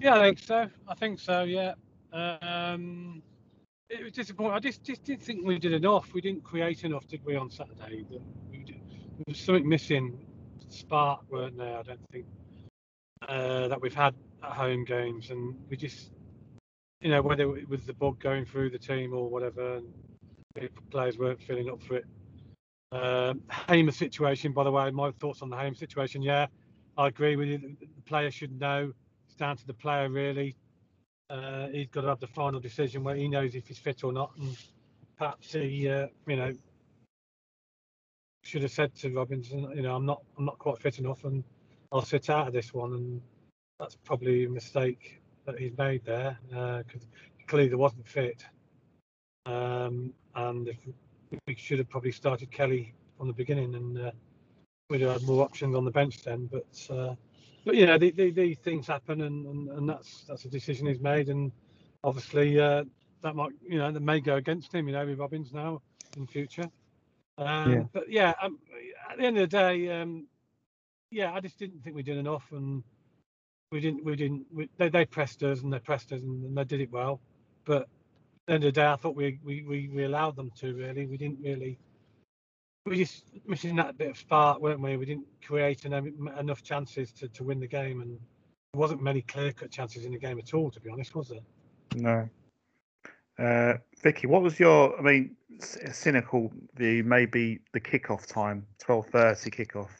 Yeah, 0.00 0.16
I 0.16 0.22
think 0.22 0.38
so. 0.38 0.66
I 0.86 0.94
think 0.94 1.18
so. 1.18 1.42
Yeah. 1.42 1.74
Um, 2.12 3.22
it 3.88 4.02
was 4.02 4.12
disappointing. 4.12 4.54
I 4.54 4.58
just 4.58 4.84
just 4.84 5.04
didn't 5.04 5.22
think 5.22 5.44
we 5.44 5.58
did 5.58 5.72
enough. 5.72 6.12
We 6.12 6.20
didn't 6.20 6.44
create 6.44 6.84
enough, 6.84 7.06
did 7.08 7.24
we, 7.24 7.36
on 7.36 7.50
Saturday? 7.50 8.04
There 8.10 8.20
was 9.26 9.38
something 9.38 9.68
missing. 9.68 10.26
Spark 10.68 11.22
weren't 11.30 11.56
there. 11.56 11.78
I 11.78 11.82
don't 11.82 12.00
think 12.12 12.26
uh, 13.26 13.68
that 13.68 13.80
we've 13.80 13.94
had 13.94 14.14
at 14.42 14.52
home 14.52 14.84
games, 14.84 15.30
and 15.30 15.56
we 15.70 15.76
just, 15.76 16.12
you 17.00 17.10
know, 17.10 17.22
whether 17.22 17.56
it 17.56 17.68
was 17.68 17.86
the 17.86 17.92
bug 17.92 18.18
going 18.18 18.44
through 18.44 18.70
the 18.70 18.78
team 18.78 19.14
or 19.14 19.28
whatever, 19.28 19.76
and 19.76 20.70
players 20.90 21.18
weren't 21.18 21.40
feeling 21.40 21.70
up 21.70 21.82
for 21.82 21.96
it. 21.96 22.04
Um, 22.90 23.42
Hamer 23.68 23.92
situation, 23.92 24.52
by 24.52 24.64
the 24.64 24.72
way, 24.72 24.90
my 24.90 25.10
thoughts 25.12 25.42
on 25.42 25.50
the 25.50 25.56
Hamer 25.56 25.74
situation. 25.74 26.22
Yeah, 26.22 26.46
I 26.96 27.08
agree 27.08 27.36
with 27.36 27.48
you. 27.48 27.58
The 27.58 28.02
player 28.06 28.30
should 28.30 28.58
know. 28.58 28.92
It's 29.26 29.36
down 29.36 29.56
to 29.58 29.66
the 29.66 29.74
player 29.74 30.08
really. 30.08 30.56
Uh, 31.30 31.68
he's 31.68 31.88
got 31.88 32.00
to 32.00 32.08
have 32.08 32.20
the 32.20 32.26
final 32.26 32.58
decision 32.58 33.04
where 33.04 33.14
he 33.14 33.28
knows 33.28 33.54
if 33.54 33.68
he's 33.68 33.78
fit 33.78 34.02
or 34.02 34.12
not, 34.12 34.32
and 34.38 34.56
perhaps 35.16 35.52
he, 35.52 35.88
uh, 35.88 36.06
you 36.26 36.36
know, 36.36 36.52
should 38.44 38.62
have 38.62 38.72
said 38.72 38.94
to 38.94 39.10
Robinson, 39.10 39.70
you 39.74 39.82
know, 39.82 39.94
I'm 39.94 40.06
not, 40.06 40.22
I'm 40.38 40.46
not 40.46 40.58
quite 40.58 40.78
fit 40.78 40.98
enough, 40.98 41.24
and 41.24 41.44
I'll 41.92 42.00
sit 42.00 42.30
out 42.30 42.46
of 42.46 42.54
this 42.54 42.72
one, 42.72 42.94
and 42.94 43.20
that's 43.78 43.94
probably 43.96 44.46
a 44.46 44.48
mistake 44.48 45.17
that 45.48 45.58
he's 45.58 45.76
made 45.78 46.04
there 46.04 46.38
because 46.48 47.08
clearly 47.46 47.68
there 47.68 47.78
wasn't 47.78 48.06
fit, 48.06 48.44
um, 49.46 50.12
and 50.34 50.68
if 50.68 50.76
we 51.46 51.54
should 51.56 51.78
have 51.78 51.88
probably 51.88 52.12
started 52.12 52.50
Kelly 52.50 52.94
from 53.16 53.26
the 53.26 53.32
beginning, 53.32 53.74
and 53.74 53.98
uh, 53.98 54.10
we'd 54.90 55.00
have 55.00 55.12
had 55.12 55.22
more 55.22 55.42
options 55.42 55.74
on 55.74 55.84
the 55.84 55.90
bench 55.90 56.22
then, 56.22 56.48
but. 56.52 56.96
Uh, 56.96 57.14
but 57.64 57.76
you 57.76 57.84
know, 57.84 57.98
the, 57.98 58.10
the, 58.12 58.30
these 58.30 58.56
things 58.58 58.86
happen, 58.86 59.20
and, 59.22 59.44
and, 59.44 59.68
and 59.68 59.88
that's 59.88 60.24
that's 60.26 60.46
a 60.46 60.48
decision 60.48 60.86
he's 60.86 61.00
made, 61.00 61.28
and 61.28 61.52
obviously 62.02 62.58
uh, 62.58 62.84
that 63.22 63.34
might 63.36 63.52
you 63.68 63.76
know 63.76 63.92
that 63.92 64.00
may 64.00 64.20
go 64.20 64.36
against 64.36 64.72
him, 64.72 64.88
you 64.88 64.94
know, 64.94 65.04
with 65.04 65.18
Robins 65.18 65.52
now 65.52 65.82
in 66.16 66.26
future. 66.26 66.70
Um, 67.36 67.72
Yeah. 67.72 67.82
But 67.92 68.10
yeah, 68.10 68.32
um, 68.40 68.58
at 69.10 69.18
the 69.18 69.24
end 69.24 69.36
of 69.36 69.50
the 69.50 69.56
day, 69.56 70.00
um, 70.00 70.26
yeah, 71.10 71.32
I 71.32 71.40
just 71.40 71.58
didn't 71.58 71.82
think 71.82 71.94
we 71.94 72.02
did 72.02 72.16
enough, 72.16 72.44
and 72.52 72.82
we 73.70 73.80
didn't 73.80 74.04
we 74.04 74.16
didn't 74.16 74.46
we, 74.52 74.68
they 74.78 74.88
they 74.88 75.04
pressed 75.04 75.42
us 75.42 75.62
and 75.62 75.72
they 75.72 75.78
pressed 75.78 76.12
us 76.12 76.20
and, 76.22 76.44
and 76.44 76.56
they 76.56 76.64
did 76.64 76.80
it 76.80 76.90
well, 76.90 77.20
but 77.64 77.82
at 77.82 77.88
the 78.46 78.54
end 78.54 78.64
of 78.64 78.68
the 78.74 78.80
day, 78.80 78.86
I 78.86 78.96
thought 78.96 79.14
we 79.14 79.38
we, 79.44 79.62
we, 79.62 79.88
we 79.88 80.04
allowed 80.04 80.36
them 80.36 80.50
to 80.60 80.74
really. 80.74 81.06
We 81.06 81.16
didn't 81.16 81.40
really. 81.42 81.78
We 82.86 82.96
just 82.96 83.24
missing 83.46 83.76
that 83.76 83.98
bit 83.98 84.10
of 84.10 84.16
spark, 84.16 84.60
weren't 84.60 84.80
we? 84.80 84.96
We 84.96 85.04
didn't 85.04 85.26
create 85.44 85.84
enough, 85.84 86.06
enough 86.38 86.62
chances 86.62 87.12
to, 87.12 87.28
to 87.28 87.44
win 87.44 87.60
the 87.60 87.66
game, 87.66 88.00
and 88.00 88.18
there 88.72 88.80
wasn't 88.80 89.02
many 89.02 89.20
clear-cut 89.20 89.70
chances 89.70 90.06
in 90.06 90.12
the 90.12 90.18
game 90.18 90.38
at 90.38 90.54
all, 90.54 90.70
to 90.70 90.80
be 90.80 90.88
honest, 90.88 91.14
was 91.14 91.28
there? 91.28 91.40
No. 91.96 92.28
Uh, 93.38 93.74
Vicky, 94.02 94.26
what 94.26 94.40
was 94.40 94.58
your? 94.58 94.98
I 94.98 95.02
mean, 95.02 95.36
cynical 95.60 96.50
view. 96.76 97.04
Maybe 97.04 97.60
the 97.74 97.80
kickoff 97.80 98.26
time, 98.26 98.66
twelve 98.78 99.06
thirty 99.08 99.50
kickoff. 99.50 99.90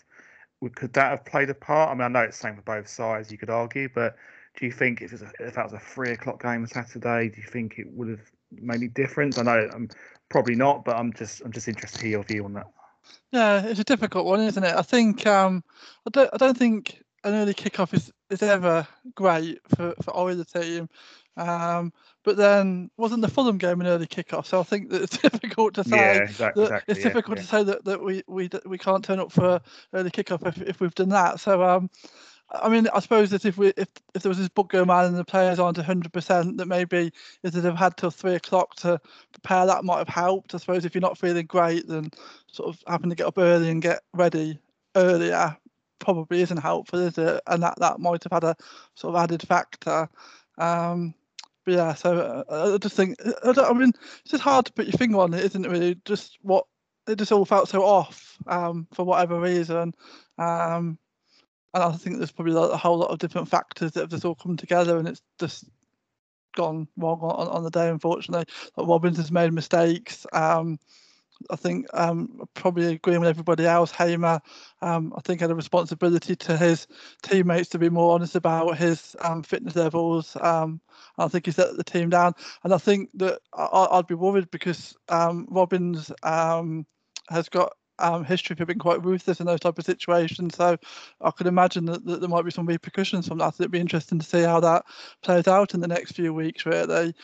Could 0.75 0.93
that 0.95 1.11
have 1.11 1.25
played 1.25 1.51
a 1.51 1.55
part? 1.55 1.91
I 1.91 1.95
mean, 1.95 2.03
I 2.03 2.09
know 2.09 2.21
it's 2.21 2.39
the 2.39 2.49
same 2.49 2.57
for 2.57 2.63
both 2.63 2.89
sides. 2.89 3.31
You 3.31 3.39
could 3.39 3.51
argue, 3.51 3.89
but 3.95 4.17
do 4.57 4.67
you 4.67 4.73
think 4.73 5.03
if, 5.03 5.13
a, 5.13 5.31
if 5.39 5.55
that 5.55 5.65
was 5.65 5.73
a 5.73 5.79
three 5.79 6.11
o'clock 6.11 6.43
game 6.43 6.67
Saturday, 6.67 7.29
do 7.29 7.41
you 7.41 7.47
think 7.47 7.79
it 7.79 7.87
would 7.93 8.09
have 8.09 8.31
made 8.51 8.77
any 8.77 8.89
difference? 8.89 9.39
I 9.39 9.43
know 9.43 9.69
um, 9.73 9.89
probably 10.29 10.57
not, 10.57 10.85
but 10.85 10.97
I'm 10.97 11.13
just 11.13 11.43
I'm 11.43 11.53
just 11.53 11.69
interested 11.69 11.99
to 11.99 12.05
hear 12.05 12.13
your 12.13 12.25
view 12.25 12.45
on 12.45 12.55
that. 12.55 12.67
Yeah, 13.31 13.65
it's 13.65 13.81
a 13.81 13.85
difficult 13.85 14.27
one, 14.27 14.41
isn't 14.41 14.65
it? 14.65 14.75
I 14.75 14.83
think 14.83 15.27
um, 15.27 15.63
I 16.07 16.11
don't 16.11 16.31
I 16.33 16.37
don't 16.37 16.57
think 16.57 17.03
an 17.25 17.35
early 17.35 17.55
kickoff 17.55 17.95
is, 17.95 18.13
is 18.31 18.43
ever 18.43 18.87
great 19.15 19.61
for, 19.77 19.95
for 20.03 20.31
either 20.31 20.45
team. 20.45 20.89
Um, 21.37 21.93
but 22.29 22.37
then 22.37 22.91
wasn't 22.99 23.23
the 23.23 23.29
Fulham 23.29 23.57
game 23.57 23.81
an 23.81 23.87
early 23.87 24.07
kickoff? 24.07 24.45
So 24.45 24.61
I 24.61 24.63
think 24.63 24.91
that 24.91 25.01
it's 25.01 25.17
difficult 25.31 25.73
to 25.77 25.85
say. 25.85 25.97
Yeah, 25.97 26.13
exactly. 26.25 26.65
that 26.65 26.67
exactly 26.67 26.93
it's 26.93 26.99
yeah, 26.99 27.09
difficult 27.09 27.39
yeah. 27.39 27.43
to 27.43 27.49
say 27.49 27.63
that, 27.65 27.85
that 27.87 28.05
we, 28.05 28.23
we 28.27 28.51
we 28.67 28.77
can't 28.77 29.03
turn 29.03 29.19
up 29.19 29.33
for 29.33 29.63
early 29.95 30.11
kickoff 30.11 30.47
if, 30.47 30.61
if 30.61 30.79
we've 30.79 30.95
done 30.95 31.09
that. 31.09 31.41
So 31.41 31.63
um, 31.63 31.89
I 32.51 32.69
mean, 32.69 32.87
I 32.93 33.01
suppose 33.01 33.31
that 33.31 33.47
if 33.47 33.57
we 33.57 33.69
if, 33.79 33.89
if 34.15 34.23
there 34.23 34.29
was 34.29 34.37
this 34.37 34.51
book 34.51 34.69
going 34.69 34.91
on 34.91 35.07
and 35.07 35.17
the 35.17 35.25
players 35.25 35.59
aren't 35.59 35.79
hundred 35.79 36.13
percent, 36.13 36.59
that 36.59 36.69
maybe 36.69 37.13
if 37.43 37.55
they'd 37.55 37.65
have 37.65 37.79
had 37.79 37.97
till 37.97 38.11
three 38.11 38.35
o'clock 38.35 38.75
to 38.77 39.01
prepare, 39.33 39.65
that 39.65 39.87
might 39.87 39.97
have 39.97 40.09
helped. 40.11 40.55
I 40.55 40.59
suppose 40.59 40.85
if 40.85 40.95
you're 40.95 41.01
not 41.01 41.17
feeling 41.17 41.47
great, 41.47 41.89
then 41.89 42.11
sort 42.53 42.69
of 42.69 42.83
having 42.87 43.09
to 43.09 43.17
get 43.17 43.27
up 43.27 43.39
early 43.39 43.71
and 43.71 43.81
get 43.81 44.03
ready 44.13 44.59
earlier 44.97 45.57
probably 45.99 46.43
isn't 46.43 46.59
helpful, 46.59 46.99
is 46.99 47.17
it? 47.17 47.41
And 47.47 47.63
that 47.63 47.79
that 47.79 48.01
might 48.01 48.23
have 48.25 48.33
had 48.33 48.45
a 48.45 48.57
sort 48.97 49.15
of 49.15 49.23
added 49.23 49.49
factor. 49.49 50.11
Um, 50.59 51.15
but 51.69 51.75
yeah, 51.75 51.93
so 51.93 52.45
uh, 52.49 52.73
I 52.75 52.79
just 52.79 52.97
think 52.97 53.17
I, 53.45 53.53
I 53.61 53.75
mean 53.75 53.93
it's 54.23 54.31
just 54.31 54.43
hard 54.43 54.65
to 54.65 54.73
put 54.73 54.87
your 54.87 54.97
finger 54.97 55.19
on 55.19 55.35
it, 55.35 55.45
isn't 55.45 55.67
it? 55.67 55.71
Really, 55.71 55.97
just 56.07 56.39
what 56.41 56.65
it 57.07 57.17
just 57.19 57.31
all 57.31 57.45
felt 57.45 57.69
so 57.69 57.85
off 57.85 58.39
um, 58.47 58.87
for 58.95 59.05
whatever 59.05 59.39
reason. 59.39 59.93
Um, 60.39 60.99
and 61.75 61.85
I 61.85 61.93
think 61.93 62.17
there's 62.17 62.33
probably 62.33 62.55
a 62.55 62.75
whole 62.79 62.97
lot 62.97 63.11
of 63.11 63.19
different 63.19 63.51
factors 63.51 63.93
that 63.93 64.01
have 64.01 64.09
just 64.09 64.25
all 64.25 64.35
come 64.35 64.57
together, 64.57 64.97
and 64.97 65.07
it's 65.07 65.21
just 65.39 65.67
gone 66.57 66.89
wrong 66.97 67.21
on, 67.21 67.49
on 67.49 67.65
the 67.65 67.71
day. 67.71 67.91
Unfortunately, 67.91 68.47
like 68.79 68.89
Robins 68.89 69.19
has 69.19 69.31
made 69.31 69.53
mistakes. 69.53 70.25
Um, 70.33 70.79
I 71.51 71.57
think 71.57 71.87
um, 71.95 72.43
probably 72.55 72.95
agreeing 72.95 73.21
with 73.21 73.29
everybody 73.29 73.67
else. 73.67 73.91
Hamer, 73.91 74.41
um, 74.83 75.13
I 75.17 75.21
think, 75.21 75.41
had 75.41 75.51
a 75.51 75.55
responsibility 75.55 76.37
to 76.37 76.57
his 76.57 76.87
teammates 77.23 77.69
to 77.71 77.79
be 77.79 77.91
more 77.91 78.15
honest 78.15 78.35
about 78.35 78.77
his 78.77 79.17
um, 79.21 79.43
fitness 79.43 79.77
levels. 79.77 80.37
Um, 80.41 80.81
I 81.17 81.29
think 81.29 81.47
he 81.47 81.53
let 81.57 81.77
the 81.77 81.85
team 81.85 82.11
down, 82.11 82.35
and 82.65 82.73
I 82.73 82.79
think 82.79 83.11
that 83.15 83.41
I, 83.55 83.89
I'd 83.93 84.07
be 84.07 84.15
worried 84.15 84.51
because 84.51 84.97
um, 85.09 85.47
Robins 85.51 86.13
um, 86.23 86.87
has 87.29 87.49
got 87.49 87.73
history 88.25 88.55
for 88.55 88.65
being 88.65 88.79
quite 88.79 89.05
ruthless 89.05 89.41
in 89.41 89.47
those 89.47 89.61
type 89.61 89.79
of 89.79 89.85
situations. 89.85 90.57
So 90.57 90.77
I 91.21 91.31
could 91.31 91.47
imagine 91.47 91.87
that, 91.87 92.05
that 92.07 92.21
there 92.21 92.29
might 92.29 92.45
be 92.45 92.51
some 92.51 92.67
repercussions 92.67 93.27
from 93.27 93.39
that. 93.39 93.55
It'd 93.59 93.73
be 93.73 93.81
interesting 93.81 94.19
to 94.19 94.27
see 94.27 94.43
how 94.43 94.61
that 94.61 94.85
plays 95.23 95.49
out 95.49 95.75
in 95.75 95.81
the 95.81 95.89
next 95.89 96.13
few 96.13 96.33
weeks, 96.33 96.65
really. 96.65 97.15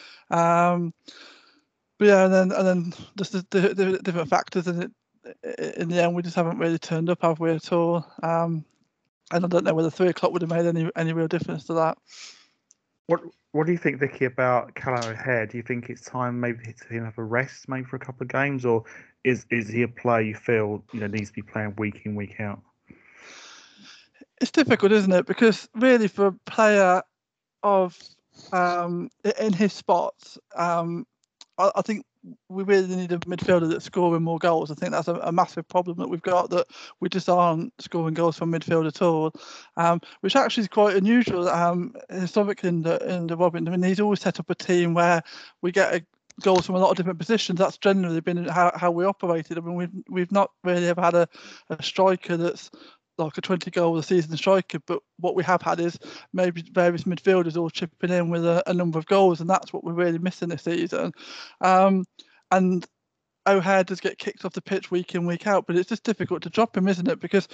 But 1.99 2.09
yeah, 2.09 2.25
and 2.25 2.35
then 2.35 2.53
and 2.53 2.67
then 2.67 2.93
just 3.17 3.33
the, 3.33 3.47
the, 3.51 3.75
the 3.75 3.99
different 3.99 4.29
factors, 4.29 4.67
and 4.67 4.85
it 4.85 4.93
in 5.77 5.89
the 5.89 6.03
end, 6.03 6.15
we 6.15 6.23
just 6.23 6.37
haven't 6.37 6.59
really 6.59 6.79
turned 6.79 7.09
up, 7.09 7.23
have 7.23 7.41
we 7.41 7.51
at 7.51 7.73
all? 7.73 8.07
Um, 8.23 8.65
and 9.33 9.45
I 9.45 9.49
don't 9.49 9.65
know 9.65 9.75
whether 9.75 9.91
three 9.91 10.09
o'clock 10.09 10.33
would 10.33 10.43
have 10.43 10.51
made 10.51 10.67
any 10.67 10.91
any 10.97 11.13
real 11.13 11.29
difference 11.29 11.65
to 11.65 11.75
that. 11.75 11.99
What 13.07 13.21
What 13.53 13.67
do 13.67 13.73
you 13.73 13.79
think, 13.79 14.01
Vicky, 14.01 14.25
about 14.25 14.75
Callum 14.75 15.05
O'Hare? 15.05 15.47
Do 15.47 15.57
you 15.57 15.63
think 15.63 15.89
it's 15.89 16.03
time 16.03 16.41
maybe 16.41 16.65
to 16.65 16.89
him 16.89 17.05
have 17.05 17.19
a 17.19 17.25
rest, 17.25 17.69
maybe 17.69 17.85
for 17.85 17.97
a 17.97 18.01
couple 18.01 18.25
of 18.25 18.29
games, 18.29 18.65
or 18.65 18.85
is 19.23 19.47
is 19.51 19.69
he 19.69 19.83
a 19.83 19.89
player 19.89 20.21
you 20.21 20.35
feel 20.35 20.85
you 20.93 21.01
know 21.01 21.07
needs 21.07 21.31
to 21.31 21.35
be 21.35 21.43
playing 21.43 21.75
week 21.77 22.03
in 22.05 22.15
week 22.15 22.41
out? 22.41 22.61
it's 24.41 24.51
difficult, 24.51 24.93
isn't 24.93 25.13
it? 25.13 25.27
Because 25.27 25.69
really, 25.75 26.09
for 26.09 26.27
a 26.27 26.33
player 26.47 27.03
of 27.63 27.99
um, 28.53 29.11
in 29.41 29.53
his 29.53 29.73
spots, 29.73 30.39
um, 30.55 31.07
I, 31.59 31.71
I 31.77 31.83
think 31.83 32.05
we 32.49 32.63
really 32.65 32.95
need 32.95 33.13
a 33.13 33.19
midfielder 33.19 33.69
that's 33.69 33.85
scoring 33.85 34.23
more 34.23 34.39
goals. 34.39 34.71
I 34.71 34.75
think 34.75 34.93
that's 34.93 35.09
a, 35.09 35.15
a, 35.17 35.33
massive 35.33 35.69
problem 35.69 35.99
that 35.99 36.09
we've 36.09 36.23
got 36.23 36.51
that 36.51 36.67
we 37.01 37.09
just 37.09 37.29
aren't 37.29 37.73
scoring 37.81 38.15
goals 38.15 38.39
from 38.39 38.53
midfield 38.53 38.87
at 38.87 39.03
all, 39.03 39.33
um, 39.77 40.01
which 40.21 40.37
actually 40.37 40.63
is 40.63 40.69
quite 40.69 40.97
unusual 40.97 41.49
um, 41.49 41.95
historically 42.11 42.71
in 42.71 42.83
the 42.83 42.97
in 43.13 43.27
the 43.27 43.37
Robin. 43.37 43.69
I 43.69 43.71
mean, 43.71 43.83
he's 43.83 44.01
always 44.01 44.21
set 44.21 44.41
up 44.41 44.51
a 44.51 44.55
team 44.55 44.95
where 44.95 45.23
we 45.63 45.73
get 45.73 45.95
a, 45.95 46.07
goals 46.41 46.67
from 46.67 46.75
a 46.75 46.79
lot 46.79 46.91
of 46.91 46.97
different 46.97 47.19
positions. 47.19 47.59
That's 47.59 47.79
generally 47.79 48.21
been 48.21 48.45
how, 48.47 48.73
how 48.75 48.91
we 48.91 49.05
operated. 49.05 49.59
I 49.59 49.61
mean, 49.61 49.75
we've 49.75 49.93
we've 50.09 50.33
not 50.33 50.51
really 50.63 50.89
ever 50.89 51.01
had 51.01 51.15
a, 51.15 51.29
a 51.71 51.83
striker 51.83 52.37
that's 52.37 52.71
like 53.19 53.39
a 53.39 53.41
20 53.41 53.71
goal 53.71 53.97
a 53.97 54.03
season 54.03 54.37
striker, 54.37 54.79
but 54.87 55.01
what 55.19 55.35
we 55.35 55.45
have 55.45 55.63
had 55.63 55.81
is 55.81 55.99
maybe 56.33 56.63
various 56.73 57.05
midfielders 57.05 57.57
all 57.57 57.71
chipping 57.71 58.11
in 58.11 58.31
with 58.31 58.45
a, 58.45 58.63
a 58.69 58.75
number 58.75 58.99
of 58.99 59.07
goals, 59.07 59.41
and 59.41 59.49
that's 59.49 59.73
what 59.73 59.85
we're 59.85 59.93
really 59.93 60.19
missing 60.19 60.49
this 60.49 60.63
season. 60.63 61.13
Um, 61.61 62.05
and 62.51 62.87
O'Hare 63.47 63.85
does 63.85 64.01
get 64.01 64.19
kicked 64.19 64.45
off 64.45 64.55
the 64.55 64.63
pitch 64.63 64.91
week 64.91 65.15
in, 65.15 65.27
week 65.27 65.47
out, 65.47 65.67
but 65.67 65.77
it's 65.77 65.89
just 65.89 66.03
difficult 66.03 66.43
to 66.43 66.51
drop 66.51 66.77
him, 66.77 66.89
isn't 66.89 67.09
it? 67.09 67.21
Because 67.21 67.47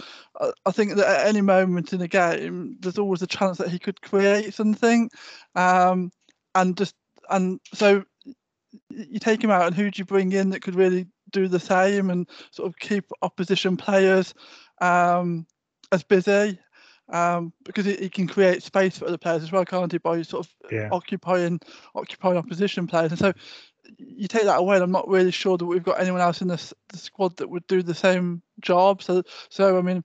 I 0.65 0.71
think 0.71 0.95
that 0.95 1.21
at 1.21 1.27
any 1.27 1.41
moment 1.41 1.93
in 1.93 2.01
a 2.01 2.09
game, 2.09 2.77
there's 2.81 2.99
always 2.99 3.23
a 3.23 3.27
chance 3.27 3.59
that 3.59 3.71
he 3.71 3.79
could 3.79 4.01
create 4.01 4.55
something, 4.55 5.11
um, 5.57 6.11
and 6.55 6.77
just 6.77 6.95
and 7.29 7.61
so 7.75 8.05
you 8.89 9.19
take 9.19 9.43
him 9.43 9.51
out, 9.51 9.67
and 9.67 9.75
who 9.75 9.91
do 9.91 9.99
you 9.99 10.05
bring 10.05 10.33
in 10.33 10.51
that 10.51 10.63
could 10.63 10.77
really 10.77 11.07
do 11.31 11.49
the 11.49 11.61
same 11.61 12.11
and 12.11 12.29
sort 12.51 12.69
of 12.69 12.77
keep 12.79 13.05
opposition 13.23 13.77
players 13.77 14.35
um, 14.81 15.47
as 15.93 16.03
busy 16.03 16.59
um, 17.11 17.53
because 17.65 17.85
he, 17.85 17.97
he, 17.97 18.09
can 18.09 18.27
create 18.27 18.63
space 18.63 18.99
for 18.99 19.07
other 19.07 19.19
players 19.19 19.43
as 19.43 19.53
well, 19.53 19.65
can't 19.65 19.91
he? 19.91 19.99
By 19.99 20.23
sort 20.23 20.47
of 20.47 20.55
yeah. 20.71 20.89
occupying 20.93 21.61
occupying 21.95 22.37
opposition 22.37 22.87
players, 22.87 23.11
and 23.11 23.19
so 23.19 23.33
you 23.99 24.29
take 24.29 24.45
that 24.45 24.59
away. 24.59 24.77
And 24.77 24.85
I'm 24.85 24.93
not 24.93 25.09
really 25.09 25.33
sure 25.33 25.59
that 25.59 25.65
we've 25.65 25.83
got 25.83 26.01
anyone 26.01 26.21
else 26.21 26.41
in 26.41 26.49
this 26.49 26.73
the 26.89 26.99
squad 26.99 27.37
that 27.37 27.51
would 27.51 27.67
do 27.67 27.83
the 27.83 27.95
same 27.95 28.43
job. 28.61 29.03
So, 29.03 29.23
so 29.49 29.79
I 29.79 29.83
mean, 29.83 30.05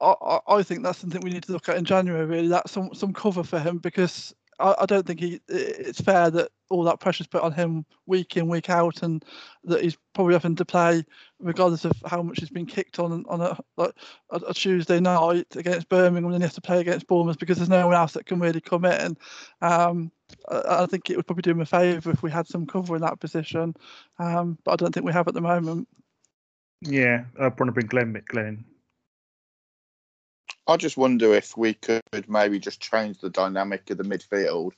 I, 0.00 0.40
I 0.46 0.62
think 0.62 0.82
that's 0.82 0.98
something 0.98 1.20
we 1.22 1.30
need 1.30 1.44
to 1.44 1.52
look 1.52 1.68
at 1.68 1.78
in 1.78 1.84
January. 1.84 2.26
Really, 2.26 2.48
that's 2.48 2.72
some 2.72 2.94
some 2.94 3.12
cover 3.12 3.42
for 3.42 3.58
him 3.58 3.78
because 3.78 4.34
I, 4.58 4.74
I, 4.80 4.86
don't 4.86 5.06
think 5.06 5.20
he 5.20 5.40
it's 5.48 6.00
fair 6.00 6.30
that 6.30 6.50
all 6.70 6.84
that 6.84 7.00
pressure's 7.00 7.26
put 7.26 7.42
on 7.42 7.52
him 7.52 7.84
week 8.06 8.36
in 8.36 8.48
week 8.48 8.70
out, 8.70 9.02
and 9.02 9.24
that 9.64 9.82
he's 9.82 9.96
probably 10.14 10.34
having 10.34 10.56
to 10.56 10.64
play 10.64 11.04
regardless 11.40 11.84
of 11.84 11.92
how 12.06 12.22
much 12.22 12.40
he's 12.40 12.50
been 12.50 12.66
kicked 12.66 12.98
on 12.98 13.24
on 13.28 13.40
a 13.40 13.58
like 13.76 13.92
a, 14.30 14.54
Tuesday 14.54 15.00
night 15.00 15.54
against 15.56 15.88
Birmingham, 15.88 16.24
and 16.24 16.34
then 16.34 16.40
he 16.40 16.46
has 16.46 16.54
to 16.54 16.60
play 16.60 16.80
against 16.80 17.06
Bournemouth 17.06 17.38
because 17.38 17.58
there's 17.58 17.68
no 17.68 17.86
one 17.86 17.96
else 17.96 18.12
that 18.12 18.26
can 18.26 18.40
really 18.40 18.60
come 18.60 18.84
in. 18.84 19.16
Um, 19.60 20.10
I, 20.48 20.82
I, 20.82 20.86
think 20.86 21.10
it 21.10 21.16
would 21.16 21.26
probably 21.26 21.42
do 21.42 21.50
him 21.50 21.60
a 21.60 21.66
favour 21.66 22.10
if 22.10 22.22
we 22.22 22.30
had 22.30 22.46
some 22.46 22.66
cover 22.66 22.96
in 22.96 23.02
that 23.02 23.20
position, 23.20 23.74
um, 24.18 24.58
but 24.64 24.72
I 24.72 24.76
don't 24.76 24.92
think 24.92 25.06
we 25.06 25.12
have 25.12 25.28
at 25.28 25.34
the 25.34 25.40
moment. 25.40 25.88
Yeah, 26.82 27.24
I 27.38 27.42
want 27.42 27.66
to 27.66 27.72
bring 27.72 27.86
Glenn 27.86 28.20
Glenn 28.28 28.64
I 30.68 30.76
just 30.76 30.96
wonder 30.96 31.34
if 31.34 31.56
we 31.56 31.74
could 31.74 32.02
maybe 32.28 32.58
just 32.58 32.80
change 32.80 33.20
the 33.20 33.30
dynamic 33.30 33.88
of 33.90 33.98
the 33.98 34.04
midfield 34.04 34.72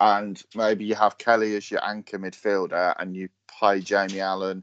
and 0.00 0.42
maybe 0.54 0.84
you 0.84 0.94
have 0.94 1.18
Kelly 1.18 1.56
as 1.56 1.70
your 1.70 1.84
anchor 1.84 2.18
midfielder 2.18 2.94
and 2.98 3.16
you 3.16 3.28
play 3.48 3.80
Jamie 3.80 4.20
Allen 4.20 4.62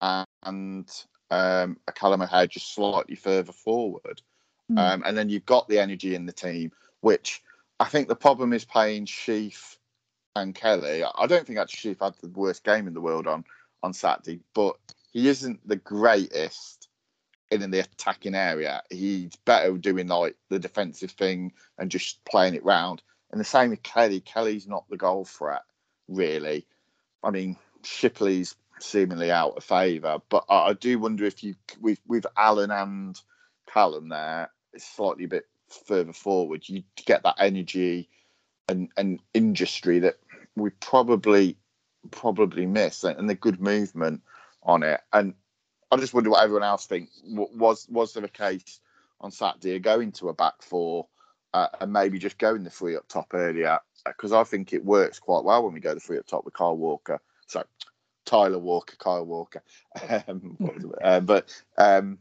and 0.00 0.88
um, 1.30 1.78
a 1.88 1.92
Callum 1.92 2.22
O'Hare 2.22 2.46
just 2.46 2.74
slightly 2.74 3.16
further 3.16 3.52
forward. 3.52 4.22
Mm. 4.70 4.78
Um, 4.78 5.02
and 5.06 5.16
then 5.16 5.28
you've 5.28 5.46
got 5.46 5.68
the 5.68 5.78
energy 5.78 6.14
in 6.14 6.26
the 6.26 6.32
team, 6.32 6.72
which 7.00 7.42
I 7.80 7.86
think 7.86 8.08
the 8.08 8.16
problem 8.16 8.52
is 8.52 8.64
playing 8.64 9.06
Sheaf 9.06 9.78
and 10.36 10.54
Kelly. 10.54 11.02
I 11.02 11.26
don't 11.26 11.46
think 11.46 11.58
actually 11.58 11.90
Sheaf 11.90 12.00
had 12.00 12.14
the 12.20 12.28
worst 12.28 12.64
game 12.64 12.86
in 12.86 12.94
the 12.94 13.00
world 13.00 13.26
on, 13.26 13.44
on 13.82 13.92
Saturday, 13.92 14.40
but 14.54 14.76
he 15.12 15.28
isn't 15.28 15.66
the 15.66 15.76
greatest 15.76 16.88
in 17.62 17.70
the 17.70 17.80
attacking 17.80 18.34
area. 18.34 18.82
He's 18.90 19.36
better 19.44 19.76
doing 19.76 20.08
like 20.08 20.36
the 20.48 20.58
defensive 20.58 21.12
thing 21.12 21.52
and 21.78 21.90
just 21.90 22.24
playing 22.24 22.54
it 22.54 22.64
round. 22.64 23.02
And 23.30 23.40
the 23.40 23.44
same 23.44 23.70
with 23.70 23.82
Kelly. 23.82 24.20
Kelly's 24.20 24.68
not 24.68 24.88
the 24.88 24.96
goal 24.96 25.24
threat, 25.24 25.62
really. 26.08 26.66
I 27.22 27.30
mean, 27.30 27.56
Shipley's 27.82 28.54
seemingly 28.80 29.30
out 29.30 29.56
of 29.56 29.64
favour, 29.64 30.18
but 30.28 30.44
I, 30.48 30.68
I, 30.68 30.72
do 30.74 30.98
wonder 30.98 31.24
if 31.24 31.42
you 31.42 31.54
with 31.80 32.00
with 32.06 32.26
Allen 32.36 32.70
and 32.70 33.20
Callum 33.66 34.08
there, 34.08 34.50
it's 34.72 34.86
slightly 34.86 35.24
a 35.24 35.28
bit 35.28 35.46
further 35.86 36.12
forward. 36.12 36.68
You 36.68 36.82
get 36.96 37.22
that 37.22 37.36
energy 37.38 38.08
and 38.68 38.90
and 38.96 39.20
industry 39.32 40.00
that 40.00 40.18
we 40.56 40.70
probably 40.70 41.56
probably 42.10 42.66
miss, 42.66 43.04
and 43.04 43.28
the 43.28 43.34
good 43.34 43.60
movement 43.60 44.22
on 44.62 44.82
it. 44.82 45.00
And 45.12 45.34
I 45.90 45.96
just 45.96 46.14
wonder 46.14 46.30
what 46.30 46.42
everyone 46.42 46.62
else 46.62 46.86
thinks. 46.86 47.20
Was 47.24 47.86
was 47.88 48.12
there 48.12 48.24
a 48.24 48.28
case 48.28 48.80
on 49.20 49.30
Saturday 49.30 49.78
going 49.78 50.12
to 50.12 50.28
a 50.28 50.34
back 50.34 50.62
four 50.62 51.06
uh, 51.52 51.68
and 51.80 51.92
maybe 51.92 52.18
just 52.18 52.38
going 52.38 52.64
the 52.64 52.70
three 52.70 52.96
up 52.96 53.08
top 53.08 53.32
earlier? 53.32 53.78
Because 54.04 54.32
I 54.32 54.44
think 54.44 54.72
it 54.72 54.84
works 54.84 55.18
quite 55.18 55.44
well 55.44 55.64
when 55.64 55.74
we 55.74 55.80
go 55.80 55.94
the 55.94 56.00
three 56.00 56.18
up 56.18 56.26
top 56.26 56.44
with 56.44 56.54
Kyle 56.54 56.76
Walker. 56.76 57.20
So 57.46 57.64
Tyler 58.24 58.58
Walker, 58.58 58.96
Kyle 58.98 59.24
Walker. 59.24 59.62
um, 60.28 60.56
uh, 61.02 61.20
but 61.20 61.54
um, 61.78 62.18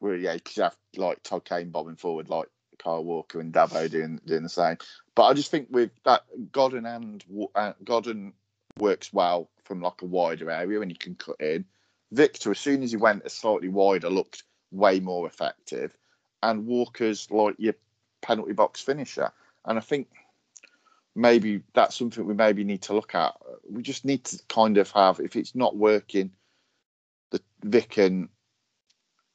well, 0.00 0.16
yeah, 0.16 0.34
because 0.34 0.56
you 0.56 0.62
have 0.64 0.76
like 0.96 1.22
Todd 1.22 1.44
Kane 1.44 1.70
bobbing 1.70 1.96
forward 1.96 2.28
like 2.28 2.48
Kyle 2.78 3.04
Walker 3.04 3.40
and 3.40 3.52
Dabo 3.52 3.90
doing 3.90 4.20
doing 4.26 4.42
the 4.42 4.48
same. 4.48 4.76
But 5.14 5.24
I 5.24 5.34
just 5.34 5.50
think 5.50 5.68
with 5.70 5.90
that 6.04 6.22
Godden 6.52 6.86
and 6.86 7.24
uh, 7.54 7.72
Godden 7.84 8.32
works 8.78 9.12
well 9.12 9.48
from 9.64 9.80
like 9.80 10.02
a 10.02 10.06
wider 10.06 10.50
area 10.50 10.78
when 10.78 10.90
you 10.90 10.96
can 10.96 11.14
cut 11.14 11.40
in. 11.40 11.64
Victor, 12.12 12.50
as 12.50 12.58
soon 12.58 12.82
as 12.82 12.90
he 12.90 12.96
went 12.96 13.24
a 13.24 13.30
slightly 13.30 13.68
wider, 13.68 14.08
looked 14.08 14.44
way 14.70 15.00
more 15.00 15.26
effective. 15.26 15.96
And 16.42 16.66
Walker's 16.66 17.30
like 17.30 17.56
your 17.58 17.74
penalty 18.22 18.52
box 18.52 18.80
finisher. 18.80 19.32
And 19.64 19.78
I 19.78 19.80
think 19.80 20.08
maybe 21.14 21.62
that's 21.74 21.96
something 21.96 22.24
we 22.24 22.34
maybe 22.34 22.62
need 22.62 22.82
to 22.82 22.94
look 22.94 23.14
at. 23.14 23.34
We 23.68 23.82
just 23.82 24.04
need 24.04 24.24
to 24.24 24.38
kind 24.48 24.76
of 24.76 24.90
have, 24.92 25.18
if 25.18 25.34
it's 25.34 25.54
not 25.54 25.76
working, 25.76 26.30
the 27.30 27.40
Vic 27.64 27.98
and, 27.98 28.28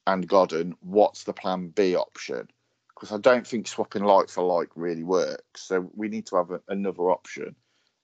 and 0.08 0.28
Godden, 0.28 0.76
what's 0.82 1.24
the 1.24 1.34
plan 1.34 1.68
B 1.68 1.96
option? 1.96 2.48
Because 2.88 3.12
I 3.12 3.18
don't 3.18 3.46
think 3.46 3.68
swapping 3.68 4.04
like 4.04 4.30
for 4.30 4.44
like 4.44 4.70
really 4.76 5.04
works. 5.04 5.62
So 5.62 5.90
we 5.96 6.08
need 6.08 6.28
to 6.28 6.38
have 6.38 6.52
a, 6.52 6.62
another 6.68 7.10
option. 7.10 7.56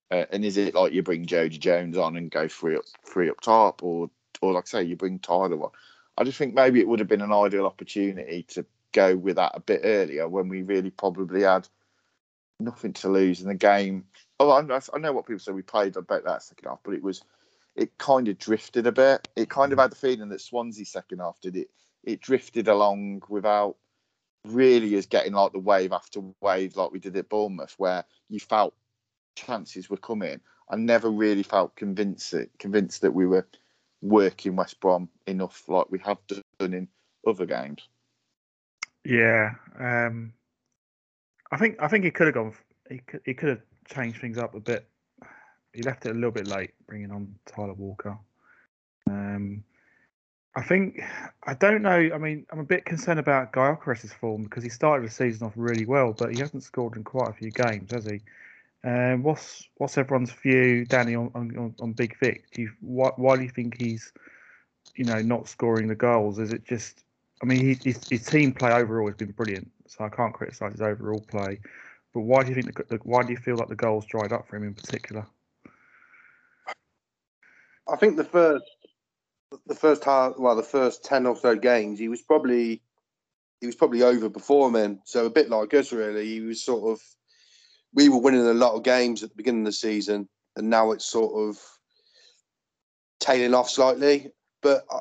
Uh, 0.10 0.26
and 0.32 0.44
is 0.44 0.58
it 0.58 0.74
like 0.74 0.94
you 0.94 1.04
bring 1.04 1.26
Jodi 1.26 1.58
Jones 1.58 1.98
on 1.98 2.16
and 2.16 2.32
go 2.32 2.48
free 2.48 2.78
up, 2.78 2.86
free 3.04 3.30
up 3.30 3.42
top, 3.42 3.84
or 3.84 4.10
or 4.42 4.54
like 4.54 4.66
I 4.68 4.68
say, 4.68 4.84
you 4.84 4.96
bring 4.96 5.20
Tyler 5.20 5.62
on. 5.62 5.72
I 6.18 6.24
just 6.24 6.38
think 6.38 6.54
maybe 6.54 6.80
it 6.80 6.88
would 6.88 7.00
have 7.00 7.08
been 7.08 7.22
an 7.22 7.32
ideal 7.32 7.66
opportunity 7.66 8.44
to 8.50 8.66
go 8.92 9.16
with 9.16 9.36
that 9.36 9.52
a 9.54 9.60
bit 9.60 9.82
earlier 9.84 10.28
when 10.28 10.50
we 10.50 10.64
really 10.64 10.90
probably 10.90 11.44
had 11.44 11.68
nothing 12.60 12.94
to 12.94 13.10
lose 13.10 13.42
in 13.42 13.48
the 13.48 13.56
game. 13.56 14.06
Oh, 14.40 14.52
I, 14.52 14.62
know 14.98 15.14
what 15.14 15.28
people 15.28 15.40
say 15.40 15.52
we 15.52 15.62
played 15.62 15.96
I 15.98 16.00
about 16.00 16.24
that 16.26 16.44
second 16.44 16.68
half, 16.68 16.80
but 16.84 16.94
it 16.94 17.04
was 17.04 17.22
it 17.76 17.98
kind 18.00 18.28
of 18.28 18.40
drifted 18.40 18.88
a 18.88 18.92
bit. 18.92 19.28
It 19.36 19.50
kind 19.50 19.72
of 19.72 19.80
had 19.80 19.92
the 19.92 19.96
feeling 19.96 20.30
that 20.30 20.42
Swansea 20.42 20.86
second 20.86 21.20
half 21.20 21.40
did 21.40 21.56
it. 21.56 21.70
It 22.04 22.22
drifted 22.22 22.68
along 22.68 23.22
without 23.30 23.76
really 24.46 24.96
as 24.96 25.06
getting 25.06 25.34
like 25.34 25.52
the 25.52 25.60
wave 25.60 25.92
after 25.92 26.22
wave 26.42 26.76
like 26.76 26.92
we 26.92 27.00
did 27.00 27.16
at 27.16 27.30
Bournemouth, 27.30 27.76
where 27.78 28.06
you 28.30 28.40
felt 28.40 28.74
chances 29.36 29.90
were 29.90 29.98
coming. 29.98 30.42
I 30.70 30.76
never 30.76 31.10
really 31.10 31.44
felt 31.44 31.76
convinced 31.76 32.34
convinced 32.58 33.02
that 33.02 33.14
we 33.14 33.28
were 33.28 33.48
working 34.02 34.56
West 34.56 34.80
Brom 34.80 35.10
enough 35.26 35.64
like 35.68 35.90
we 35.90 36.00
have 36.00 36.18
done 36.60 36.74
in 36.74 36.88
other 37.26 37.46
games. 37.46 37.88
Yeah, 39.04 39.52
um, 39.80 40.34
I 41.52 41.58
think 41.58 41.78
I 41.82 41.88
think 41.88 42.04
he 42.04 42.12
could 42.12 42.28
have 42.28 42.34
gone. 42.34 42.54
He 42.90 43.00
could, 43.00 43.22
he 43.26 43.34
could 43.34 43.50
have 43.50 43.62
changed 43.88 44.20
things 44.22 44.38
up 44.38 44.56
a 44.56 44.60
bit. 44.60 44.88
He 45.74 45.84
left 45.84 46.06
it 46.06 46.12
a 46.12 46.14
little 46.14 46.32
bit 46.32 46.48
late, 46.48 46.72
bringing 46.88 47.12
on 47.12 47.36
Tyler 47.46 47.74
Walker. 47.74 48.18
Um, 49.10 49.64
I 50.56 50.64
think 50.64 51.02
I 51.44 51.54
don't 51.54 51.84
know. 51.84 52.10
I 52.14 52.18
mean, 52.18 52.46
I'm 52.52 52.60
a 52.60 52.66
bit 52.66 52.84
concerned 52.84 53.20
about 53.20 53.54
Gyökeres's 53.54 54.12
form 54.12 54.44
because 54.44 54.64
he 54.64 54.70
started 54.70 55.08
the 55.08 55.14
season 55.14 55.46
off 55.46 55.54
really 55.56 55.86
well, 55.86 56.14
but 56.14 56.34
he 56.34 56.40
hasn't 56.40 56.64
scored 56.64 56.96
in 56.96 57.04
quite 57.04 57.30
a 57.30 57.34
few 57.34 57.52
games, 57.52 57.92
has 57.92 58.06
he? 58.06 58.22
Um, 58.88 59.22
what's 59.22 59.68
what's 59.76 59.98
everyone's 59.98 60.32
view, 60.32 60.86
Danny, 60.86 61.14
on, 61.14 61.30
on, 61.36 61.76
on 61.82 61.92
Big 61.92 62.18
Vic? 62.20 62.46
Do 62.54 62.62
you, 62.62 62.72
why, 62.80 63.10
why 63.18 63.36
do 63.36 63.44
you 63.44 63.50
think 63.50 63.76
he's, 63.78 64.14
you 64.96 65.04
know, 65.04 65.22
not 65.22 65.50
scoring 65.50 65.90
the 65.90 65.96
goals? 65.96 66.40
Is 66.40 66.54
it 66.54 66.64
just? 66.64 67.04
I 67.44 67.46
mean, 67.46 67.60
he, 67.60 67.74
his, 67.84 68.08
his 68.08 68.26
team 68.26 68.54
play 68.54 68.72
overall 68.72 69.08
has 69.08 69.18
been 69.18 69.32
brilliant, 69.32 69.70
so 69.88 70.06
I 70.06 70.10
can't 70.10 70.34
criticise 70.34 70.72
his 70.72 70.82
overall 70.82 71.20
play. 71.20 71.60
But 72.14 72.22
why 72.22 72.44
do 72.44 72.50
you 72.50 72.56
think 72.56 72.74
the, 72.78 72.84
the, 72.96 73.00
why 73.04 73.24
do 73.24 73.32
you 73.32 73.38
feel 73.38 73.58
like 73.58 73.68
the 73.68 73.76
goals 73.76 74.06
dried 74.06 74.32
up 74.32 74.48
for 74.48 74.56
him 74.56 74.64
in 74.64 74.74
particular? 74.74 75.28
I 77.92 77.98
think 77.98 78.16
the 78.16 78.24
first 78.24 78.64
the 79.66 79.76
first 79.76 80.06
half, 80.06 80.40
well, 80.40 80.56
the 80.56 80.64
first 80.64 81.04
ten 81.04 81.26
or 81.26 81.36
so 81.36 81.58
games, 81.58 82.00
he 82.00 82.08
was 82.08 82.22
probably 82.22 82.82
he 83.60 83.66
was 83.66 83.76
probably 83.76 84.00
overperforming. 84.00 85.00
So 85.04 85.26
a 85.26 85.30
bit 85.30 85.50
like 85.50 85.74
us, 85.74 85.92
really. 85.92 86.26
He 86.26 86.40
was 86.40 86.64
sort 86.64 86.90
of 86.90 87.02
we 87.94 88.10
were 88.10 88.20
winning 88.20 88.46
a 88.46 88.54
lot 88.54 88.74
of 88.74 88.84
games 88.84 89.24
at 89.24 89.30
the 89.30 89.36
beginning 89.36 89.62
of 89.62 89.68
the 89.68 89.72
season, 89.74 90.28
and 90.56 90.70
now 90.70 90.92
it's 90.92 91.06
sort 91.06 91.50
of 91.50 91.60
tailing 93.20 93.54
off 93.54 93.70
slightly. 93.70 94.32
But 94.62 94.86
I, 94.92 95.00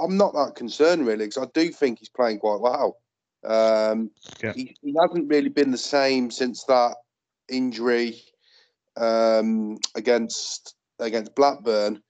I'm 0.00 0.16
not 0.16 0.34
that 0.34 0.54
concerned 0.54 1.06
really 1.06 1.26
because 1.26 1.42
I 1.42 1.48
do 1.54 1.70
think 1.70 1.98
he's 1.98 2.08
playing 2.08 2.38
quite 2.38 2.60
well. 2.60 2.96
Um, 3.44 4.10
Yeah. 4.42 4.52
he, 4.54 4.74
he 4.80 4.94
hasn't 5.00 5.28
really 5.28 5.48
been 5.48 5.70
the 5.70 5.78
same 5.78 6.30
since 6.30 6.64
that 6.64 6.96
injury 7.48 8.22
um, 8.96 9.78
against 9.94 10.74
against 10.98 11.34
Blackburn. 11.34 12.00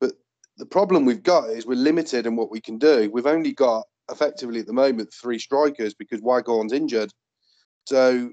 But 0.00 0.12
the 0.58 0.66
problem 0.66 1.04
we've 1.04 1.22
got 1.22 1.50
is 1.50 1.66
we're 1.66 1.74
limited 1.74 2.26
in 2.26 2.36
what 2.36 2.50
we 2.50 2.60
can 2.60 2.78
do. 2.78 3.10
We've 3.12 3.26
only 3.26 3.52
got 3.52 3.84
effectively 4.10 4.60
at 4.60 4.66
the 4.66 4.72
moment 4.72 5.12
three 5.12 5.38
strikers 5.38 5.94
because 5.94 6.20
Waghorn's 6.20 6.72
injured. 6.72 7.12
So 7.86 8.30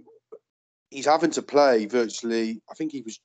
he's 0.95 1.05
having 1.05 1.31
to 1.31 1.41
play 1.41 1.85
virtually. 1.85 2.61
I 2.71 2.73
think 2.73 2.91
he 2.91 3.01
was 3.01 3.19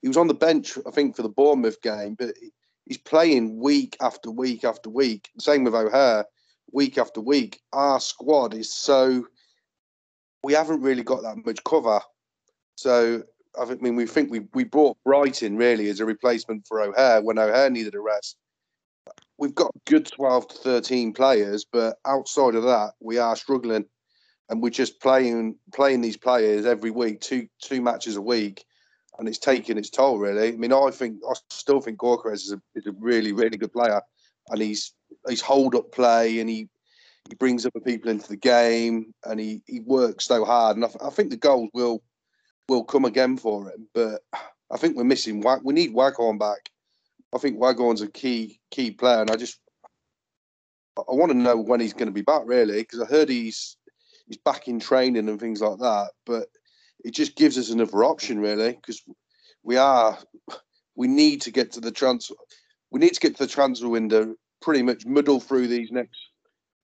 he 0.00 0.08
was 0.08 0.16
on 0.16 0.28
the 0.28 0.34
bench. 0.34 0.78
I 0.86 0.90
think 0.90 1.16
for 1.16 1.22
the 1.22 1.28
Bournemouth 1.28 1.82
game, 1.82 2.14
but 2.14 2.34
he's 2.86 2.98
playing 2.98 3.58
week 3.58 3.96
after 4.00 4.30
week 4.30 4.64
after 4.64 4.88
week. 4.88 5.28
Same 5.38 5.64
with 5.64 5.74
O'Hare, 5.74 6.24
week 6.72 6.98
after 6.98 7.20
week. 7.20 7.60
Our 7.72 8.00
squad 8.00 8.54
is 8.54 8.72
so 8.72 9.26
we 10.42 10.54
haven't 10.54 10.82
really 10.82 11.02
got 11.02 11.22
that 11.22 11.44
much 11.44 11.62
cover. 11.64 12.00
So 12.76 13.24
I 13.60 13.64
mean 13.74 13.96
we 13.96 14.06
think 14.06 14.30
we 14.30 14.46
we 14.54 14.64
brought 14.64 14.96
Brighton 15.04 15.56
really 15.56 15.88
as 15.88 16.00
a 16.00 16.06
replacement 16.06 16.66
for 16.66 16.80
O'Hare 16.80 17.20
when 17.22 17.38
O'Hare 17.38 17.70
needed 17.70 17.96
a 17.96 18.00
rest. 18.00 18.36
We've 19.36 19.54
got 19.54 19.72
good 19.86 20.06
twelve 20.06 20.46
to 20.48 20.54
thirteen 20.54 21.12
players, 21.12 21.66
but 21.70 21.96
outside 22.06 22.54
of 22.54 22.62
that, 22.64 22.92
we 23.00 23.18
are 23.18 23.34
struggling, 23.34 23.86
and 24.50 24.60
we're 24.60 24.70
just 24.70 25.00
playing 25.00 25.56
playing 25.72 26.00
these 26.00 26.16
players 26.16 26.66
every 26.66 26.90
week, 26.90 27.20
two 27.20 27.48
two 27.62 27.80
matches 27.80 28.16
a 28.16 28.22
week, 28.22 28.64
and 29.18 29.28
it's 29.28 29.38
taking 29.38 29.78
its 29.78 29.88
toll 29.88 30.18
really. 30.18 30.48
I 30.48 30.56
mean, 30.56 30.72
I 30.72 30.90
think 30.90 31.18
I 31.28 31.34
still 31.48 31.80
think 31.80 31.98
Gorka 31.98 32.28
is 32.30 32.52
a, 32.52 32.60
is 32.74 32.86
a 32.86 32.92
really 32.98 33.32
really 33.32 33.56
good 33.56 33.72
player, 33.72 34.02
and 34.48 34.60
he's 34.60 34.92
he's 35.28 35.40
hold 35.40 35.74
up 35.74 35.92
play 35.92 36.40
and 36.40 36.50
he 36.50 36.68
he 37.28 37.36
brings 37.36 37.64
other 37.64 37.80
people 37.80 38.10
into 38.10 38.28
the 38.28 38.36
game 38.36 39.14
and 39.24 39.38
he 39.38 39.62
he 39.66 39.80
works 39.80 40.26
so 40.26 40.44
hard, 40.44 40.76
and 40.76 40.84
I, 40.84 40.88
th- 40.88 41.02
I 41.02 41.10
think 41.10 41.30
the 41.30 41.36
goals 41.36 41.70
will 41.72 42.02
will 42.68 42.84
come 42.84 43.04
again 43.04 43.36
for 43.36 43.70
him. 43.70 43.88
But 43.94 44.22
I 44.70 44.76
think 44.76 44.96
we're 44.96 45.04
missing. 45.04 45.44
We 45.62 45.74
need 45.74 45.94
Waghorn 45.94 46.38
back. 46.38 46.70
I 47.32 47.38
think 47.38 47.58
Waghorn's 47.58 48.02
a 48.02 48.08
key 48.08 48.58
key 48.72 48.90
player, 48.90 49.20
and 49.20 49.30
I 49.30 49.36
just 49.36 49.60
I 50.98 51.14
want 51.14 51.30
to 51.30 51.38
know 51.38 51.56
when 51.56 51.78
he's 51.78 51.92
going 51.92 52.06
to 52.08 52.12
be 52.12 52.22
back 52.22 52.42
really 52.46 52.80
because 52.80 53.00
I 53.00 53.06
heard 53.06 53.28
he's 53.28 53.76
he's 54.30 54.38
back 54.38 54.68
in 54.68 54.78
training 54.78 55.28
and 55.28 55.40
things 55.40 55.60
like 55.60 55.78
that. 55.80 56.10
But 56.24 56.46
it 57.04 57.10
just 57.10 57.36
gives 57.36 57.58
us 57.58 57.70
another 57.70 58.04
option 58.04 58.38
really 58.38 58.72
because 58.72 59.02
we 59.62 59.76
are 59.76 60.16
we 60.96 61.08
need 61.08 61.42
to 61.42 61.50
get 61.50 61.72
to 61.72 61.80
the 61.80 61.90
transfer. 61.90 62.34
We 62.90 63.00
need 63.00 63.12
to 63.14 63.20
get 63.20 63.36
to 63.36 63.44
the 63.44 63.52
transfer 63.52 63.88
window 63.88 64.34
pretty 64.62 64.82
much 64.82 65.04
muddle 65.04 65.40
through 65.40 65.66
these 65.66 65.90
next 65.90 66.16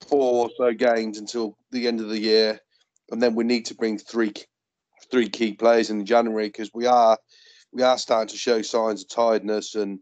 four 0.09 0.45
or 0.47 0.51
so 0.57 0.73
games 0.73 1.19
until 1.19 1.57
the 1.71 1.87
end 1.87 2.01
of 2.01 2.09
the 2.09 2.19
year, 2.19 2.59
and 3.11 3.23
then 3.23 3.35
we 3.35 3.45
need 3.45 3.65
to 3.67 3.75
bring 3.75 3.97
three 3.97 4.33
three 5.11 5.29
key 5.29 5.53
players 5.53 5.91
in 5.91 6.05
January 6.05 6.49
because 6.49 6.71
we 6.75 6.87
are 6.87 7.17
we 7.73 7.83
are 7.83 7.99
starting 7.99 8.29
to 8.29 8.37
show 8.37 8.61
signs 8.61 9.03
of 9.03 9.09
tiredness 9.09 9.77
and 9.77 10.01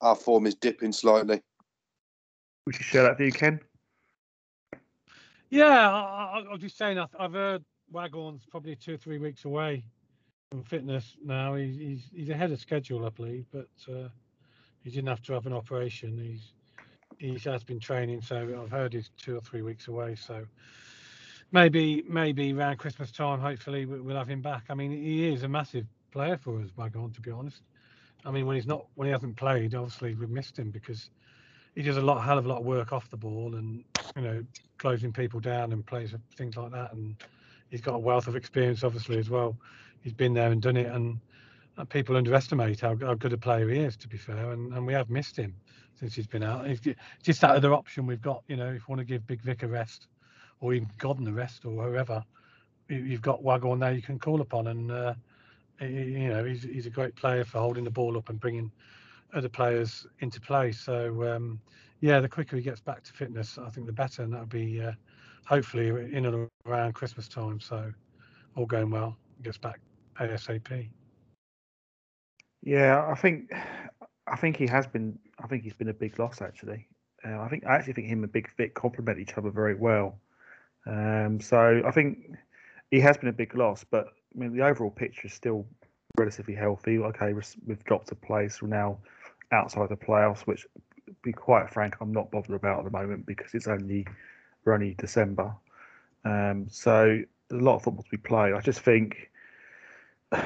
our 0.00 0.14
form 0.14 0.46
is 0.46 0.54
dipping 0.54 0.92
slightly. 0.92 1.42
Would 2.66 2.78
you 2.78 2.84
share 2.84 3.02
that 3.02 3.18
view, 3.18 3.32
Ken? 3.32 3.60
Yeah, 5.54 5.90
I, 5.92 6.42
I, 6.52 6.56
just 6.58 6.76
saying. 6.76 6.98
I, 6.98 7.06
I've 7.18 7.32
heard 7.34 7.64
Waghorn's 7.92 8.44
probably 8.50 8.74
two 8.76 8.94
or 8.94 8.98
three 8.98 9.18
weeks 9.18 9.44
away 9.44 9.84
from 10.50 10.64
fitness 10.64 11.16
now. 11.24 11.54
He's 11.54 11.76
he's, 11.76 12.10
he's 12.12 12.28
ahead 12.30 12.50
of 12.50 12.60
schedule, 12.60 13.06
I 13.06 13.10
believe, 13.10 13.46
but 13.52 13.68
uh, 13.88 14.08
he 14.82 14.90
didn't 14.90 15.08
have 15.08 15.22
to 15.22 15.32
have 15.34 15.46
an 15.46 15.52
operation. 15.52 16.18
He's 16.18 16.52
he 17.18 17.38
has 17.48 17.62
been 17.62 17.78
training, 17.80 18.22
so 18.22 18.62
I've 18.64 18.70
heard 18.72 18.94
he's 18.94 19.10
two 19.16 19.36
or 19.36 19.40
three 19.42 19.62
weeks 19.62 19.86
away. 19.86 20.16
So 20.16 20.44
maybe 21.52 22.04
maybe 22.08 22.52
around 22.52 22.78
Christmas 22.78 23.12
time, 23.12 23.40
hopefully 23.40 23.86
we- 23.86 24.00
we'll 24.00 24.16
have 24.16 24.28
him 24.28 24.42
back. 24.42 24.64
I 24.70 24.74
mean, 24.74 24.90
he 24.90 25.32
is 25.32 25.44
a 25.44 25.48
massive 25.48 25.86
player 26.10 26.36
for 26.36 26.60
us, 26.60 26.70
Waghorn, 26.76 27.12
to 27.14 27.20
be 27.20 27.30
honest. 27.30 27.62
I 28.24 28.32
mean, 28.32 28.46
when 28.46 28.56
he's 28.56 28.66
not 28.66 28.86
when 28.96 29.06
he 29.06 29.12
hasn't 29.12 29.36
played, 29.36 29.76
obviously 29.76 30.14
we've 30.16 30.30
missed 30.30 30.58
him 30.58 30.72
because 30.72 31.10
he 31.76 31.82
does 31.82 31.96
a 31.96 32.02
lot, 32.02 32.22
hell 32.24 32.38
of 32.38 32.46
a 32.46 32.48
lot 32.48 32.58
of 32.60 32.64
work 32.66 32.92
off 32.92 33.08
the 33.10 33.16
ball, 33.16 33.54
and 33.54 33.84
you 34.16 34.22
know, 34.22 34.44
closing 34.78 35.12
people 35.12 35.40
down 35.40 35.72
and 35.72 35.86
plays 35.86 36.14
things 36.36 36.56
like 36.56 36.72
that. 36.72 36.92
And 36.92 37.16
he's 37.70 37.80
got 37.82 37.94
a 37.96 37.98
wealth 38.00 38.28
of 38.28 38.36
experience, 38.36 38.84
obviously 38.84 39.18
as 39.18 39.30
well. 39.30 39.56
He's 40.02 40.14
been 40.14 40.34
there 40.34 40.52
and 40.52 40.62
done 40.62 40.76
it, 40.76 40.86
and 40.86 41.18
uh, 41.78 41.84
people 41.84 42.16
underestimate 42.16 42.80
how, 42.80 42.96
how 42.98 43.14
good 43.14 43.32
a 43.32 43.38
player 43.38 43.68
he 43.68 43.80
is. 43.80 43.96
To 43.98 44.08
be 44.08 44.18
fair, 44.18 44.52
and, 44.52 44.72
and 44.74 44.86
we 44.86 44.94
have 44.94 45.10
missed 45.10 45.36
him 45.36 45.54
since 45.98 46.14
he's 46.14 46.26
been 46.28 46.42
out. 46.44 46.66
It's 46.66 46.80
just 47.22 47.42
that 47.42 47.52
other 47.52 47.74
option 47.74 48.06
we've 48.06 48.22
got. 48.22 48.44
You 48.48 48.56
know, 48.56 48.68
if 48.68 48.88
we 48.88 48.92
want 48.92 49.00
to 49.00 49.06
give 49.06 49.26
Big 49.26 49.42
Vic 49.42 49.62
a 49.64 49.68
rest, 49.68 50.08
or 50.60 50.74
even 50.74 50.90
Godden 50.98 51.28
a 51.28 51.32
rest, 51.32 51.64
or 51.66 51.72
whoever, 51.88 52.24
you- 52.88 52.98
you've 53.04 53.22
got 53.22 53.42
Waghorn 53.42 53.80
there 53.80 53.92
you 53.92 54.02
can 54.02 54.18
call 54.18 54.40
upon, 54.42 54.68
and 54.68 54.90
uh, 54.92 55.14
you 55.80 56.28
know 56.28 56.44
he's 56.44 56.64
he's 56.64 56.86
a 56.86 56.90
great 56.90 57.16
player 57.16 57.44
for 57.44 57.58
holding 57.60 57.84
the 57.84 57.90
ball 57.90 58.16
up 58.18 58.28
and 58.30 58.40
bringing 58.40 58.70
other 59.34 59.48
players 59.48 60.06
into 60.20 60.40
play. 60.40 60.72
So 60.72 61.24
um, 61.36 61.60
yeah, 62.04 62.20
the 62.20 62.28
quicker 62.28 62.56
he 62.56 62.60
gets 62.60 62.80
back 62.80 63.02
to 63.04 63.12
fitness, 63.14 63.56
I 63.56 63.70
think 63.70 63.86
the 63.86 63.92
better, 63.92 64.22
and 64.22 64.30
that'll 64.30 64.44
be 64.44 64.82
uh, 64.82 64.92
hopefully 65.46 65.88
in 65.88 66.26
and 66.26 66.50
around 66.66 66.92
Christmas 66.92 67.28
time. 67.28 67.58
So 67.58 67.90
all 68.56 68.66
going 68.66 68.90
well, 68.90 69.16
gets 69.40 69.56
back 69.56 69.80
ASAP. 70.20 70.90
Yeah, 72.62 73.06
I 73.10 73.14
think 73.14 73.50
I 74.26 74.36
think 74.36 74.58
he 74.58 74.66
has 74.66 74.86
been. 74.86 75.18
I 75.42 75.46
think 75.46 75.62
he's 75.62 75.72
been 75.72 75.88
a 75.88 75.94
big 75.94 76.18
loss 76.18 76.42
actually. 76.42 76.86
Uh, 77.26 77.40
I 77.40 77.48
think 77.48 77.64
I 77.64 77.74
actually 77.74 77.94
think 77.94 78.08
him 78.08 78.22
and 78.22 78.30
Big 78.30 78.50
Vic 78.58 78.74
complement 78.74 79.18
each 79.18 79.38
other 79.38 79.48
very 79.48 79.74
well. 79.74 80.18
Um, 80.86 81.40
so 81.40 81.80
I 81.86 81.90
think 81.90 82.32
he 82.90 83.00
has 83.00 83.16
been 83.16 83.30
a 83.30 83.32
big 83.32 83.56
loss, 83.56 83.82
but 83.82 84.08
I 84.08 84.38
mean 84.38 84.54
the 84.54 84.66
overall 84.66 84.90
picture 84.90 85.26
is 85.28 85.32
still 85.32 85.66
relatively 86.18 86.54
healthy. 86.54 86.98
Okay, 86.98 87.32
we've- 87.32 87.82
dropped 87.86 88.12
a 88.12 88.14
place. 88.14 88.60
We're 88.60 88.68
now 88.68 88.98
outside 89.52 89.88
the 89.88 89.96
playoffs, 89.96 90.40
which, 90.42 90.66
be 91.24 91.32
quite 91.32 91.70
frank, 91.70 91.96
I'm 92.00 92.12
not 92.12 92.30
bothered 92.30 92.54
about 92.54 92.80
at 92.80 92.84
the 92.84 92.90
moment 92.90 93.26
because 93.26 93.54
it's 93.54 93.66
only 93.66 94.06
only 94.66 94.94
December. 94.94 95.54
Um, 96.24 96.66
so 96.70 97.20
there's 97.48 97.62
a 97.62 97.64
lot 97.64 97.76
of 97.76 97.82
football 97.82 98.02
to 98.02 98.10
be 98.10 98.16
played. 98.16 98.54
I 98.54 98.60
just 98.60 98.80
think. 98.80 99.30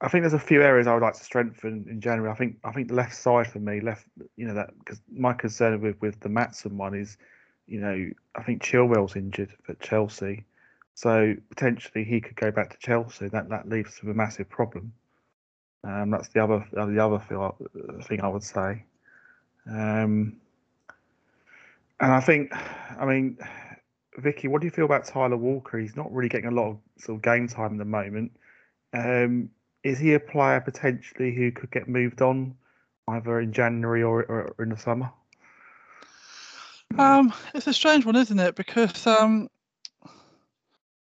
I 0.00 0.06
think 0.08 0.22
there's 0.22 0.32
a 0.32 0.38
few 0.38 0.62
areas 0.62 0.86
I 0.86 0.94
would 0.94 1.02
like 1.02 1.14
to 1.14 1.24
strengthen 1.24 1.84
in 1.90 2.00
January. 2.00 2.30
I 2.30 2.34
think 2.36 2.58
I 2.62 2.70
think 2.70 2.88
the 2.88 2.94
left 2.94 3.16
side 3.16 3.48
for 3.48 3.58
me, 3.58 3.80
left, 3.80 4.06
you 4.36 4.46
know, 4.46 4.54
that 4.54 4.70
because 4.78 5.00
my 5.10 5.32
concern 5.32 5.80
with 5.80 6.00
with 6.00 6.20
the 6.20 6.28
Maatsen 6.28 6.72
one 6.72 6.94
is, 6.94 7.16
you 7.66 7.80
know, 7.80 8.08
I 8.36 8.42
think 8.44 8.62
Chilwell's 8.62 9.16
injured 9.16 9.52
at 9.68 9.80
Chelsea, 9.80 10.44
so 10.94 11.34
potentially 11.48 12.04
he 12.04 12.20
could 12.20 12.36
go 12.36 12.52
back 12.52 12.70
to 12.70 12.78
Chelsea. 12.78 13.26
That 13.28 13.48
that 13.48 13.68
leaves 13.68 13.98
a 14.02 14.06
massive 14.06 14.48
problem. 14.48 14.92
Um, 15.82 16.10
that's 16.10 16.28
the 16.28 16.44
other 16.44 16.64
the 16.70 17.04
other 17.04 17.18
thing 18.04 18.20
I 18.20 18.28
would 18.28 18.44
say. 18.44 18.84
Um, 19.68 20.36
and 22.00 22.12
I 22.12 22.20
think, 22.20 22.52
I 22.98 23.04
mean, 23.04 23.38
Vicky, 24.16 24.48
what 24.48 24.60
do 24.60 24.66
you 24.66 24.70
feel 24.70 24.84
about 24.84 25.04
Tyler 25.04 25.36
Walker? 25.36 25.78
He's 25.78 25.96
not 25.96 26.12
really 26.12 26.28
getting 26.28 26.48
a 26.48 26.54
lot 26.54 26.70
of 26.70 26.78
sort 26.98 27.16
of 27.16 27.22
game 27.22 27.48
time 27.48 27.72
at 27.72 27.78
the 27.78 27.84
moment. 27.84 28.32
Um, 28.92 29.50
is 29.84 29.98
he 29.98 30.14
a 30.14 30.20
player 30.20 30.60
potentially 30.60 31.34
who 31.34 31.52
could 31.52 31.70
get 31.70 31.88
moved 31.88 32.22
on 32.22 32.54
either 33.08 33.40
in 33.40 33.52
January 33.52 34.02
or, 34.02 34.22
or, 34.24 34.54
or 34.56 34.64
in 34.64 34.70
the 34.70 34.76
summer? 34.76 35.10
Um, 36.98 37.32
it's 37.54 37.66
a 37.66 37.72
strange 37.72 38.06
one, 38.06 38.16
isn't 38.16 38.38
it? 38.38 38.54
Because 38.54 39.06
um, 39.06 39.48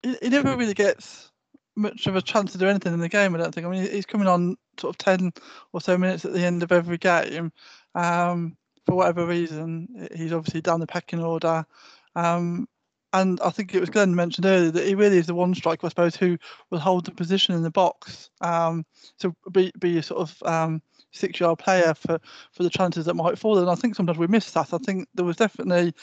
he, 0.03 0.17
he 0.21 0.29
never 0.29 0.57
really 0.57 0.75
gets 0.75 1.31
much 1.77 2.07
of 2.07 2.17
a 2.17 2.23
chance 2.23 2.53
to 2.53 2.59
do 2.59 2.69
anything 2.69 2.93
in 2.93 3.01
the 3.01 3.09
game. 3.09 3.35
I 3.35 3.39
don't 3.39 3.55
think. 3.55 3.67
I 3.67 3.71
mean, 3.71 3.89
he's 3.91 4.07
coming 4.07 4.27
on 4.27 4.57
sort 4.79 4.95
of 4.95 4.99
ten 4.99 5.33
or 5.73 5.81
so 5.81 5.97
minutes 5.97 6.25
at 6.25 6.33
the 6.33 6.45
end 6.45 6.63
of 6.63 6.73
every 6.73 6.99
game. 6.99 7.53
Um, 7.95 8.57
for 8.87 8.95
whatever 8.95 9.27
reason, 9.27 10.09
he's 10.15 10.33
obviously 10.33 10.61
down 10.61 10.81
the 10.81 10.87
pecking 10.87 11.23
order. 11.23 11.67
Um, 12.15 12.69
and 13.13 13.41
I 13.41 13.51
think 13.51 13.75
it 13.75 13.81
was 13.81 13.91
Glenn 13.91 14.15
mentioned 14.15 14.47
earlier 14.47 14.71
that 14.71 14.87
he 14.87 14.95
really 14.95 15.19
is 15.19 15.27
the 15.27 15.35
one 15.35 15.55
striker, 15.55 15.87
I 15.87 15.91
suppose, 15.91 16.17
who 16.17 16.37
will 16.71 16.79
hold 16.79 17.07
the 17.07 17.13
position 17.13 17.55
in 17.55 17.63
the 17.63 17.71
box. 17.71 18.31
Um, 18.41 18.85
so 19.17 19.35
be 19.53 19.73
be 19.79 19.99
a 19.99 20.03
sort 20.03 20.21
of 20.21 20.43
um, 20.43 20.83
six-yard 21.13 21.59
player 21.59 21.95
for 21.95 22.19
for 22.53 22.63
the 22.63 22.71
chances 22.71 23.07
that 23.07 23.15
might 23.15 23.39
fall. 23.39 23.59
And 23.59 23.71
I 23.71 23.75
think 23.75 23.95
sometimes 23.95 24.19
we 24.19 24.27
miss 24.27 24.51
that. 24.53 24.75
I 24.75 24.79
think 24.79 25.09
there 25.15 25.25
was 25.25 25.37
definitely, 25.37 25.95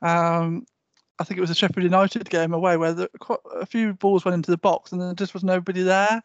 um, 0.00 0.64
I 1.18 1.24
think 1.24 1.38
it 1.38 1.42
was 1.42 1.50
a 1.50 1.54
Sheffield 1.54 1.84
United 1.84 2.30
game 2.30 2.54
away 2.54 2.76
where 2.76 2.94
the, 2.94 3.10
quite 3.20 3.40
a 3.54 3.66
few 3.66 3.92
balls 3.94 4.24
went 4.24 4.36
into 4.36 4.50
the 4.50 4.58
box 4.58 4.92
and 4.92 5.00
there 5.00 5.14
just 5.14 5.34
was 5.34 5.44
nobody 5.44 5.82
there. 5.82 6.22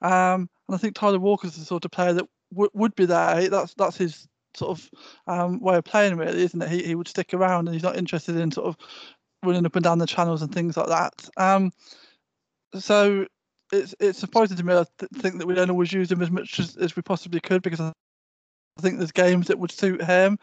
Um, 0.00 0.48
and 0.68 0.74
I 0.74 0.76
think 0.76 0.94
Tyler 0.94 1.18
Walker's 1.18 1.56
the 1.56 1.64
sort 1.64 1.84
of 1.84 1.90
player 1.90 2.12
that 2.12 2.26
w- 2.52 2.70
would 2.74 2.94
be 2.94 3.06
there. 3.06 3.48
That's 3.48 3.74
that's 3.74 3.96
his 3.96 4.28
sort 4.58 4.78
of 4.78 4.90
um, 5.26 5.60
way 5.60 5.76
of 5.76 5.84
playing, 5.84 6.16
really, 6.16 6.42
isn't 6.42 6.62
it? 6.62 6.68
He 6.68 6.82
he 6.82 6.94
would 6.94 7.08
stick 7.08 7.34
around 7.34 7.68
and 7.68 7.74
he's 7.74 7.82
not 7.82 7.96
interested 7.96 8.36
in 8.36 8.50
sort 8.50 8.66
of 8.66 8.76
running 9.44 9.66
up 9.66 9.76
and 9.76 9.84
down 9.84 9.98
the 9.98 10.06
channels 10.06 10.42
and 10.42 10.52
things 10.52 10.76
like 10.76 10.88
that. 10.88 11.28
Um, 11.36 11.72
so 12.74 13.26
it's 13.72 13.94
it's 14.00 14.18
surprising 14.18 14.56
to 14.56 14.64
me. 14.64 14.74
I 14.74 14.84
th- 14.98 15.10
think 15.14 15.38
that 15.38 15.46
we 15.46 15.54
don't 15.54 15.70
always 15.70 15.92
use 15.92 16.10
him 16.10 16.22
as 16.22 16.30
much 16.30 16.58
as, 16.58 16.76
as 16.76 16.96
we 16.96 17.02
possibly 17.02 17.40
could 17.40 17.62
because 17.62 17.80
I 17.80 17.92
think 18.80 18.98
there's 18.98 19.12
games 19.12 19.48
that 19.48 19.58
would 19.58 19.72
suit 19.72 20.02
him. 20.02 20.38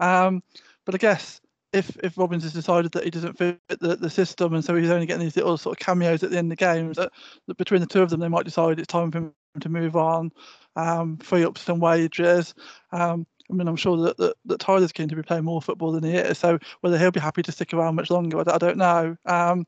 Um, 0.00 0.42
but 0.84 0.94
I 0.94 0.98
guess 0.98 1.40
if 1.72 1.96
if 2.02 2.16
Robins 2.18 2.44
has 2.44 2.52
decided 2.52 2.92
that 2.92 3.04
he 3.04 3.10
doesn't 3.10 3.38
fit 3.38 3.58
the, 3.68 3.96
the 3.96 4.10
system 4.10 4.54
and 4.54 4.64
so 4.64 4.74
he's 4.74 4.90
only 4.90 5.06
getting 5.06 5.24
these 5.24 5.36
little 5.36 5.56
sort 5.56 5.78
of 5.78 5.84
cameos 5.84 6.22
at 6.22 6.30
the 6.30 6.38
end 6.38 6.52
of 6.52 6.58
the 6.58 6.64
games, 6.64 6.96
that, 6.96 7.12
that 7.46 7.56
between 7.56 7.80
the 7.80 7.86
two 7.86 8.02
of 8.02 8.10
them 8.10 8.20
they 8.20 8.28
might 8.28 8.44
decide 8.44 8.78
it's 8.78 8.86
time 8.86 9.10
for 9.10 9.18
him 9.18 9.32
to 9.60 9.68
move 9.68 9.96
on, 9.96 10.32
um, 10.76 11.16
free 11.18 11.44
up 11.44 11.58
some 11.58 11.80
wages. 11.80 12.54
Um, 12.92 13.26
I 13.50 13.54
mean, 13.54 13.68
I'm 13.68 13.76
sure 13.76 13.96
that, 13.98 14.16
that, 14.16 14.34
that 14.46 14.60
Tyler's 14.60 14.92
keen 14.92 15.08
to 15.08 15.16
be 15.16 15.22
playing 15.22 15.44
more 15.44 15.60
football 15.60 15.92
than 15.92 16.04
he 16.04 16.12
is. 16.12 16.38
So 16.38 16.58
whether 16.80 16.98
he'll 16.98 17.10
be 17.10 17.20
happy 17.20 17.42
to 17.42 17.52
stick 17.52 17.74
around 17.74 17.94
much 17.94 18.10
longer, 18.10 18.42
I, 18.48 18.58
don't 18.58 18.78
know. 18.78 19.16
Um, 19.26 19.66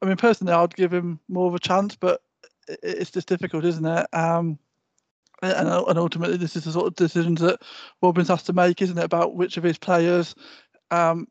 I 0.00 0.06
mean, 0.06 0.16
personally, 0.16 0.52
I'd 0.52 0.76
give 0.76 0.92
him 0.92 1.18
more 1.28 1.48
of 1.48 1.54
a 1.54 1.58
chance, 1.58 1.96
but 1.96 2.22
it, 2.68 2.78
it's 2.82 3.10
just 3.10 3.28
difficult, 3.28 3.64
isn't 3.64 3.84
it? 3.84 4.06
Um, 4.12 4.58
and, 5.42 5.68
and 5.68 5.98
ultimately, 5.98 6.36
this 6.36 6.56
is 6.56 6.64
the 6.64 6.72
sort 6.72 6.86
of 6.86 6.94
decisions 6.94 7.40
that 7.40 7.60
Robins 8.00 8.28
has 8.28 8.44
to 8.44 8.52
make, 8.52 8.80
isn't 8.80 8.96
it, 8.96 9.04
about 9.04 9.34
which 9.34 9.56
of 9.56 9.64
his 9.64 9.76
players 9.76 10.34
um, 10.90 11.26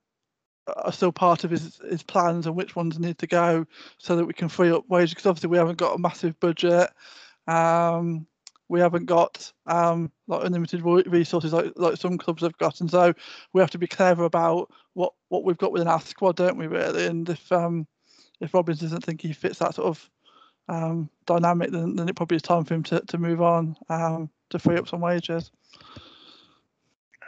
are 0.67 0.91
still 0.91 1.11
part 1.11 1.43
of 1.43 1.51
his 1.51 1.79
his 1.89 2.03
plans 2.03 2.45
and 2.45 2.55
which 2.55 2.75
ones 2.75 2.99
need 2.99 3.17
to 3.17 3.27
go 3.27 3.65
so 3.97 4.15
that 4.15 4.25
we 4.25 4.33
can 4.33 4.49
free 4.49 4.71
up 4.71 4.87
wages 4.87 5.11
because 5.11 5.25
obviously 5.25 5.49
we 5.49 5.57
haven't 5.57 5.77
got 5.77 5.95
a 5.95 5.99
massive 5.99 6.39
budget 6.39 6.89
um, 7.47 8.25
we 8.73 8.79
haven't 8.79 9.05
got 9.05 9.53
um, 9.67 10.11
like 10.27 10.43
unlimited 10.43 10.81
resources 10.81 11.53
like 11.53 11.71
like 11.75 11.95
some 11.95 12.17
clubs 12.17 12.41
have 12.41 12.57
got 12.57 12.81
and 12.81 12.89
so 12.89 13.13
we 13.53 13.61
have 13.61 13.69
to 13.69 13.77
be 13.77 13.85
clever 13.85 14.23
about 14.23 14.71
what 14.93 15.13
what 15.29 15.43
we've 15.43 15.59
got 15.59 15.71
within 15.71 15.87
our 15.87 16.01
squad 16.01 16.35
don't 16.35 16.57
we 16.57 16.65
really 16.65 17.05
and 17.05 17.29
if 17.29 17.51
um 17.51 17.85
if 18.41 18.51
Robins 18.51 18.79
doesn't 18.79 19.05
think 19.05 19.21
he 19.21 19.31
fits 19.31 19.59
that 19.59 19.75
sort 19.75 19.89
of 19.89 20.09
um, 20.69 21.07
dynamic 21.27 21.69
then, 21.69 21.95
then 21.95 22.09
it 22.09 22.15
probably 22.15 22.37
is 22.37 22.41
time 22.41 22.63
for 22.63 22.73
him 22.73 22.81
to, 22.83 22.99
to 23.01 23.17
move 23.19 23.43
on 23.43 23.77
um, 23.89 24.27
to 24.49 24.57
free 24.57 24.77
up 24.77 24.87
some 24.87 25.01
wages 25.01 25.51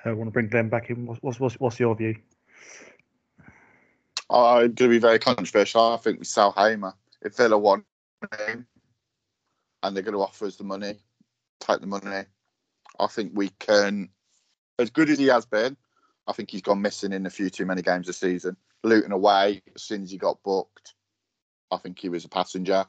I 0.03 0.13
want 0.13 0.27
to 0.27 0.31
bring 0.31 0.47
Glenn 0.47 0.69
back 0.69 0.89
in. 0.89 1.05
What's 1.05 1.39
what's 1.39 1.59
what's 1.59 1.79
your 1.79 1.95
view? 1.95 2.15
I'm 4.31 4.73
going 4.73 4.75
to 4.75 4.89
be 4.89 4.97
very 4.97 5.19
controversial. 5.19 5.93
I 5.93 5.97
think 5.97 6.19
we 6.19 6.25
sell 6.25 6.53
Hamer. 6.53 6.93
If 7.21 7.37
Villa 7.37 7.57
want 7.57 7.85
him 8.47 8.65
and 9.83 9.95
they're 9.95 10.03
going 10.03 10.13
to 10.13 10.21
offer 10.21 10.45
us 10.45 10.55
the 10.55 10.63
money, 10.63 10.95
take 11.59 11.81
the 11.81 11.87
money. 11.87 12.25
I 12.99 13.07
think 13.07 13.31
we 13.33 13.49
can, 13.59 14.09
as 14.79 14.89
good 14.89 15.09
as 15.09 15.19
he 15.19 15.27
has 15.27 15.45
been, 15.45 15.75
I 16.27 16.33
think 16.33 16.49
he's 16.49 16.61
gone 16.61 16.81
missing 16.81 17.13
in 17.13 17.25
a 17.25 17.29
few 17.29 17.49
too 17.49 17.65
many 17.65 17.81
games 17.81 18.07
this 18.07 18.17
season. 18.17 18.57
Luton 18.83 19.11
away, 19.11 19.61
as 19.75 19.83
soon 19.83 20.03
as 20.03 20.11
he 20.11 20.17
got 20.17 20.41
booked, 20.43 20.95
I 21.71 21.77
think 21.77 21.99
he 21.99 22.09
was 22.09 22.25
a 22.25 22.29
passenger. 22.29 22.85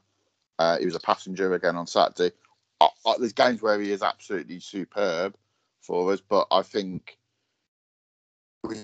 Uh, 0.59 0.79
he 0.79 0.85
was 0.87 0.95
a 0.95 1.01
passenger 1.01 1.55
again 1.55 1.77
on 1.77 1.87
Saturday. 1.87 2.35
Uh, 2.81 2.89
uh, 3.05 3.19
there's 3.19 3.33
games 3.33 3.63
where 3.63 3.81
he 3.81 3.93
is 3.93 4.03
absolutely 4.03 4.61
superb 4.61 5.37
for 5.81 6.13
us, 6.13 6.21
but 6.21 6.47
I 6.51 6.63
think 6.63 7.19
we 8.65 8.77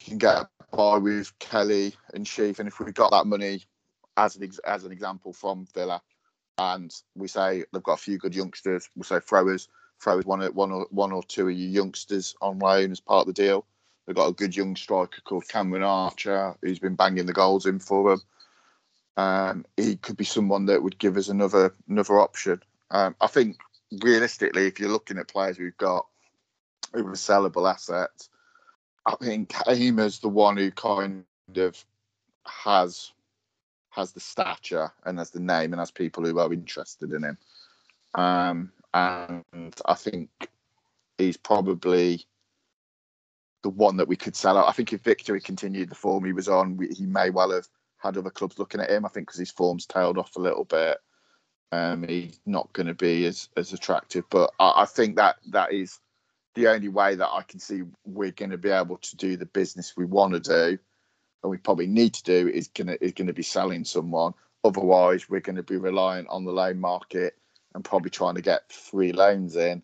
can 0.00 0.18
get 0.18 0.46
by 0.72 0.98
with 0.98 1.36
Kelly 1.38 1.94
and 2.14 2.26
Sheaf, 2.26 2.58
and 2.58 2.68
if 2.68 2.80
we 2.80 2.92
got 2.92 3.10
that 3.10 3.26
money 3.26 3.62
as 4.16 4.36
an 4.36 4.44
ex- 4.44 4.58
as 4.60 4.84
an 4.84 4.92
example 4.92 5.32
from 5.32 5.66
Villa, 5.74 6.02
and 6.58 6.94
we 7.14 7.28
say 7.28 7.64
they've 7.72 7.82
got 7.82 7.94
a 7.94 8.02
few 8.02 8.18
good 8.18 8.34
youngsters, 8.34 8.88
we'll 8.96 9.04
say 9.04 9.20
throwers, 9.20 9.68
throwers 10.00 10.24
one 10.24 10.40
one 10.54 10.72
or 10.72 10.86
one 10.90 11.12
or 11.12 11.22
two 11.22 11.48
of 11.48 11.56
your 11.56 11.70
youngsters 11.70 12.34
on 12.42 12.58
loan 12.58 12.90
as 12.90 13.00
part 13.00 13.28
of 13.28 13.34
the 13.34 13.42
deal. 13.42 13.64
They've 14.06 14.16
got 14.16 14.28
a 14.28 14.32
good 14.32 14.56
young 14.56 14.74
striker 14.74 15.20
called 15.22 15.48
Cameron 15.48 15.82
Archer 15.82 16.56
who's 16.62 16.78
been 16.78 16.94
banging 16.96 17.26
the 17.26 17.32
goals 17.32 17.66
in 17.66 17.78
for 17.78 18.10
them. 18.10 18.22
Um, 19.16 19.66
he 19.76 19.96
could 19.96 20.16
be 20.16 20.24
someone 20.24 20.66
that 20.66 20.82
would 20.82 20.98
give 20.98 21.16
us 21.16 21.28
another 21.28 21.74
another 21.88 22.18
option. 22.18 22.62
Um, 22.90 23.14
I 23.20 23.26
think 23.26 23.56
realistically, 24.02 24.66
if 24.66 24.80
you're 24.80 24.90
looking 24.90 25.18
at 25.18 25.28
players 25.28 25.58
we've 25.58 25.76
got 25.76 26.06
who 26.92 27.06
are 27.06 27.12
sellable 27.12 27.70
assets, 27.70 28.30
I 29.06 29.14
think 29.16 29.52
Hamer's 29.66 30.20
the 30.20 30.28
one 30.28 30.56
who 30.56 30.70
kind 30.70 31.24
of 31.56 31.84
has 32.46 33.12
has 33.98 34.12
the 34.12 34.20
stature 34.20 34.90
and 35.04 35.18
has 35.18 35.30
the 35.30 35.40
name 35.40 35.72
and 35.72 35.80
has 35.80 35.90
people 35.90 36.24
who 36.24 36.38
are 36.38 36.52
interested 36.52 37.12
in 37.12 37.24
him. 37.24 37.38
Um, 38.14 38.72
and 38.94 39.74
I 39.84 39.94
think 39.94 40.30
he's 41.18 41.36
probably 41.36 42.24
the 43.62 43.70
one 43.70 43.96
that 43.96 44.08
we 44.08 44.16
could 44.16 44.36
sell 44.36 44.56
out. 44.56 44.68
I 44.68 44.72
think 44.72 44.92
if 44.92 45.02
Victory 45.02 45.40
continued 45.40 45.90
the 45.90 45.96
form 45.96 46.24
he 46.24 46.32
was 46.32 46.48
on, 46.48 46.76
we, 46.76 46.88
he 46.88 47.06
may 47.06 47.30
well 47.30 47.50
have 47.50 47.66
had 47.98 48.16
other 48.16 48.30
clubs 48.30 48.58
looking 48.58 48.80
at 48.80 48.90
him. 48.90 49.04
I 49.04 49.08
think 49.08 49.26
because 49.26 49.40
his 49.40 49.50
form's 49.50 49.84
tailed 49.84 50.16
off 50.16 50.36
a 50.36 50.40
little 50.40 50.64
bit, 50.64 50.98
um, 51.72 52.06
he's 52.06 52.40
not 52.46 52.72
going 52.72 52.86
to 52.86 52.94
be 52.94 53.26
as 53.26 53.48
as 53.56 53.72
attractive. 53.72 54.24
But 54.30 54.52
I, 54.60 54.82
I 54.82 54.84
think 54.86 55.16
that 55.16 55.36
that 55.50 55.72
is 55.72 55.98
the 56.54 56.68
only 56.68 56.88
way 56.88 57.16
that 57.16 57.28
I 57.28 57.42
can 57.42 57.58
see 57.58 57.82
we're 58.04 58.30
going 58.30 58.50
to 58.50 58.58
be 58.58 58.70
able 58.70 58.98
to 58.98 59.16
do 59.16 59.36
the 59.36 59.46
business 59.46 59.96
we 59.96 60.04
want 60.04 60.34
to 60.34 60.40
do, 60.40 60.78
and 61.42 61.50
we 61.50 61.56
probably 61.56 61.86
need 61.86 62.14
to 62.14 62.22
do 62.22 62.48
is 62.48 62.68
going 62.68 62.88
to 62.88 63.04
is 63.04 63.12
to 63.12 63.32
be 63.32 63.42
selling 63.42 63.84
someone. 63.84 64.34
Otherwise, 64.64 65.28
we're 65.28 65.40
going 65.40 65.56
to 65.56 65.62
be 65.62 65.76
reliant 65.76 66.28
on 66.28 66.44
the 66.44 66.52
loan 66.52 66.78
market 66.78 67.34
and 67.74 67.84
probably 67.84 68.10
trying 68.10 68.34
to 68.34 68.42
get 68.42 68.70
three 68.70 69.12
loans 69.12 69.56
in 69.56 69.82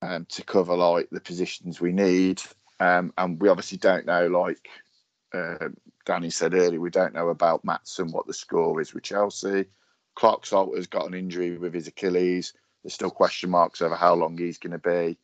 um, 0.00 0.26
to 0.30 0.42
cover 0.44 0.74
like 0.74 1.08
the 1.10 1.20
positions 1.20 1.80
we 1.80 1.92
need. 1.92 2.40
Um, 2.80 3.12
and 3.18 3.40
we 3.40 3.48
obviously 3.48 3.78
don't 3.78 4.06
know, 4.06 4.26
like 4.28 4.68
uh, 5.34 5.68
Danny 6.06 6.30
said 6.30 6.54
earlier, 6.54 6.80
we 6.80 6.90
don't 6.90 7.14
know 7.14 7.28
about 7.28 7.64
Maatsen 7.66 8.12
what 8.12 8.26
the 8.26 8.34
score 8.34 8.80
is 8.80 8.94
with 8.94 9.04
Chelsea. 9.04 9.66
Clarke-Salter's 10.14 10.86
got 10.86 11.06
an 11.06 11.14
injury 11.14 11.56
with 11.58 11.74
his 11.74 11.86
Achilles. 11.86 12.54
There's 12.82 12.94
still 12.94 13.10
question 13.10 13.50
marks 13.50 13.82
over 13.82 13.94
how 13.94 14.14
long 14.14 14.36
he's 14.36 14.58
going 14.58 14.72
to 14.72 14.78
be 14.78 15.18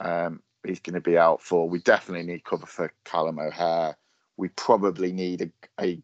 um, 0.00 0.42
he's 0.64 0.80
going 0.80 0.94
to 0.94 1.00
be 1.00 1.18
out 1.18 1.42
for. 1.42 1.68
We 1.68 1.80
definitely 1.80 2.26
need 2.26 2.44
cover 2.44 2.66
for 2.66 2.92
Callum 3.04 3.38
O'Hare. 3.38 3.96
We 4.40 4.48
probably 4.48 5.12
need 5.12 5.42
a, 5.42 5.84
a, 5.84 6.02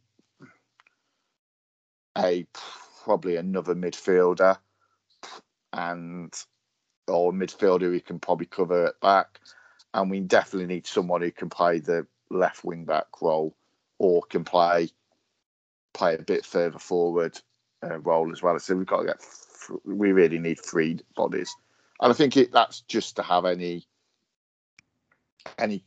a 2.18 2.46
probably 3.02 3.36
another 3.36 3.74
midfielder 3.74 4.58
and 5.72 6.32
or 7.08 7.32
midfielder 7.32 7.82
who 7.82 8.00
can 8.00 8.18
probably 8.18 8.46
cover 8.46 8.86
it 8.86 9.00
back. 9.00 9.40
And 9.94 10.10
we 10.10 10.20
definitely 10.20 10.66
need 10.66 10.86
someone 10.86 11.22
who 11.22 11.30
can 11.30 11.48
play 11.48 11.78
the 11.78 12.06
left 12.30 12.64
wing 12.64 12.84
back 12.84 13.06
role 13.22 13.56
or 13.98 14.22
can 14.22 14.44
play 14.44 14.90
play 15.94 16.16
a 16.16 16.22
bit 16.22 16.44
further 16.44 16.78
forward 16.78 17.40
uh, 17.82 17.98
role 18.00 18.30
as 18.32 18.42
well. 18.42 18.58
So 18.58 18.76
we've 18.76 18.86
got 18.86 19.00
to 19.00 19.06
get 19.06 19.24
we 19.84 20.12
really 20.12 20.38
need 20.38 20.60
three 20.60 21.00
bodies 21.16 21.56
and 22.00 22.12
I 22.12 22.14
think 22.14 22.36
it, 22.36 22.52
that's 22.52 22.80
just 22.82 23.16
to 23.16 23.22
have 23.22 23.44
any 23.44 23.86
any 25.58 25.82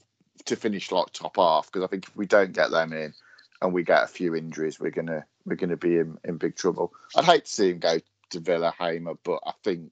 to 0.45 0.55
finish 0.55 0.91
like 0.91 1.11
top 1.11 1.37
half 1.37 1.67
because 1.67 1.83
I 1.83 1.87
think 1.87 2.07
if 2.07 2.15
we 2.15 2.25
don't 2.25 2.53
get 2.53 2.71
them 2.71 2.93
in 2.93 3.13
and 3.61 3.73
we 3.73 3.83
get 3.83 4.03
a 4.03 4.07
few 4.07 4.35
injuries, 4.35 4.79
we're 4.79 4.91
gonna 4.91 5.25
we're 5.45 5.55
gonna 5.55 5.77
be 5.77 5.97
in, 5.97 6.17
in 6.23 6.37
big 6.37 6.55
trouble. 6.55 6.93
I'd 7.15 7.25
hate 7.25 7.45
to 7.45 7.51
see 7.51 7.71
him 7.71 7.79
go 7.79 7.99
to 8.31 8.39
Villa 8.39 8.73
Hamer, 8.77 9.15
but 9.23 9.39
I 9.45 9.51
think 9.63 9.91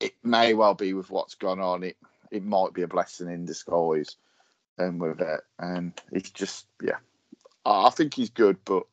it 0.00 0.12
may 0.22 0.54
well 0.54 0.74
be 0.74 0.92
with 0.92 1.10
what's 1.10 1.34
gone 1.34 1.60
on. 1.60 1.82
It 1.82 1.96
it 2.30 2.44
might 2.44 2.74
be 2.74 2.82
a 2.82 2.88
blessing 2.88 3.30
in 3.30 3.44
disguise, 3.44 4.16
and 4.78 4.88
um, 4.90 4.98
with 4.98 5.20
it, 5.20 5.40
and 5.58 5.92
it's 6.12 6.30
just 6.30 6.66
yeah, 6.82 6.98
I 7.64 7.90
think 7.90 8.14
he's 8.14 8.30
good, 8.30 8.58
but 8.64 8.84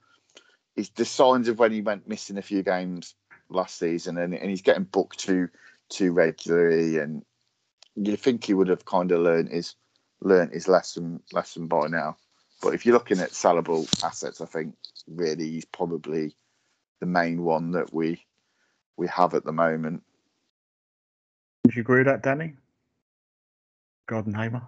he's 0.75 0.89
the 0.89 1.05
signs 1.05 1.47
of 1.47 1.59
when 1.59 1.71
he 1.71 1.81
went 1.81 2.07
missing 2.07 2.37
a 2.37 2.43
few 2.43 2.63
games 2.63 3.15
last 3.49 3.77
season, 3.77 4.17
and, 4.17 4.33
and 4.33 4.49
he's 4.49 4.61
getting 4.61 4.83
booked 4.83 5.19
too 5.19 5.49
too 5.89 6.11
regularly, 6.11 6.97
and 6.97 7.23
you 7.95 8.15
think 8.15 8.43
he 8.43 8.53
would 8.53 8.69
have 8.69 8.85
kind 8.85 9.11
of 9.11 9.19
learned 9.19 9.49
his 9.49 9.75
learned 10.23 10.53
his 10.53 10.67
lesson 10.67 11.21
lesson 11.31 11.67
by 11.67 11.87
now. 11.87 12.17
But 12.61 12.73
if 12.73 12.85
you're 12.85 12.93
looking 12.93 13.19
at 13.19 13.31
sellable 13.31 13.87
assets, 14.03 14.41
I 14.41 14.45
think 14.45 14.75
really 15.07 15.49
he's 15.51 15.65
probably 15.65 16.35
the 16.99 17.05
main 17.05 17.43
one 17.43 17.71
that 17.71 17.93
we 17.93 18.25
we 18.97 19.07
have 19.07 19.33
at 19.33 19.43
the 19.43 19.51
moment. 19.51 20.03
Would 21.65 21.75
you 21.75 21.81
agree 21.81 21.99
with 21.99 22.07
that, 22.07 22.23
Danny? 22.23 22.53
Gardenheimer? 24.09 24.67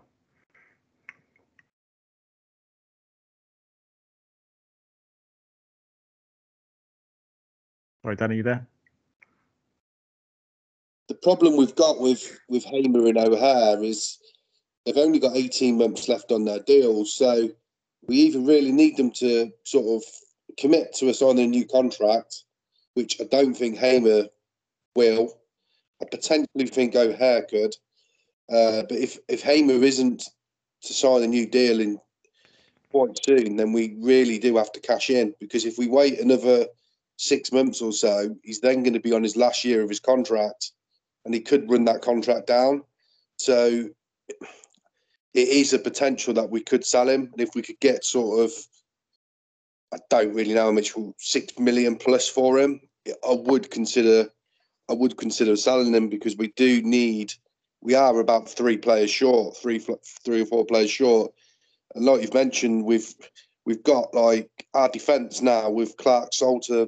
Sorry, 8.02 8.16
Danny, 8.16 8.36
you 8.38 8.44
there? 8.44 8.68
The 11.08 11.16
problem 11.16 11.58
we've 11.58 11.76
got 11.76 12.00
with 12.00 12.40
with 12.50 12.64
Hamer 12.66 13.08
and 13.08 13.18
O'Hare 13.18 13.82
is 13.84 14.18
they've 14.86 14.98
only 14.98 15.20
got 15.20 15.36
18 15.36 15.78
months 15.78 16.08
left 16.08 16.32
on 16.32 16.46
their 16.46 16.60
deal. 16.60 17.06
so 17.06 17.50
we 18.08 18.18
even 18.18 18.46
really 18.46 18.72
need 18.72 18.98
them 18.98 19.10
to 19.10 19.52
sort 19.64 19.88
of 19.88 20.08
commit 20.60 20.94
to 20.94 21.10
us 21.10 21.22
on 21.22 21.40
a 21.40 21.48
new 21.48 21.66
contract, 21.66 22.44
which 22.94 23.20
I 23.20 23.24
don't 23.26 23.56
think 23.56 23.78
Hamer 23.78 24.28
will. 24.96 25.40
I 26.02 26.06
potentially 26.06 26.68
think 26.68 26.96
O'Hare 26.96 27.44
could, 27.44 27.76
uh, 28.52 28.84
but 28.84 28.98
if 28.98 29.18
if 29.28 29.42
Hamer 29.42 29.84
isn't 29.84 30.24
to 30.84 30.94
sign 30.94 31.24
a 31.24 31.28
new 31.28 31.48
deal 31.48 31.80
in 31.80 32.00
quite 32.92 33.18
soon, 33.26 33.56
then 33.56 33.74
we 33.74 33.96
really 34.00 34.38
do 34.38 34.58
have 34.58 34.72
to 34.74 34.80
cash 34.80 35.10
in 35.10 35.34
because 35.40 35.66
if 35.66 35.78
we 35.78 35.88
wait 35.88 36.20
another 36.20 36.68
six 37.18 37.52
months 37.52 37.82
or 37.82 37.92
so, 37.92 38.36
he's 38.44 38.60
then 38.60 38.84
going 38.84 38.94
to 38.94 39.00
be 39.00 39.14
on 39.14 39.24
his 39.24 39.36
last 39.36 39.64
year 39.64 39.82
of 39.82 39.90
his 39.90 40.00
contract, 40.00 40.72
and 41.24 41.34
he 41.34 41.40
could 41.40 41.70
run 41.72 41.86
that 41.86 42.02
contract 42.02 42.48
down. 42.48 42.84
So 43.38 43.90
it 45.36 45.50
is 45.50 45.74
a 45.74 45.80
potential 45.80 46.34
that 46.34 46.50
we 46.50 46.62
could 46.62 46.86
sell 46.86 47.10
him, 47.10 47.30
and 47.34 47.42
if 47.42 47.50
we 47.56 47.62
could 47.62 47.80
get 47.82 48.06
sort 48.06 48.46
of, 48.46 48.52
I 49.94 49.98
don't 50.10 50.34
really 50.34 50.54
know 50.54 50.66
how 50.66 50.72
much 50.72 50.94
six 51.18 51.60
million 51.60 51.98
plus 51.98 52.30
for 52.30 52.58
him. 52.58 52.80
I 53.08 53.34
would 53.34 53.70
consider, 53.70 54.30
I 54.90 54.94
would 54.94 55.18
consider 55.18 55.58
selling 55.58 55.94
him 55.94 56.08
because 56.08 56.38
we 56.38 56.54
do 56.56 56.82
need. 56.82 57.34
We 57.82 57.96
are 57.96 58.18
about 58.20 58.48
three 58.48 58.78
players 58.78 59.12
short, 59.12 59.58
three 59.58 59.80
three 60.24 60.42
or 60.42 60.46
four 60.46 60.66
players 60.66 60.90
short, 60.90 61.34
and 61.94 62.06
like 62.06 62.22
you've 62.22 62.34
mentioned, 62.34 62.86
we've 62.86 63.14
we've 63.66 63.84
got 63.84 64.14
like 64.14 64.50
our 64.74 64.88
defence 64.88 65.42
now 65.42 65.70
with 65.70 65.98
Clarke-Salter 65.98 66.88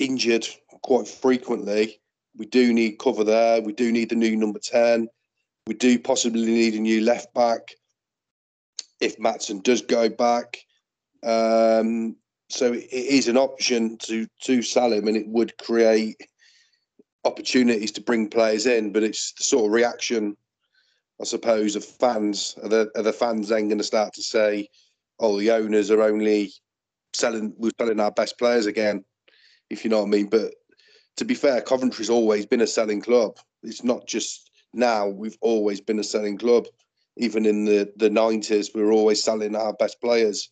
injured 0.00 0.48
quite 0.82 1.06
frequently. 1.06 2.00
We 2.36 2.46
do 2.46 2.72
need 2.72 2.98
cover 2.98 3.22
there. 3.22 3.62
We 3.62 3.72
do 3.72 3.92
need 3.92 4.08
the 4.08 4.16
new 4.16 4.36
number 4.36 4.58
10. 4.58 5.08
We 5.66 5.74
do 5.74 5.98
possibly 5.98 6.44
need 6.44 6.74
a 6.74 6.80
new 6.80 7.02
left 7.02 7.32
back 7.34 7.74
if 9.00 9.18
Maatsen 9.18 9.62
does 9.62 9.82
go 9.82 10.08
back. 10.08 10.58
Um, 11.22 12.16
so 12.48 12.72
it 12.72 12.88
is 12.92 13.28
an 13.28 13.36
option 13.36 13.96
to 13.98 14.26
to 14.42 14.62
sell 14.62 14.92
him, 14.92 15.08
and 15.08 15.16
it 15.16 15.28
would 15.28 15.56
create 15.58 16.16
opportunities 17.24 17.92
to 17.92 18.00
bring 18.00 18.28
players 18.28 18.66
in. 18.66 18.92
But 18.92 19.04
it's 19.04 19.32
the 19.34 19.44
sort 19.44 19.66
of 19.66 19.72
reaction, 19.72 20.36
I 21.20 21.24
suppose, 21.24 21.76
of 21.76 21.84
fans. 21.84 22.56
Are 22.62 22.68
the, 22.68 22.90
are 22.96 23.02
the 23.02 23.12
fans 23.12 23.48
then 23.48 23.68
going 23.68 23.78
to 23.78 23.84
start 23.84 24.12
to 24.14 24.22
say, 24.22 24.68
"Oh, 25.20 25.38
the 25.38 25.52
owners 25.52 25.90
are 25.90 26.02
only 26.02 26.52
selling, 27.14 27.54
we're 27.56 27.70
selling 27.78 28.00
our 28.00 28.12
best 28.12 28.38
players 28.38 28.66
again"? 28.66 29.04
if 29.72 29.84
you 29.84 29.90
know 29.90 30.00
what 30.00 30.08
I 30.08 30.10
mean. 30.10 30.26
But 30.26 30.52
to 31.16 31.24
be 31.24 31.34
fair, 31.34 31.60
Coventry's 31.60 32.10
always 32.10 32.46
been 32.46 32.60
a 32.60 32.66
selling 32.66 33.00
club. 33.00 33.38
It's 33.62 33.82
not 33.82 34.06
just 34.06 34.50
now. 34.74 35.08
We've 35.08 35.38
always 35.40 35.80
been 35.80 35.98
a 35.98 36.04
selling 36.04 36.38
club. 36.38 36.66
Even 37.16 37.46
in 37.46 37.64
the 37.64 37.92
the 37.96 38.10
nineties, 38.10 38.70
we 38.74 38.82
were 38.82 38.92
always 38.92 39.22
selling 39.22 39.54
our 39.54 39.74
best 39.74 40.00
players. 40.00 40.50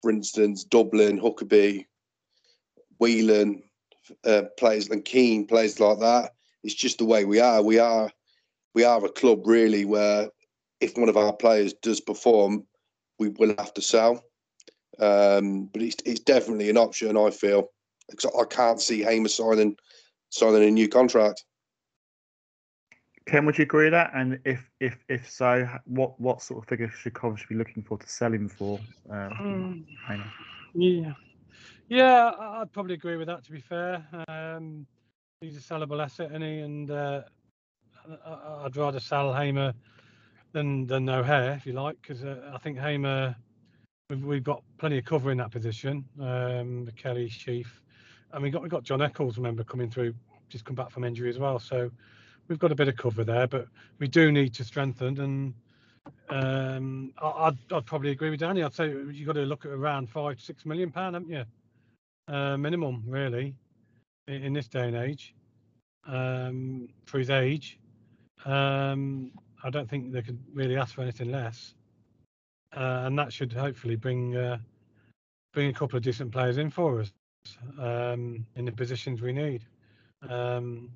For 0.00 0.10
instance, 0.10 0.64
Dublin, 0.64 1.20
Huckerby, 1.20 1.86
Whelan, 2.98 3.62
uh, 4.24 4.42
players 4.58 4.88
and 4.88 5.04
Keane, 5.04 5.46
players 5.46 5.78
like 5.80 6.00
that. 6.00 6.32
It's 6.64 6.74
just 6.74 6.98
the 6.98 7.04
way 7.04 7.24
we 7.24 7.40
are. 7.40 7.62
We 7.62 7.78
are 7.78 8.10
we 8.74 8.84
are 8.84 9.04
a 9.04 9.10
club 9.10 9.46
really 9.46 9.84
where 9.84 10.28
if 10.80 10.96
one 10.96 11.08
of 11.08 11.16
our 11.16 11.32
players 11.32 11.74
does 11.74 12.00
perform, 12.00 12.66
we 13.18 13.28
will 13.28 13.54
have 13.58 13.74
to 13.74 13.82
sell. 13.82 14.24
Um, 14.98 15.66
but 15.72 15.82
it's 15.82 15.96
it's 16.04 16.20
definitely 16.20 16.70
an 16.70 16.76
option. 16.76 17.16
I 17.16 17.30
feel 17.30 17.68
because 18.10 18.30
I 18.38 18.44
can't 18.44 18.80
see 18.80 19.02
Hamer 19.02 19.28
signing 19.28 19.76
signing 20.30 20.64
a 20.64 20.70
new 20.70 20.88
contract. 20.88 21.44
Ken, 23.26 23.46
would 23.46 23.56
you 23.56 23.62
agree 23.62 23.84
with 23.84 23.92
that? 23.92 24.10
And 24.14 24.38
if 24.44 24.68
if 24.80 25.04
if 25.08 25.30
so, 25.30 25.68
what 25.84 26.18
what 26.20 26.42
sort 26.42 26.62
of 26.62 26.68
figure 26.68 26.90
should 26.90 27.14
Coventry 27.14 27.46
be 27.50 27.54
looking 27.54 27.82
for 27.82 27.98
to 27.98 28.08
sell 28.08 28.32
him 28.32 28.48
for? 28.48 28.80
Um, 29.10 29.86
um, 30.08 30.24
yeah, 30.74 31.12
yeah, 31.88 32.32
I'd 32.38 32.72
probably 32.72 32.94
agree 32.94 33.16
with 33.16 33.28
that. 33.28 33.44
To 33.44 33.52
be 33.52 33.60
fair, 33.60 34.04
um, 34.28 34.86
he's 35.40 35.56
a 35.56 35.60
sellable 35.60 36.02
asset, 36.02 36.32
and 36.32 36.42
he 36.42 36.60
and 36.60 36.90
uh, 36.90 37.22
I'd 38.64 38.76
rather 38.76 39.00
sell 39.00 39.32
Hamer 39.32 39.72
than 40.52 40.86
than 40.86 41.04
no 41.04 41.22
hair, 41.22 41.52
if 41.52 41.66
you 41.66 41.74
like, 41.74 42.00
because 42.02 42.24
uh, 42.24 42.50
I 42.52 42.58
think 42.58 42.78
Hamer 42.78 43.36
we've, 44.10 44.24
we've 44.24 44.44
got 44.44 44.62
plenty 44.78 44.98
of 44.98 45.04
cover 45.04 45.30
in 45.30 45.38
that 45.38 45.50
position. 45.50 46.04
Um, 46.20 46.88
Kelly, 46.96 47.28
Sheaf, 47.28 47.80
and 48.32 48.42
we 48.42 48.50
got 48.50 48.62
we 48.62 48.68
got 48.68 48.82
Josh 48.82 49.00
Eccles, 49.00 49.36
remember, 49.36 49.64
coming 49.64 49.90
through, 49.90 50.14
just 50.48 50.64
come 50.64 50.74
back 50.74 50.90
from 50.90 51.04
injury 51.04 51.30
as 51.30 51.38
well. 51.38 51.58
So 51.58 51.90
we've 52.52 52.58
got 52.58 52.70
a 52.70 52.74
bit 52.74 52.88
of 52.88 52.96
cover 52.96 53.24
there, 53.24 53.46
but 53.46 53.66
we 53.98 54.06
do 54.06 54.30
need 54.30 54.52
to 54.54 54.62
strengthen. 54.64 55.18
And 55.18 55.54
um, 56.28 57.12
I'd 57.20 57.56
I'd 57.72 57.86
probably 57.86 58.10
agree 58.10 58.28
with 58.28 58.40
Danny. 58.40 58.62
I'd 58.62 58.74
say 58.74 58.90
you've 58.90 59.26
got 59.26 59.34
to 59.34 59.42
look 59.42 59.64
at 59.64 59.70
around 59.70 60.10
five 60.10 60.38
six 60.38 60.66
million 60.66 60.92
pound, 60.92 61.14
haven't 61.14 61.30
you? 61.30 61.44
Uh, 62.28 62.56
minimum, 62.56 63.02
really, 63.06 63.54
in, 64.28 64.42
in, 64.44 64.52
this 64.52 64.68
day 64.68 64.86
and 64.86 64.96
age, 64.96 65.34
um, 66.06 66.88
for 67.06 67.18
his 67.18 67.30
age. 67.30 67.78
Um, 68.44 69.32
I 69.64 69.70
don't 69.70 69.88
think 69.88 70.12
they 70.12 70.22
could 70.22 70.38
really 70.52 70.76
ask 70.76 70.94
for 70.94 71.02
anything 71.02 71.30
less, 71.30 71.74
uh, 72.76 73.04
and 73.06 73.18
that 73.18 73.32
should 73.32 73.52
hopefully 73.52 73.96
bring 73.96 74.36
uh, 74.36 74.58
bring 75.54 75.70
a 75.70 75.72
couple 75.72 75.96
of 75.96 76.02
decent 76.02 76.30
players 76.30 76.58
in 76.58 76.68
for 76.68 77.00
us 77.00 77.12
um, 77.78 78.44
in 78.56 78.66
the 78.66 78.72
positions 78.72 79.22
we 79.22 79.32
need. 79.32 79.64
Um, 80.28 80.90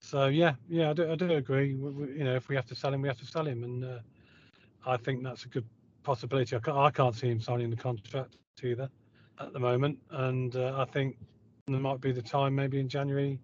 so 0.00 0.26
yeah, 0.26 0.54
yeah, 0.68 0.90
I 0.90 0.92
do, 0.92 1.10
I 1.10 1.14
do 1.14 1.30
agree. 1.32 1.74
We, 1.74 1.90
we, 1.90 2.18
you 2.18 2.24
know, 2.24 2.34
if 2.34 2.48
we 2.48 2.56
have 2.56 2.66
to 2.66 2.74
sell 2.74 2.92
him, 2.92 3.02
we 3.02 3.08
have 3.08 3.18
to 3.18 3.26
sell 3.26 3.46
him, 3.46 3.64
and 3.64 3.84
uh, 3.84 3.98
I 4.86 4.96
think 4.96 5.22
that's 5.22 5.44
a 5.44 5.48
good 5.48 5.64
possibility. 6.02 6.56
I 6.56 6.60
can't, 6.60 6.76
I 6.76 6.90
can't, 6.90 7.14
see 7.14 7.28
him 7.28 7.40
signing 7.40 7.70
the 7.70 7.76
contract 7.76 8.36
either 8.62 8.88
at 9.40 9.52
the 9.52 9.58
moment, 9.58 9.98
and 10.10 10.54
uh, 10.56 10.74
I 10.76 10.84
think 10.90 11.16
there 11.66 11.80
might 11.80 12.00
be 12.00 12.12
the 12.12 12.22
time, 12.22 12.54
maybe 12.54 12.78
in 12.78 12.88
January, 12.88 13.40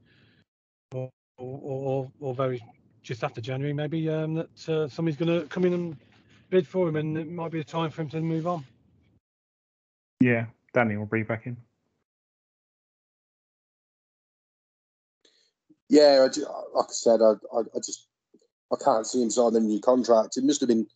or 0.94 1.10
or, 1.38 1.60
or, 1.62 2.12
or 2.20 2.34
very 2.34 2.62
just 3.02 3.24
after 3.24 3.40
January, 3.40 3.72
maybe 3.72 4.08
um, 4.08 4.34
that 4.34 4.68
uh, 4.68 4.88
somebody's 4.88 5.18
going 5.18 5.40
to 5.40 5.46
come 5.48 5.64
in 5.64 5.72
and 5.72 5.96
bid 6.50 6.66
for 6.66 6.88
him, 6.88 6.96
and 6.96 7.18
it 7.18 7.28
might 7.28 7.50
be 7.50 7.58
the 7.58 7.64
time 7.64 7.90
for 7.90 8.02
him 8.02 8.08
to 8.10 8.20
move 8.20 8.46
on. 8.46 8.64
Yeah, 10.20 10.46
Danny 10.72 10.96
will 10.96 11.06
bring 11.06 11.24
back 11.24 11.46
in. 11.46 11.56
Yeah, 15.92 16.26
I, 16.26 16.76
like 16.76 16.86
I 16.88 16.92
said, 16.92 17.20
I, 17.20 17.32
I, 17.54 17.60
I, 17.60 17.78
just 17.84 18.06
I 18.72 18.76
can't 18.82 19.06
see 19.06 19.22
him 19.22 19.28
signing 19.28 19.56
a 19.56 19.60
new 19.60 19.78
contract. 19.78 20.38
It 20.38 20.44
must 20.44 20.60
have 20.62 20.68
been 20.68 20.86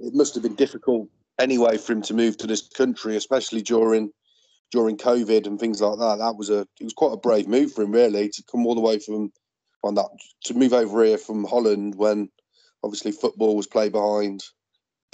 it 0.00 0.14
must 0.14 0.32
have 0.34 0.42
been 0.42 0.54
difficult 0.54 1.08
anyway 1.38 1.76
for 1.76 1.92
him 1.92 2.00
to 2.02 2.14
move 2.14 2.38
to 2.38 2.46
this 2.46 2.66
country, 2.66 3.16
especially 3.16 3.60
during 3.60 4.10
during 4.72 4.96
COVID 4.96 5.46
and 5.46 5.60
things 5.60 5.82
like 5.82 5.98
that. 5.98 6.18
That 6.20 6.36
was 6.36 6.48
a 6.48 6.60
it 6.80 6.84
was 6.84 6.94
quite 6.94 7.12
a 7.12 7.18
brave 7.18 7.46
move 7.46 7.72
for 7.74 7.82
him, 7.82 7.92
really, 7.92 8.30
to 8.30 8.42
come 8.50 8.66
all 8.66 8.74
the 8.74 8.80
way 8.80 8.98
from 8.98 9.30
on 9.84 9.94
that 9.96 10.08
to 10.44 10.54
move 10.54 10.72
over 10.72 11.04
here 11.04 11.18
from 11.18 11.44
Holland 11.44 11.94
when 11.94 12.30
obviously 12.82 13.12
football 13.12 13.56
was 13.56 13.66
played 13.66 13.92
behind 13.92 14.42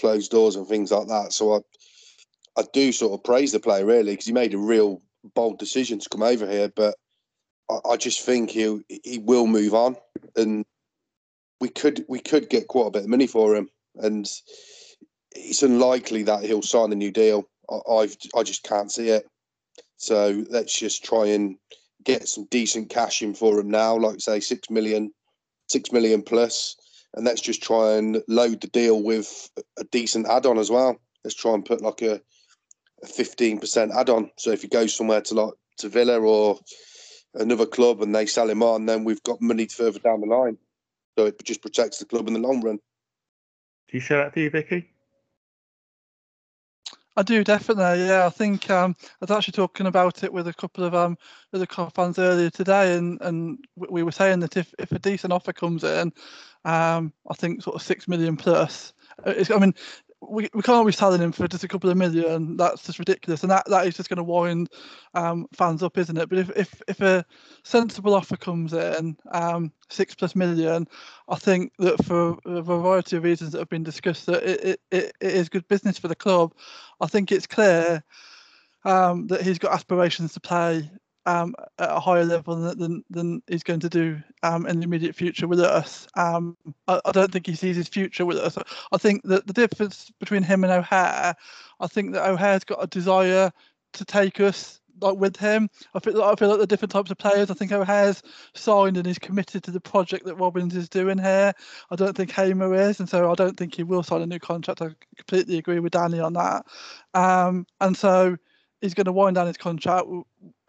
closed 0.00 0.30
doors 0.30 0.54
and 0.54 0.68
things 0.68 0.92
like 0.92 1.08
that. 1.08 1.32
So 1.32 1.56
I 1.56 2.60
I 2.60 2.64
do 2.72 2.92
sort 2.92 3.18
of 3.18 3.24
praise 3.24 3.50
the 3.50 3.58
player 3.58 3.84
really 3.84 4.12
because 4.12 4.26
he 4.26 4.32
made 4.32 4.54
a 4.54 4.58
real 4.58 5.02
bold 5.34 5.58
decision 5.58 5.98
to 5.98 6.08
come 6.08 6.22
over 6.22 6.48
here, 6.48 6.68
but 6.68 6.94
I, 7.70 7.96
just 7.96 8.22
think 8.22 8.50
he 8.50 8.80
he 9.04 9.18
will 9.18 9.46
move 9.46 9.74
on, 9.74 9.96
and 10.36 10.64
we 11.60 11.68
could 11.68 12.04
we 12.08 12.20
could 12.20 12.50
get 12.50 12.68
quite 12.68 12.88
a 12.88 12.90
bit 12.90 13.04
of 13.04 13.08
money 13.08 13.26
for 13.26 13.54
him, 13.54 13.68
and 13.96 14.28
it's 15.32 15.62
unlikely 15.62 16.24
that 16.24 16.44
he'll 16.44 16.62
sign 16.62 16.92
a 16.92 16.96
new 16.96 17.10
deal. 17.10 17.48
I 17.70 17.78
I've, 17.90 18.16
I 18.36 18.42
just 18.42 18.64
can't 18.64 18.92
see 18.92 19.08
it. 19.08 19.26
So 19.96 20.44
let's 20.50 20.78
just 20.78 21.04
try 21.04 21.26
and 21.26 21.56
get 22.04 22.28
some 22.28 22.46
decent 22.50 22.90
cash 22.90 23.22
in 23.22 23.34
for 23.34 23.60
him 23.60 23.70
now, 23.70 23.96
like 23.96 24.20
say 24.20 24.40
six 24.40 24.68
million, 24.68 25.12
six 25.68 25.92
million 25.92 26.22
plus, 26.22 26.76
and 27.14 27.24
let's 27.24 27.40
just 27.40 27.62
try 27.62 27.92
and 27.92 28.22
load 28.28 28.60
the 28.60 28.66
deal 28.66 29.02
with 29.02 29.48
a 29.78 29.84
decent 29.84 30.26
add-on 30.28 30.58
as 30.58 30.70
well. 30.70 31.00
Let's 31.24 31.36
try 31.36 31.54
and 31.54 31.64
put 31.64 31.80
like 31.80 32.02
a 32.02 32.20
fifteen 33.06 33.60
percent 33.60 33.92
add-on. 33.94 34.30
So 34.36 34.50
if 34.50 34.62
he 34.62 34.68
goes 34.68 34.92
somewhere 34.92 35.20
to 35.22 35.34
like 35.34 35.54
to 35.78 35.88
Villa 35.88 36.20
or 36.20 36.58
another 37.34 37.66
club 37.66 38.02
and 38.02 38.14
they 38.14 38.26
sell 38.26 38.48
him 38.48 38.62
on, 38.62 38.86
then 38.86 39.04
we've 39.04 39.22
got 39.22 39.40
money 39.40 39.66
further 39.66 39.98
down 39.98 40.20
the 40.20 40.26
line. 40.26 40.58
So 41.18 41.26
it 41.26 41.42
just 41.44 41.62
protects 41.62 41.98
the 41.98 42.04
club 42.04 42.28
in 42.28 42.34
the 42.34 42.40
long 42.40 42.60
run. 42.62 42.76
Do 42.76 43.96
you 43.96 44.00
share 44.00 44.24
that 44.24 44.34
view, 44.34 44.50
Vicky? 44.50 44.88
I 47.14 47.22
do 47.22 47.44
definitely. 47.44 48.06
Yeah, 48.06 48.24
I 48.24 48.30
think 48.30 48.70
um, 48.70 48.96
I 49.00 49.16
was 49.20 49.30
actually 49.30 49.52
talking 49.52 49.86
about 49.86 50.24
it 50.24 50.32
with 50.32 50.48
a 50.48 50.54
couple 50.54 50.84
of 50.84 50.94
um 50.94 51.18
other 51.52 51.66
fans 51.66 52.18
earlier 52.18 52.48
today, 52.48 52.96
and 52.96 53.20
and 53.20 53.58
we 53.76 54.02
were 54.02 54.12
saying 54.12 54.40
that 54.40 54.56
if 54.56 54.72
if 54.78 54.92
a 54.92 54.98
decent 54.98 55.32
offer 55.32 55.52
comes 55.52 55.84
in, 55.84 56.12
um, 56.64 57.12
I 57.28 57.34
think 57.34 57.62
sort 57.62 57.76
of 57.76 57.82
six 57.82 58.08
million 58.08 58.36
plus. 58.36 58.94
Uh, 59.26 59.34
it's, 59.36 59.50
I 59.50 59.58
mean, 59.58 59.74
we, 60.28 60.48
we 60.54 60.62
can't 60.62 60.86
be 60.86 60.92
selling 60.92 61.20
him 61.20 61.32
for 61.32 61.48
just 61.48 61.64
a 61.64 61.68
couple 61.68 61.90
of 61.90 61.96
million. 61.96 62.56
That's 62.56 62.84
just 62.84 62.98
ridiculous, 62.98 63.42
and 63.42 63.50
that, 63.50 63.64
that 63.68 63.86
is 63.86 63.96
just 63.96 64.08
going 64.08 64.18
to 64.18 64.22
wind 64.22 64.70
um, 65.14 65.46
fans 65.52 65.82
up, 65.82 65.98
isn't 65.98 66.16
it? 66.16 66.28
But 66.28 66.38
if, 66.38 66.50
if 66.56 66.82
if 66.88 67.00
a 67.00 67.24
sensible 67.64 68.14
offer 68.14 68.36
comes 68.36 68.72
in, 68.72 69.16
um, 69.30 69.72
six 69.88 70.14
plus 70.14 70.36
million, 70.36 70.86
I 71.28 71.36
think 71.36 71.72
that 71.78 72.04
for 72.04 72.38
a 72.44 72.62
variety 72.62 73.16
of 73.16 73.24
reasons 73.24 73.52
that 73.52 73.58
have 73.58 73.68
been 73.68 73.82
discussed, 73.82 74.26
that 74.26 74.42
it, 74.42 74.64
it, 74.64 74.80
it, 74.90 75.12
it 75.20 75.32
is 75.34 75.48
good 75.48 75.66
business 75.68 75.98
for 75.98 76.08
the 76.08 76.14
club. 76.14 76.54
I 77.00 77.06
think 77.06 77.32
it's 77.32 77.46
clear 77.46 78.02
um, 78.84 79.26
that 79.28 79.42
he's 79.42 79.58
got 79.58 79.72
aspirations 79.72 80.34
to 80.34 80.40
play 80.40 80.90
um, 81.26 81.54
at 81.78 81.90
a 81.90 82.00
higher 82.00 82.24
level 82.24 82.56
than, 82.56 82.78
than, 82.78 83.04
than 83.10 83.42
he's 83.46 83.62
going 83.62 83.80
to 83.80 83.88
do 83.88 84.20
um, 84.42 84.66
in 84.66 84.80
the 84.80 84.84
immediate 84.84 85.14
future 85.14 85.46
with 85.46 85.60
us. 85.60 86.06
Um, 86.16 86.56
I, 86.88 87.00
I, 87.04 87.12
don't 87.12 87.32
think 87.32 87.46
he 87.46 87.54
sees 87.54 87.76
his 87.76 87.88
future 87.88 88.26
with 88.26 88.38
us. 88.38 88.58
I 88.90 88.96
think 88.96 89.22
that 89.24 89.46
the 89.46 89.52
difference 89.52 90.10
between 90.18 90.42
him 90.42 90.64
and 90.64 90.72
O'Hare, 90.72 91.34
I 91.80 91.86
think 91.86 92.12
that 92.12 92.28
O'Hare's 92.28 92.64
got 92.64 92.82
a 92.82 92.86
desire 92.86 93.52
to 93.92 94.04
take 94.04 94.40
us 94.40 94.80
like 95.00 95.16
with 95.16 95.36
him. 95.36 95.68
I 95.94 96.00
feel 96.00 96.22
I 96.22 96.34
feel 96.34 96.48
like 96.48 96.60
the 96.60 96.66
different 96.66 96.92
types 96.92 97.10
of 97.10 97.18
players. 97.18 97.50
I 97.50 97.54
think 97.54 97.72
O'Hare's 97.72 98.22
signed 98.54 98.96
and 98.96 99.06
is 99.06 99.18
committed 99.18 99.62
to 99.64 99.70
the 99.70 99.80
project 99.80 100.24
that 100.26 100.36
Robins 100.36 100.76
is 100.76 100.88
doing 100.88 101.18
here. 101.18 101.52
I 101.90 101.96
don't 101.96 102.16
think 102.16 102.30
Hamer 102.30 102.74
is, 102.74 103.00
and 103.00 103.08
so 103.08 103.30
I 103.30 103.34
don't 103.34 103.56
think 103.56 103.74
he 103.74 103.82
will 103.82 104.02
sign 104.02 104.22
a 104.22 104.26
new 104.26 104.38
contract. 104.38 104.82
I 104.82 104.90
completely 105.16 105.58
agree 105.58 105.80
with 105.80 105.92
Danny 105.92 106.20
on 106.20 106.34
that. 106.34 106.66
Um, 107.14 107.66
and 107.80 107.96
so 107.96 108.36
he's 108.80 108.94
going 108.94 109.06
to 109.06 109.12
wind 109.12 109.36
down 109.36 109.46
his 109.46 109.56
contract. 109.56 110.06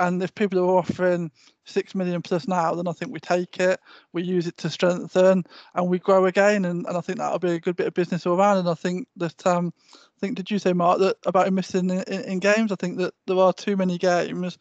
And 0.08 0.22
if 0.22 0.36
people 0.36 0.60
are 0.60 0.78
offering 0.78 1.32
six 1.64 1.96
million 1.96 2.22
plus 2.22 2.46
now, 2.48 2.76
then 2.76 2.88
I 2.88 2.92
think 2.92 3.12
we 3.12 3.22
take 3.22 3.60
it, 3.60 3.80
we 4.12 4.22
use 4.22 4.48
it 4.48 4.58
to 4.58 4.70
strengthen, 4.70 5.46
and 5.76 5.88
we 5.88 5.98
grow 5.98 6.26
again. 6.26 6.66
And, 6.66 6.86
and 6.86 6.98
I 6.98 7.02
think 7.02 7.20
that'll 7.20 7.40
be 7.40 7.52
a 7.52 7.60
good 7.60 7.78
bit 7.78 7.88
of 7.88 7.94
business 7.94 8.26
all 8.26 8.38
around. 8.38 8.58
And 8.58 8.70
I 8.70 8.74
think 8.74 9.08
that 9.16 9.48
um, 9.48 9.74
I 9.94 10.20
think 10.20 10.36
did 10.36 10.52
you 10.52 10.60
say 10.60 10.74
Mark 10.74 11.00
that 11.00 11.18
about 11.26 11.48
him 11.48 11.56
missing 11.56 11.90
in, 11.90 12.04
in, 12.04 12.22
in 12.24 12.40
games? 12.40 12.72
I 12.72 12.76
think 12.76 12.98
that 12.98 13.14
there 13.28 13.38
are 13.38 13.54
too 13.54 13.78
many 13.78 13.98
games 13.98 14.58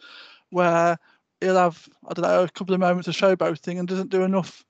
where 0.50 0.96
he'll 1.40 1.56
have 1.56 1.88
I 2.08 2.14
don't 2.14 2.22
know 2.22 2.44
a 2.44 2.48
couple 2.48 2.74
of 2.74 2.80
moments 2.80 3.08
of 3.08 3.14
showboating 3.14 3.80
and 3.80 3.88
doesn't 3.88 4.10
do 4.10 4.22
enough 4.22 4.64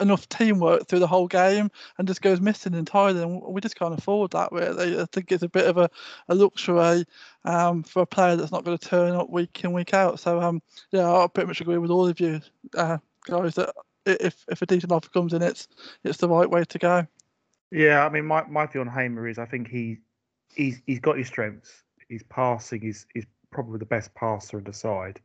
enough 0.00 0.28
teamwork 0.28 0.86
through 0.86 0.98
the 0.98 1.06
whole 1.06 1.26
game 1.26 1.70
and 1.98 2.06
just 2.06 2.22
goes 2.22 2.40
missing 2.40 2.74
entirely. 2.74 3.22
And 3.22 3.42
we 3.42 3.60
just 3.60 3.76
can't 3.76 3.96
afford 3.96 4.30
that, 4.32 4.52
really. 4.52 5.00
I 5.00 5.06
think 5.12 5.32
it's 5.32 5.42
a 5.42 5.48
bit 5.48 5.66
of 5.66 5.76
a, 5.76 5.90
a 6.28 6.34
luxury 6.34 7.04
um, 7.44 7.82
for 7.82 8.02
a 8.02 8.06
player 8.06 8.36
that's 8.36 8.52
not 8.52 8.64
going 8.64 8.78
to 8.78 8.88
turn 8.88 9.14
up 9.14 9.30
week 9.30 9.62
in, 9.64 9.72
week 9.72 9.94
out. 9.94 10.20
So, 10.20 10.40
um, 10.40 10.62
yeah, 10.90 11.10
I 11.10 11.26
pretty 11.26 11.48
much 11.48 11.60
agree 11.60 11.78
with 11.78 11.90
all 11.90 12.06
of 12.06 12.20
you 12.20 12.40
uh, 12.76 12.98
guys 13.24 13.54
that 13.56 13.74
if, 14.06 14.44
if 14.48 14.62
a 14.62 14.66
decent 14.66 14.92
offer 14.92 15.10
comes 15.10 15.32
in, 15.32 15.42
it's 15.42 15.68
it's 16.04 16.18
the 16.18 16.28
right 16.28 16.48
way 16.48 16.64
to 16.64 16.78
go. 16.78 17.06
Yeah, 17.70 18.04
I 18.04 18.08
mean, 18.08 18.26
my, 18.26 18.44
my 18.46 18.66
view 18.66 18.80
on 18.80 18.88
Hamer 18.88 19.28
is 19.28 19.38
I 19.38 19.46
think 19.46 19.68
he 19.68 19.98
he's 20.54 20.80
he's 20.86 21.00
got 21.00 21.18
his 21.18 21.28
strengths. 21.28 21.82
His 22.08 22.22
passing 22.24 22.82
is 22.84 23.06
is 23.14 23.26
probably 23.50 23.78
the 23.78 23.86
best 23.86 24.14
passer 24.14 24.58
in 24.58 24.64
the 24.64 24.72
side 24.72 25.20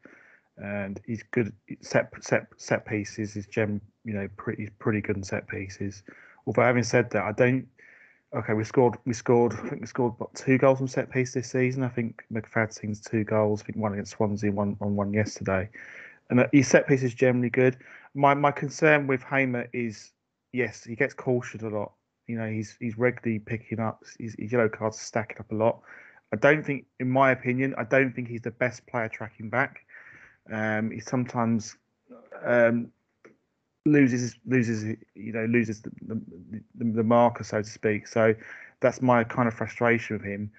and 0.57 0.99
he's 1.05 1.23
good 1.31 1.53
set 1.81 2.11
set 2.21 2.47
set 2.57 2.85
pieces. 2.85 3.33
He's 3.33 3.47
gem, 3.47 3.81
you 4.05 4.13
know, 4.13 4.29
pretty 4.37 4.69
pretty 4.79 5.01
good 5.01 5.17
in 5.17 5.23
set 5.23 5.47
pieces. 5.47 6.03
Although 6.47 6.61
having 6.61 6.83
said 6.83 7.09
that, 7.11 7.23
I 7.23 7.31
don't. 7.31 7.67
Okay, 8.35 8.53
we 8.53 8.63
scored. 8.63 8.97
We 9.05 9.13
scored. 9.13 9.53
I 9.53 9.69
think 9.69 9.81
we 9.81 9.87
scored 9.87 10.13
what, 10.17 10.33
two 10.35 10.57
goals 10.57 10.77
from 10.77 10.87
set 10.87 11.11
piece 11.11 11.33
this 11.33 11.49
season. 11.49 11.83
I 11.83 11.89
think 11.89 12.23
McFadzean's 12.31 13.01
two 13.01 13.23
goals. 13.23 13.61
I 13.61 13.65
think 13.65 13.77
one 13.77 13.93
against 13.93 14.11
Swansea, 14.11 14.51
one 14.51 14.77
on 14.79 14.95
one 14.95 15.13
yesterday. 15.13 15.69
And 16.29 16.39
uh, 16.39 16.47
his 16.51 16.67
set 16.67 16.87
piece 16.87 17.03
is 17.03 17.13
generally 17.13 17.49
good. 17.49 17.77
My 18.13 18.33
my 18.33 18.51
concern 18.51 19.07
with 19.07 19.23
Hamer 19.23 19.67
is 19.73 20.11
yes, 20.53 20.83
he 20.83 20.95
gets 20.95 21.13
cautioned 21.13 21.63
a 21.63 21.69
lot. 21.69 21.93
You 22.27 22.37
know, 22.37 22.47
he's 22.47 22.75
he's 22.79 22.97
regularly 22.97 23.39
picking 23.39 23.79
up. 23.79 24.03
His, 24.19 24.35
his 24.37 24.51
yellow 24.51 24.69
cards 24.69 24.99
stacking 24.99 25.37
up 25.39 25.51
a 25.51 25.55
lot. 25.55 25.81
I 26.33 26.37
don't 26.37 26.65
think, 26.65 26.85
in 26.99 27.09
my 27.09 27.31
opinion, 27.31 27.75
I 27.77 27.83
don't 27.83 28.13
think 28.13 28.27
he's 28.27 28.41
the 28.41 28.51
best 28.51 28.85
player 28.87 29.07
tracking 29.07 29.49
back. 29.49 29.85
Um, 30.51 30.91
he 30.91 30.99
sometimes 30.99 31.77
um, 32.43 32.91
loses 33.85 34.35
loses 34.45 34.83
you 35.13 35.31
know 35.31 35.45
loses 35.45 35.81
the, 35.81 35.91
the, 36.07 36.21
the, 36.75 37.03
marker 37.03 37.43
so 37.43 37.61
to 37.61 37.69
speak. 37.69 38.07
So 38.07 38.33
that's 38.79 39.01
my 39.01 39.23
kind 39.23 39.47
of 39.47 39.53
frustration 39.53 40.17
with 40.17 40.25
him. 40.25 40.51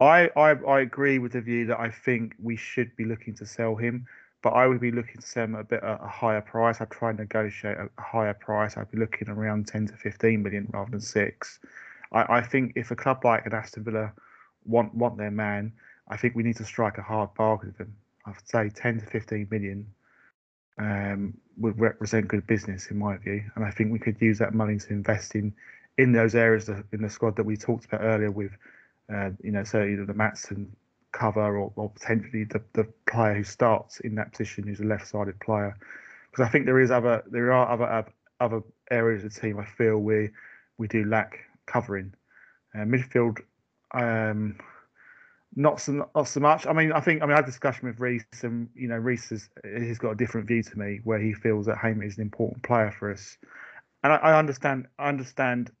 I, 0.00 0.30
I 0.36 0.50
I 0.52 0.80
agree 0.80 1.18
with 1.18 1.32
the 1.32 1.40
view 1.40 1.66
that 1.66 1.80
I 1.80 1.90
think 1.90 2.34
we 2.40 2.56
should 2.56 2.94
be 2.96 3.04
looking 3.04 3.34
to 3.34 3.46
sell 3.46 3.74
him, 3.74 4.06
but 4.42 4.50
I 4.50 4.66
would 4.66 4.80
be 4.80 4.92
looking 4.92 5.20
to 5.20 5.26
sell 5.26 5.44
him 5.44 5.54
a 5.56 5.64
bit 5.64 5.82
at 5.82 6.00
a 6.02 6.06
higher 6.06 6.40
price. 6.40 6.80
I'd 6.80 6.90
try 6.90 7.10
and 7.10 7.18
negotiate 7.18 7.76
a, 7.76 8.00
higher 8.00 8.34
price. 8.34 8.76
I'd 8.76 8.90
be 8.90 8.98
looking 8.98 9.28
around 9.28 9.66
ten 9.66 9.86
to 9.88 9.94
fifteen 9.94 10.42
million 10.42 10.68
rather 10.72 10.90
than 10.90 11.00
six. 11.00 11.58
I, 12.12 12.38
I 12.38 12.40
think 12.42 12.72
if 12.76 12.90
a 12.90 12.96
club 12.96 13.24
like 13.24 13.44
an 13.44 13.54
Aston 13.54 13.84
Villa 13.84 14.12
want 14.64 14.94
want 14.94 15.18
their 15.18 15.32
man, 15.32 15.72
I 16.08 16.16
think 16.16 16.36
we 16.36 16.44
need 16.44 16.56
to 16.56 16.64
strike 16.64 16.98
a 16.98 17.02
hard 17.02 17.34
bargain 17.34 17.68
with 17.68 17.78
them. 17.78 17.94
I'd 18.24 18.48
say 18.48 18.68
10 18.68 19.00
to 19.00 19.06
15 19.06 19.48
million 19.50 19.86
um, 20.78 21.34
would 21.58 21.78
represent 21.80 22.28
good 22.28 22.46
business 22.46 22.86
in 22.90 22.98
my 22.98 23.16
view. 23.16 23.42
And 23.54 23.64
I 23.64 23.70
think 23.70 23.92
we 23.92 23.98
could 23.98 24.20
use 24.20 24.38
that 24.38 24.54
money 24.54 24.78
to 24.78 24.92
invest 24.92 25.34
in 25.34 25.52
in 25.96 26.12
those 26.12 26.34
areas 26.34 26.68
in 26.68 27.02
the 27.02 27.10
squad 27.10 27.36
that 27.36 27.44
we 27.44 27.56
talked 27.56 27.84
about 27.84 28.02
earlier 28.02 28.30
with, 28.30 28.52
uh, 29.12 29.30
you 29.42 29.50
know, 29.50 29.64
so 29.64 29.82
either 29.82 30.06
the 30.06 30.14
Maatsen 30.14 30.68
cover 31.10 31.58
or, 31.58 31.72
or 31.74 31.90
potentially 31.90 32.44
the, 32.44 32.62
the 32.74 32.86
player 33.10 33.34
who 33.34 33.42
starts 33.44 33.98
in 34.00 34.14
that 34.14 34.30
position 34.30 34.64
who's 34.64 34.78
a 34.78 34.84
left-sided 34.84 35.40
player. 35.40 35.76
Because 36.30 36.46
I 36.46 36.50
think 36.50 36.66
there 36.66 36.80
is 36.80 36.90
other 36.90 37.22
there 37.30 37.52
are 37.52 37.68
other 37.68 38.06
other 38.40 38.62
areas 38.90 39.24
of 39.24 39.34
the 39.34 39.40
team 39.40 39.58
I 39.58 39.64
feel 39.64 39.98
we 39.98 40.30
we 40.78 40.86
do 40.88 41.04
lack 41.04 41.40
covering. 41.66 42.14
Uh, 42.74 42.80
midfield, 42.80 43.40
um, 43.92 44.58
not 45.58 45.80
so 45.80 46.08
not 46.14 46.28
so 46.28 46.38
much. 46.38 46.66
I 46.66 46.72
mean, 46.72 46.92
I 46.92 47.00
think 47.00 47.20
I 47.20 47.26
mean 47.26 47.32
I 47.32 47.36
had 47.36 47.44
a 47.44 47.48
discussion 47.48 47.88
with 47.88 47.98
Reese, 47.98 48.24
and 48.42 48.68
you 48.74 48.86
know 48.86 48.96
Reese 48.96 49.30
has 49.30 49.50
he's 49.76 49.98
got 49.98 50.12
a 50.12 50.14
different 50.14 50.46
view 50.46 50.62
to 50.62 50.78
me, 50.78 51.00
where 51.02 51.18
he 51.18 51.34
feels 51.34 51.66
that 51.66 51.78
Hamer 51.78 52.04
is 52.04 52.16
an 52.16 52.22
important 52.22 52.62
player 52.62 52.94
for 52.96 53.10
us, 53.10 53.36
and 54.04 54.12
I, 54.12 54.16
I 54.16 54.38
understand 54.38 54.86
I 55.00 55.08
understand 55.08 55.72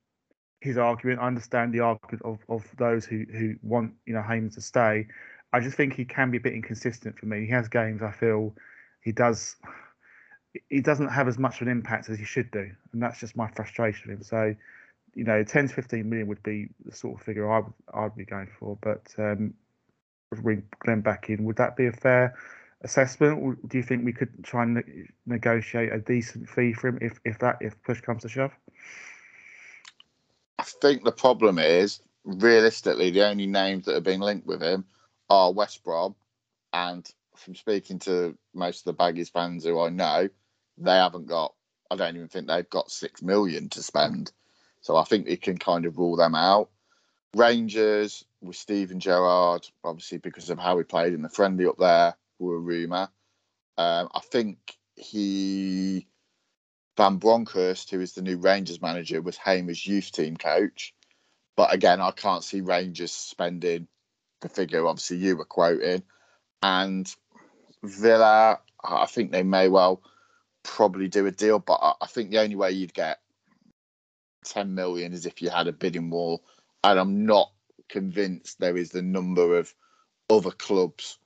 his 0.60 0.78
argument. 0.78 1.20
I 1.20 1.28
understand 1.28 1.72
the 1.72 1.80
argument 1.80 2.22
of, 2.24 2.38
of 2.48 2.64
those 2.76 3.04
who 3.04 3.24
who 3.30 3.54
want 3.62 3.92
you 4.04 4.14
know 4.14 4.22
Hamer 4.22 4.50
to 4.50 4.60
stay. 4.60 5.06
I 5.52 5.60
just 5.60 5.76
think 5.76 5.94
he 5.94 6.04
can 6.04 6.32
be 6.32 6.38
a 6.38 6.40
bit 6.40 6.54
inconsistent 6.54 7.16
for 7.16 7.26
me. 7.26 7.46
He 7.46 7.52
has 7.52 7.68
games 7.68 8.02
I 8.02 8.10
feel 8.10 8.54
he 9.00 9.12
does 9.12 9.54
he 10.68 10.80
doesn't 10.80 11.08
have 11.08 11.28
as 11.28 11.38
much 11.38 11.60
of 11.60 11.68
an 11.68 11.72
impact 11.72 12.10
as 12.10 12.18
he 12.18 12.24
should 12.24 12.50
do, 12.50 12.68
and 12.92 13.00
that's 13.00 13.20
just 13.20 13.36
my 13.36 13.46
frustration 13.46 14.10
with 14.10 14.18
him. 14.18 14.24
So 14.24 14.54
you 15.14 15.24
know, 15.24 15.42
10 15.42 15.68
to 15.68 15.74
15 15.74 16.08
million 16.08 16.28
would 16.28 16.42
be 16.42 16.68
the 16.84 16.94
sort 16.94 17.18
of 17.18 17.24
figure 17.24 17.50
I 17.50 17.60
would 17.60 17.72
I'd 17.94 18.16
be 18.16 18.24
going 18.24 18.48
for. 18.58 18.76
But 18.80 19.14
um, 19.18 19.54
bring 20.36 20.62
Glenn 20.80 21.00
back 21.00 21.30
in, 21.30 21.44
would 21.44 21.56
that 21.56 21.76
be 21.76 21.86
a 21.86 21.92
fair 21.92 22.34
assessment? 22.82 23.68
Do 23.68 23.76
you 23.76 23.82
think 23.82 24.04
we 24.04 24.12
could 24.12 24.44
try 24.44 24.62
and 24.62 24.74
ne- 24.74 25.08
negotiate 25.26 25.92
a 25.92 25.98
decent 25.98 26.48
fee 26.48 26.72
for 26.72 26.88
him 26.88 26.98
if 27.00 27.18
if 27.24 27.38
that 27.40 27.58
if 27.60 27.80
push 27.82 28.00
comes 28.00 28.22
to 28.22 28.28
shove? 28.28 28.52
I 30.58 30.64
think 30.64 31.04
the 31.04 31.12
problem 31.12 31.58
is 31.58 32.00
realistically 32.24 33.10
the 33.10 33.26
only 33.26 33.46
names 33.46 33.86
that 33.86 33.94
have 33.94 34.04
been 34.04 34.20
linked 34.20 34.46
with 34.46 34.62
him 34.62 34.84
are 35.30 35.52
West 35.52 35.84
Brom, 35.84 36.14
and 36.72 37.08
from 37.36 37.54
speaking 37.54 37.98
to 38.00 38.36
most 38.54 38.86
of 38.86 38.96
the 38.96 39.02
Baggies 39.02 39.30
fans 39.30 39.64
who 39.64 39.80
I 39.80 39.88
know, 39.88 40.28
they 40.76 40.96
haven't 40.96 41.26
got. 41.26 41.54
I 41.90 41.96
don't 41.96 42.16
even 42.16 42.28
think 42.28 42.48
they've 42.48 42.68
got 42.68 42.90
six 42.90 43.22
million 43.22 43.68
to 43.70 43.82
spend. 43.82 44.32
So 44.80 44.96
I 44.96 45.04
think 45.04 45.26
we 45.26 45.36
can 45.36 45.58
kind 45.58 45.86
of 45.86 45.96
rule 45.96 46.16
them 46.16 46.34
out. 46.34 46.70
Rangers 47.36 48.24
with 48.40 48.56
Steven 48.56 49.00
Gerrard, 49.00 49.66
obviously 49.84 50.18
because 50.18 50.50
of 50.50 50.58
how 50.58 50.78
he 50.78 50.84
played 50.84 51.12
in 51.12 51.22
the 51.22 51.28
friendly 51.28 51.66
up 51.66 51.78
there, 51.78 52.16
were 52.38 52.56
a 52.56 52.60
rumour. 52.60 53.08
Um, 53.76 54.08
I 54.14 54.20
think 54.20 54.58
he 54.96 56.06
Van 56.96 57.16
Bronckhorst, 57.16 57.90
who 57.90 58.00
is 58.00 58.14
the 58.14 58.22
new 58.22 58.38
Rangers 58.38 58.82
manager, 58.82 59.22
was 59.22 59.36
Hamer's 59.36 59.86
youth 59.86 60.10
team 60.10 60.36
coach. 60.36 60.94
But 61.56 61.72
again, 61.72 62.00
I 62.00 62.10
can't 62.10 62.44
see 62.44 62.60
Rangers 62.60 63.12
spending 63.12 63.88
the 64.40 64.48
figure 64.48 64.86
obviously 64.86 65.18
you 65.18 65.36
were 65.36 65.44
quoting. 65.44 66.02
And 66.62 67.12
Villa, 67.82 68.60
I 68.82 69.06
think 69.06 69.30
they 69.30 69.42
may 69.42 69.68
well 69.68 70.02
probably 70.62 71.08
do 71.08 71.26
a 71.26 71.30
deal, 71.30 71.58
but 71.58 71.96
I 72.00 72.06
think 72.06 72.30
the 72.30 72.40
only 72.40 72.56
way 72.56 72.72
you'd 72.72 72.94
get 72.94 73.20
10 74.44 74.74
million 74.74 75.12
is 75.12 75.26
if 75.26 75.42
you 75.42 75.50
had 75.50 75.68
a 75.68 75.72
bidding 75.72 76.10
war. 76.10 76.40
And 76.84 76.98
I'm 76.98 77.26
not 77.26 77.52
convinced 77.88 78.58
there 78.58 78.76
is 78.76 78.90
the 78.90 79.02
number 79.02 79.58
of 79.58 79.74
other 80.30 80.50
clubs, 80.50 81.18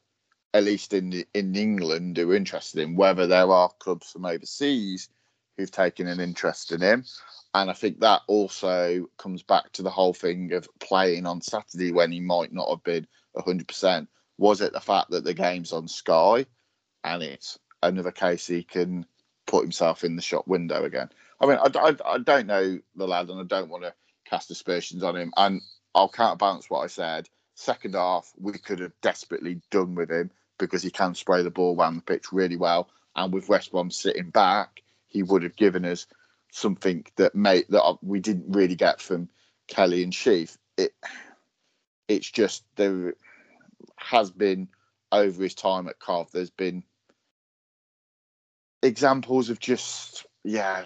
at 0.55 0.65
least 0.65 0.93
in 0.93 1.11
the, 1.11 1.27
in 1.35 1.55
England, 1.55 2.17
who 2.17 2.31
are 2.31 2.37
interested 2.37 2.81
in 2.81 2.97
whether 2.97 3.27
there 3.27 3.51
are 3.51 3.71
clubs 3.79 4.11
from 4.11 4.25
overseas 4.25 5.09
who've 5.57 5.71
taken 5.71 6.07
an 6.07 6.21
interest 6.21 6.73
in 6.73 6.81
him. 6.81 7.05
And 7.55 7.69
I 7.69 7.75
think 7.75 8.01
that 8.01 8.23
also 8.27 9.07
comes 9.19 9.43
back 9.43 9.73
to 9.73 9.83
the 9.83 9.91
whole 9.91 10.15
thing 10.15 10.53
of 10.53 10.69
playing 10.81 11.27
on 11.27 11.43
Saturday 11.43 11.93
when 11.93 12.11
he 12.11 12.21
might 12.21 12.53
not 12.53 12.71
have 12.71 12.83
been 12.83 13.07
100%. 13.37 14.07
Was 14.39 14.61
it 14.61 14.73
the 14.73 14.81
fact 14.81 15.11
that 15.11 15.25
the 15.25 15.35
game's 15.35 15.73
on 15.73 15.87
Sky 15.89 16.47
and 17.05 17.23
it's 17.23 17.59
another 17.83 18.11
case 18.11 18.47
he 18.47 18.63
can 18.63 19.05
put 19.47 19.63
himself 19.63 20.05
in 20.05 20.17
the 20.17 20.23
shop 20.23 20.49
window 20.49 20.85
again? 20.85 21.11
I 21.41 21.47
mean, 21.47 21.59
I, 21.59 21.71
I, 21.79 22.15
I 22.15 22.19
don't 22.19 22.47
know 22.47 22.79
the 22.97 23.07
lad, 23.07 23.29
and 23.29 23.41
I 23.41 23.45
don't 23.45 23.69
want 23.69 23.83
to 23.83 23.93
cast 24.33 24.51
aspersions 24.51 25.03
on 25.03 25.17
him. 25.17 25.33
And 25.37 25.61
I'll 25.95 26.09
counterbalance 26.09 26.71
what 26.71 26.81
I 26.81 26.87
said. 26.87 27.29
Second 27.55 27.95
half, 27.95 28.33
we 28.41 28.53
could 28.53 28.79
have 28.79 28.93
desperately 29.03 29.61
done 29.71 29.95
with 29.95 30.11
him 30.11 30.31
because 30.59 30.83
he 30.83 30.91
can 30.91 31.15
spray 31.15 31.43
the 31.43 31.51
ball 31.51 31.77
around 31.77 31.97
the 31.97 32.03
pitch 32.03 32.33
really 32.33 32.57
well. 32.57 32.89
And 33.15 33.33
with 33.33 33.51
West 33.51 33.73
Brom 33.73 33.91
sitting 33.91 34.31
back, 34.31 34.83
he 35.09 35.23
would 35.23 35.43
have 35.43 35.57
given 35.57 35.85
us 35.85 36.07
something 36.51 37.05
that 37.17 37.35
made 37.35 37.67
that 37.69 37.99
we 38.01 38.21
didn't 38.21 38.55
really 38.55 38.75
get 38.75 39.03
from 39.03 39.29
Kelly 39.69 40.03
and 40.03 40.15
Sheaf. 40.15 40.57
It 40.79 40.95
it's 42.09 42.31
just 42.31 42.65
there 42.77 43.15
has 43.97 44.31
been 44.31 44.69
over 45.13 45.43
his 45.43 45.55
time 45.55 45.89
at 45.89 45.99
Cov. 45.99 46.33
There's 46.33 46.51
been 46.51 46.85
examples 48.83 49.51
of 49.51 49.61
just 49.61 50.25
yeah. 50.43 50.85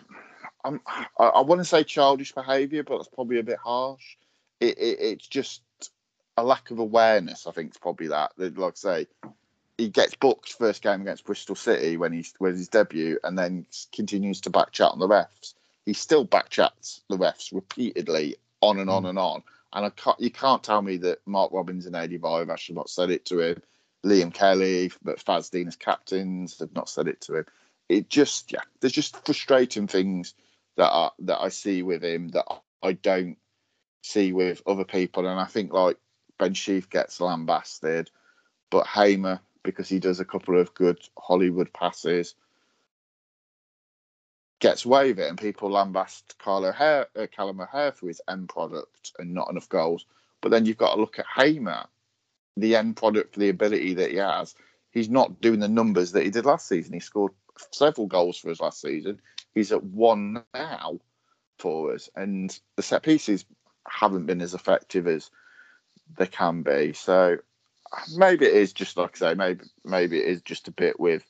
I'm, 0.67 0.81
I, 0.87 1.27
I 1.27 1.41
want 1.43 1.61
to 1.61 1.65
say 1.65 1.85
childish 1.85 2.33
behaviour, 2.33 2.83
but 2.83 2.99
that's 2.99 3.09
probably 3.09 3.39
a 3.39 3.45
bit 3.45 3.59
harsh. 3.59 4.17
It, 4.61 4.79
it, 4.79 4.99
it's 5.01 5.27
just 5.27 5.63
a 6.37 6.43
lack 6.43 6.71
of 6.71 6.79
awareness. 6.79 7.47
I 7.47 7.53
think 7.53 7.69
it's 7.69 7.79
probably 7.79 8.09
that. 8.09 8.33
Like 8.37 8.59
I 8.59 8.71
say, 8.75 9.07
he 9.79 9.89
gets 9.89 10.15
booked 10.17 10.53
first 10.55 10.83
game 10.83 11.03
against 11.03 11.25
Bristol 11.25 11.55
City 11.55 11.97
when 11.97 12.13
he's 12.13 12.35
with 12.41 12.57
his 12.57 12.69
debut, 12.69 13.19
and 13.23 13.39
then 13.39 13.67
continues 13.93 14.41
to 14.43 14.51
back 14.51 14.73
chat 14.73 14.91
on 14.91 14.99
the 14.99 15.09
refs. 15.09 15.55
He 15.85 15.93
still 15.93 16.25
back 16.25 16.49
chats 16.51 17.03
the 17.09 17.17
refs 17.17 17.55
repeatedly, 17.55 18.37
on 18.61 18.79
and 18.79 18.91
on 18.91 19.05
mm. 19.05 19.11
and 19.11 19.19
on. 19.19 19.43
And 19.73 19.87
I 19.87 19.91
can't, 19.91 20.19
you 20.21 20.31
can't 20.31 20.63
tell 20.63 20.83
me 20.83 20.97
that 20.99 21.21
Mark 21.27 21.53
Robins 21.53 21.87
and 21.87 21.95
Adi 21.95 22.19
Viveash 22.19 22.69
have 22.69 22.77
not 22.77 22.91
said 22.91 23.11
it 23.11 23.25
to 23.27 23.41
him. 23.41 23.63
Liam 24.05 24.33
Kelly, 24.33 24.91
but 25.03 25.23
Faz 25.25 25.51
Dean 25.51 25.69
as 25.69 25.77
captains 25.77 26.61
have 26.61 26.75
not 26.75 26.89
said 26.89 27.09
it 27.09 27.21
to 27.23 27.37
him. 27.37 27.47
It 27.89 28.09
just, 28.09 28.53
yeah, 28.53 28.61
there's 28.81 28.93
just 28.93 29.25
frustrating 29.25 29.87
things 29.87 30.35
that 30.77 30.91
I, 30.91 31.11
that 31.21 31.41
I 31.41 31.49
see 31.49 31.83
with 31.83 32.05
him 32.05 32.29
that 32.29 32.47
I 32.83 32.93
don't 32.93 33.37
see 34.03 34.33
with 34.33 34.63
other 34.67 34.85
people. 34.85 35.27
And 35.27 35.41
I 35.41 35.47
think 35.47 35.73
like 35.73 35.99
Ben 36.39 36.55
Sheaf 36.55 36.89
gets 36.91 37.21
lambasted, 37.21 38.11
but 38.71 38.87
Hamer 38.87 39.41
because 39.63 39.89
he 39.89 39.99
does 39.99 40.21
a 40.21 40.25
couple 40.25 40.61
of 40.61 40.75
good 40.75 40.99
Hollywood 41.19 41.73
passes 41.73 42.37
gets 44.59 44.85
away 44.85 45.09
with 45.09 45.19
it, 45.19 45.29
and 45.29 45.39
people 45.39 45.71
lambast 45.71 46.39
Carlo 46.39 46.69
O'Hare, 46.69 47.07
uh, 47.17 47.27
Callum 47.31 47.61
O'Hare 47.61 47.93
for 47.93 48.09
his 48.09 48.21
end 48.29 48.49
product 48.49 49.13
and 49.19 49.35
not 49.35 49.51
enough 49.51 49.69
goals. 49.69 50.07
But 50.41 50.51
then 50.51 50.65
you've 50.65 50.79
got 50.79 50.95
to 50.95 51.01
look 51.01 51.19
at 51.19 51.27
Hamer, 51.35 51.87
the 52.57 52.77
end 52.77 52.97
product 52.97 53.35
for 53.35 53.41
the 53.41 53.49
ability 53.49 53.95
that 53.95 54.11
he 54.11 54.17
has. 54.17 54.55
He's 54.91 55.11
not 55.11 55.41
doing 55.41 55.61
the 55.61 55.69
numbers 55.69 56.13
that 56.13 56.25
he 56.25 56.31
did 56.31 56.47
last 56.47 56.69
season. 56.69 56.95
He 56.95 57.01
scored 57.01 57.33
several 57.71 58.07
goals 58.07 58.39
for 58.39 58.51
us 58.51 58.61
last 58.61 58.81
season. 58.81 59.21
He's 59.57 59.73
at 59.73 59.83
one 59.83 60.45
now 60.53 61.01
for 61.59 61.95
us, 61.95 62.11
and 62.15 62.57
the 62.77 62.83
set 62.83 63.03
pieces 63.03 63.47
haven't 63.89 64.27
been 64.27 64.43
as 64.43 64.53
effective 64.53 65.07
as 65.07 65.31
they 66.19 66.27
can 66.27 66.61
be. 66.61 66.93
So 66.93 67.39
maybe 68.15 68.45
it 68.45 68.53
is 68.53 68.75
just 68.75 68.99
like 68.99 69.17
I 69.17 69.31
say, 69.31 69.35
maybe 69.35 69.65
maybe 69.83 70.19
it 70.19 70.27
is 70.27 70.43
just 70.43 70.69
a 70.69 70.73
bit 70.73 71.01
with 71.01 71.25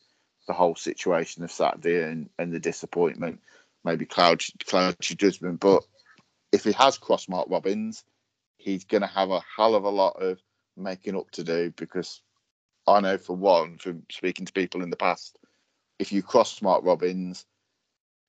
the 0.49 0.55
whole 0.55 0.75
situation 0.75 1.45
of 1.45 1.53
Saturday 1.53 2.03
and, 2.03 2.29
and 2.37 2.53
the 2.53 2.59
disappointment, 2.59 3.43
maybe 3.85 4.07
cloud 4.07 4.43
cloudy 4.67 5.15
judgment. 5.15 5.61
But 5.61 5.85
if 6.51 6.65
he 6.65 6.73
has 6.73 6.99
crossed 6.99 7.29
Mark 7.29 7.47
Robins, 7.49 8.03
he's 8.57 8.87
going 8.87 9.03
to 9.03 9.07
have 9.07 9.31
a 9.31 9.45
hell 9.57 9.77
of 9.77 9.85
a 9.85 9.89
lot 9.89 10.21
of 10.21 10.43
making 10.77 11.15
up 11.15 11.31
to 11.31 11.45
do 11.45 11.73
because 11.77 12.21
I 12.89 12.99
know 12.99 13.19
for 13.19 13.37
one, 13.37 13.79
from 13.79 14.03
speaking 14.11 14.47
to 14.47 14.53
people 14.53 14.83
in 14.83 14.91
the 14.91 14.97
past, 14.97 15.39
if 16.01 16.11
you 16.11 16.25
cross 16.25 16.61
Mark 16.61 16.83
Robins, 16.85 17.47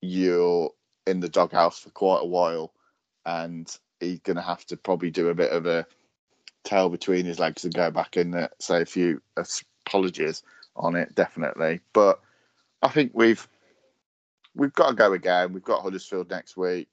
you're 0.02 0.72
in 1.06 1.20
the 1.20 1.30
doghouse 1.30 1.80
for 1.80 1.90
quite 1.92 2.22
a 2.22 2.28
while, 2.28 2.74
and 3.26 3.74
he's 4.00 4.20
going 4.20 4.36
to 4.36 4.42
have 4.42 4.66
to 4.66 4.78
probably 4.78 5.12
do 5.12 5.30
a 5.30 5.36
bit 5.36 5.52
of 5.52 5.66
a 5.66 5.86
tail 6.64 6.90
between 6.90 7.26
his 7.26 7.40
legs 7.40 7.64
and 7.64 7.74
go 7.74 7.90
back 7.90 8.18
and 8.18 8.36
uh, 8.36 8.48
say 8.60 8.82
a 8.82 8.86
few 8.86 9.22
apologies 9.86 10.44
on 10.76 10.96
it, 10.96 11.16
definitely. 11.16 11.80
But 11.94 12.20
I 12.82 12.90
think 12.90 13.12
we've 13.14 13.48
we've 14.56 14.74
got 14.74 14.90
to 14.90 14.96
go 14.96 15.14
again. 15.14 15.54
We've 15.54 15.64
got 15.64 15.82
Huddersfield 15.82 16.30
next 16.30 16.58
week. 16.58 16.90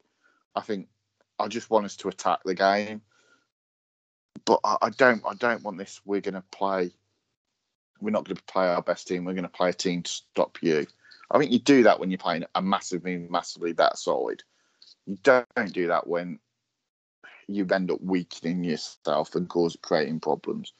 I 0.55 0.61
think 0.61 0.89
I 1.39 1.49
just 1.49 1.71
want 1.71 1.87
us 1.87 1.97
to 1.97 2.09
attack 2.09 2.41
the 2.45 2.55
game, 2.55 3.03
but 4.45 4.61
I, 4.65 4.77
I 4.83 4.91
don't. 4.91 5.23
I 5.29 5.35
don't 5.35 5.63
want 5.63 5.79
this. 5.79 6.01
We're 6.05 6.21
going 6.21 6.35
to 6.35 6.45
play. 6.53 6.93
We're 8.01 8.11
not 8.11 8.25
going 8.25 8.37
to 8.37 8.43
play 8.45 8.67
our 8.67 8.83
best 8.83 9.09
team. 9.09 9.25
We're 9.25 9.35
going 9.35 9.45
to 9.45 9.49
play 9.49 9.71
a 9.71 9.75
team 9.75 10.03
to 10.03 10.11
stop 10.11 10.59
you. 10.63 10.87
I 11.31 11.39
think 11.39 11.53
you 11.53 11.59
do 11.59 11.83
that 11.85 11.99
when 11.99 12.11
you're 12.11 12.19
playing 12.19 12.45
a 12.55 12.63
massively, 12.63 13.17
massively 13.17 13.73
better 13.73 13.97
side. 13.97 14.43
You 15.07 15.19
don't 15.23 15.73
do 15.73 15.89
that 15.89 16.07
when 16.07 16.39
you 17.47 17.67
end 17.71 17.91
up 17.91 18.01
weakening 18.01 18.65
yourself 18.65 19.35
and 19.35 19.49
cause 19.49 19.77
creating 19.83 20.21
problems. 20.21 20.73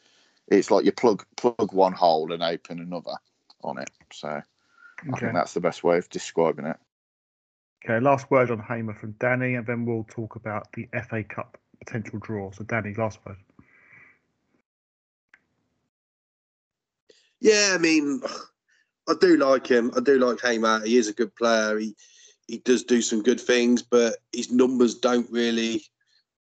It's 0.49 0.71
like 0.71 0.85
you 0.85 0.93
plug 0.93 1.25
plug 1.37 1.73
one 1.73 1.93
hole 1.93 2.33
and 2.33 2.43
open 2.43 2.81
another 2.81 3.15
on 3.63 3.79
it. 3.79 3.91
So 4.13 4.29
I 4.29 5.19
think 5.19 5.33
that's 5.35 5.55
the 5.55 5.61
best 5.61 5.85
way 5.85 5.99
of 5.99 6.09
describing 6.09 6.67
it. 6.67 6.77
Okay, 7.85 8.01
last 8.01 8.31
word 8.31 8.51
on 8.51 8.61
Hamer 8.61 8.95
from 8.95 9.13
Danny, 9.13 9.57
and 9.57 9.67
then 9.67 9.85
we'll 9.85 10.07
talk 10.09 10.37
about 10.37 10.73
the 10.73 10.89
FA 11.07 11.23
Cup 11.23 11.59
potential 11.79 12.19
draw. 12.19 12.51
So, 12.51 12.65
Danny, 12.65 12.95
last 12.95 13.19
word. 13.27 13.37
Yeah, 17.41 17.73
I 17.75 17.79
mean, 17.79 18.23
I 19.09 19.15
do 19.21 19.37
like 19.37 19.67
him. 19.67 19.93
I 19.97 20.01
do 20.01 20.19
like 20.19 20.41
Hamer. 20.41 20.85
He 20.85 20.97
is 20.97 21.09
a 21.09 21.13
good 21.13 21.35
player. 21.37 21.79
He 21.79 21.95
he 22.47 22.59
does 22.59 22.85
do 22.85 23.01
some 23.01 23.23
good 23.23 23.41
things, 23.41 23.83
but 23.83 24.17
his 24.33 24.51
numbers 24.51 24.97
don't 24.97 25.31
really 25.31 25.83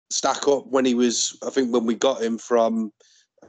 stack 0.09 0.47
up. 0.47 0.67
When 0.67 0.85
he 0.85 0.93
was, 0.93 1.37
I 1.45 1.49
think, 1.49 1.73
when 1.73 1.85
we 1.85 1.95
got 1.95 2.21
him 2.21 2.37
from, 2.37 2.93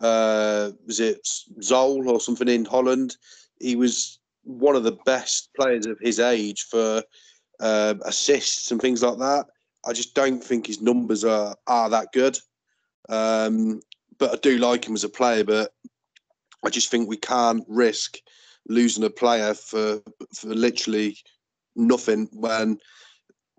uh, 0.00 0.70
was 0.84 0.98
it 0.98 1.26
Zwolle 1.60 2.08
or 2.08 2.20
something 2.20 2.48
in 2.48 2.64
Holland, 2.64 3.16
he 3.60 3.76
was 3.76 4.18
one 4.42 4.74
of 4.74 4.82
the 4.82 4.98
best 5.04 5.50
players 5.56 5.86
of 5.86 5.98
his 6.00 6.18
age 6.18 6.62
for 6.62 7.02
uh, 7.60 7.94
assists 8.04 8.70
and 8.70 8.80
things 8.80 9.02
like 9.02 9.18
that. 9.18 9.46
I 9.86 9.92
just 9.92 10.14
don't 10.14 10.42
think 10.42 10.66
his 10.66 10.80
numbers 10.80 11.24
are 11.24 11.54
are 11.66 11.88
that 11.90 12.08
good. 12.12 12.38
Um, 13.08 13.80
but 14.18 14.32
I 14.32 14.36
do 14.36 14.58
like 14.58 14.86
him 14.86 14.94
as 14.94 15.04
a 15.04 15.08
player. 15.08 15.44
But 15.44 15.72
I 16.64 16.70
just 16.70 16.90
think 16.90 17.08
we 17.08 17.16
can't 17.16 17.64
risk 17.68 18.18
losing 18.70 19.04
a 19.04 19.10
player 19.10 19.52
for 19.52 20.00
for 20.34 20.48
literally 20.48 21.18
nothing 21.76 22.28
when 22.32 22.78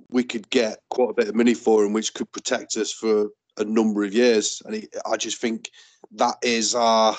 we 0.09 0.23
could 0.23 0.49
get 0.49 0.79
quite 0.89 1.11
a 1.11 1.13
bit 1.13 1.27
of 1.27 1.35
money 1.35 1.53
for 1.53 1.83
him, 1.83 1.93
which 1.93 2.13
could 2.13 2.31
protect 2.31 2.75
us 2.77 2.91
for 2.91 3.29
a 3.57 3.63
number 3.63 4.03
of 4.03 4.13
years. 4.13 4.61
And 4.65 4.87
I 5.05 5.17
just 5.17 5.39
think 5.39 5.69
that 6.13 6.35
is 6.41 6.73
our 6.73 7.15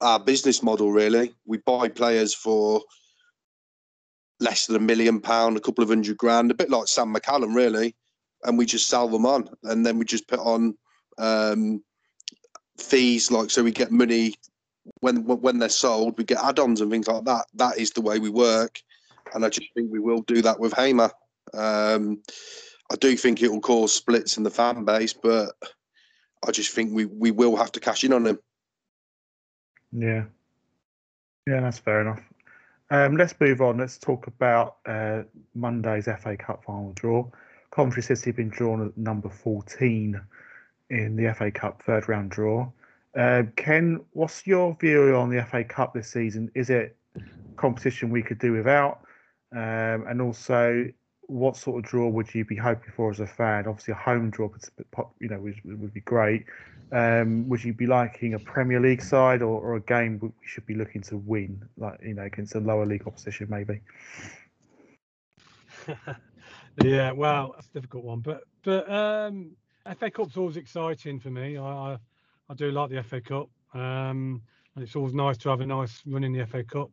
our 0.00 0.20
business 0.20 0.62
model. 0.62 0.92
Really, 0.92 1.34
we 1.44 1.58
buy 1.58 1.88
players 1.88 2.32
for 2.32 2.82
less 4.40 4.66
than 4.66 4.76
a 4.76 4.80
million 4.80 5.20
pound, 5.20 5.56
a 5.56 5.60
couple 5.60 5.82
of 5.82 5.90
hundred 5.90 6.16
grand, 6.16 6.50
a 6.50 6.54
bit 6.54 6.70
like 6.70 6.88
Sam 6.88 7.14
McCallum, 7.14 7.54
really, 7.54 7.94
and 8.44 8.56
we 8.56 8.66
just 8.66 8.88
sell 8.88 9.08
them 9.08 9.26
on, 9.26 9.48
and 9.64 9.84
then 9.84 9.98
we 9.98 10.04
just 10.04 10.28
put 10.28 10.40
on 10.40 10.76
um, 11.18 11.82
fees, 12.78 13.30
like 13.30 13.50
so 13.50 13.62
we 13.64 13.72
get 13.72 13.90
money 13.90 14.34
when 15.00 15.24
when 15.24 15.58
they're 15.58 15.68
sold, 15.68 16.18
we 16.18 16.24
get 16.24 16.42
add-ons 16.42 16.80
and 16.80 16.90
things 16.90 17.08
like 17.08 17.24
that. 17.24 17.46
That 17.54 17.78
is 17.78 17.90
the 17.90 18.00
way 18.00 18.18
we 18.18 18.30
work, 18.30 18.80
and 19.34 19.44
I 19.44 19.48
just 19.48 19.68
think 19.74 19.90
we 19.90 20.00
will 20.00 20.22
do 20.22 20.42
that 20.42 20.60
with 20.60 20.72
Hamer. 20.74 21.10
Um, 21.52 22.22
I 22.90 22.96
do 22.96 23.16
think 23.16 23.42
it 23.42 23.50
will 23.50 23.60
cause 23.60 23.92
splits 23.92 24.36
in 24.36 24.42
the 24.42 24.50
fan 24.50 24.84
base, 24.84 25.12
but 25.12 25.52
I 26.46 26.50
just 26.50 26.72
think 26.72 26.92
we 26.92 27.06
we 27.06 27.30
will 27.30 27.56
have 27.56 27.72
to 27.72 27.80
cash 27.80 28.04
in 28.04 28.12
on 28.12 28.26
him. 28.26 28.38
Yeah. 29.92 30.24
Yeah, 31.46 31.60
that's 31.60 31.78
fair 31.78 32.00
enough. 32.00 32.20
Um, 32.90 33.16
let's 33.16 33.34
move 33.38 33.60
on. 33.60 33.78
Let's 33.78 33.98
talk 33.98 34.26
about 34.26 34.76
uh, 34.86 35.22
Monday's 35.54 36.06
FA 36.06 36.36
Cup 36.36 36.64
final 36.64 36.92
draw. 36.92 37.28
Coventry 37.70 38.02
City 38.02 38.30
have 38.30 38.36
been 38.36 38.48
drawn 38.48 38.86
at 38.86 38.96
number 38.96 39.28
14 39.28 40.20
in 40.90 41.16
the 41.16 41.34
FA 41.34 41.50
Cup 41.50 41.82
third 41.82 42.08
round 42.08 42.30
draw. 42.30 42.70
Uh, 43.16 43.44
Ken, 43.56 44.00
what's 44.12 44.46
your 44.46 44.76
view 44.80 45.14
on 45.16 45.30
the 45.30 45.42
FA 45.44 45.62
Cup 45.62 45.94
this 45.94 46.10
season? 46.10 46.50
Is 46.54 46.70
it 46.70 46.96
competition 47.56 48.10
we 48.10 48.22
could 48.22 48.38
do 48.38 48.52
without? 48.52 49.00
Um, 49.52 50.06
and 50.08 50.20
also, 50.20 50.88
what 51.26 51.56
sort 51.56 51.84
of 51.84 51.88
draw 51.88 52.08
would 52.08 52.34
you 52.34 52.44
be 52.44 52.56
hoping 52.56 52.92
for 52.96 53.10
as 53.10 53.20
a 53.20 53.26
fan? 53.26 53.66
Obviously, 53.68 53.92
a 53.92 53.96
home 53.96 54.30
draw, 54.30 54.50
you 55.20 55.28
know, 55.28 55.38
would, 55.38 55.60
would 55.64 55.94
be 55.94 56.00
great. 56.00 56.44
Um, 56.92 57.48
would 57.48 57.62
you 57.62 57.72
be 57.72 57.86
liking 57.86 58.34
a 58.34 58.38
Premier 58.38 58.80
League 58.80 59.02
side 59.02 59.42
or, 59.42 59.60
or 59.60 59.76
a 59.76 59.80
game 59.80 60.18
we 60.20 60.30
should 60.44 60.66
be 60.66 60.74
looking 60.74 61.02
to 61.02 61.16
win, 61.18 61.62
like 61.76 62.00
you 62.02 62.14
know, 62.14 62.22
against 62.22 62.54
a 62.56 62.60
lower 62.60 62.84
league 62.84 63.06
opposition, 63.06 63.46
maybe? 63.48 63.80
yeah, 66.82 67.12
well, 67.12 67.52
that's 67.54 67.68
a 67.68 67.72
difficult 67.72 68.04
one, 68.04 68.20
but 68.20 68.42
but 68.62 68.90
um, 68.90 69.52
FA 69.98 70.10
Cup's 70.10 70.36
always 70.36 70.56
exciting 70.56 71.20
for 71.20 71.30
me. 71.30 71.56
I, 71.56 71.92
I 71.92 71.98
I 72.48 72.54
do 72.54 72.70
like 72.70 72.90
the 72.90 73.02
FA 73.02 73.20
Cup, 73.20 73.48
um, 73.72 74.42
and 74.74 74.84
it's 74.84 74.96
always 74.96 75.14
nice 75.14 75.38
to 75.38 75.48
have 75.48 75.60
a 75.60 75.66
nice 75.66 76.02
run 76.06 76.24
in 76.24 76.32
the 76.32 76.46
FA 76.46 76.62
Cup. 76.62 76.90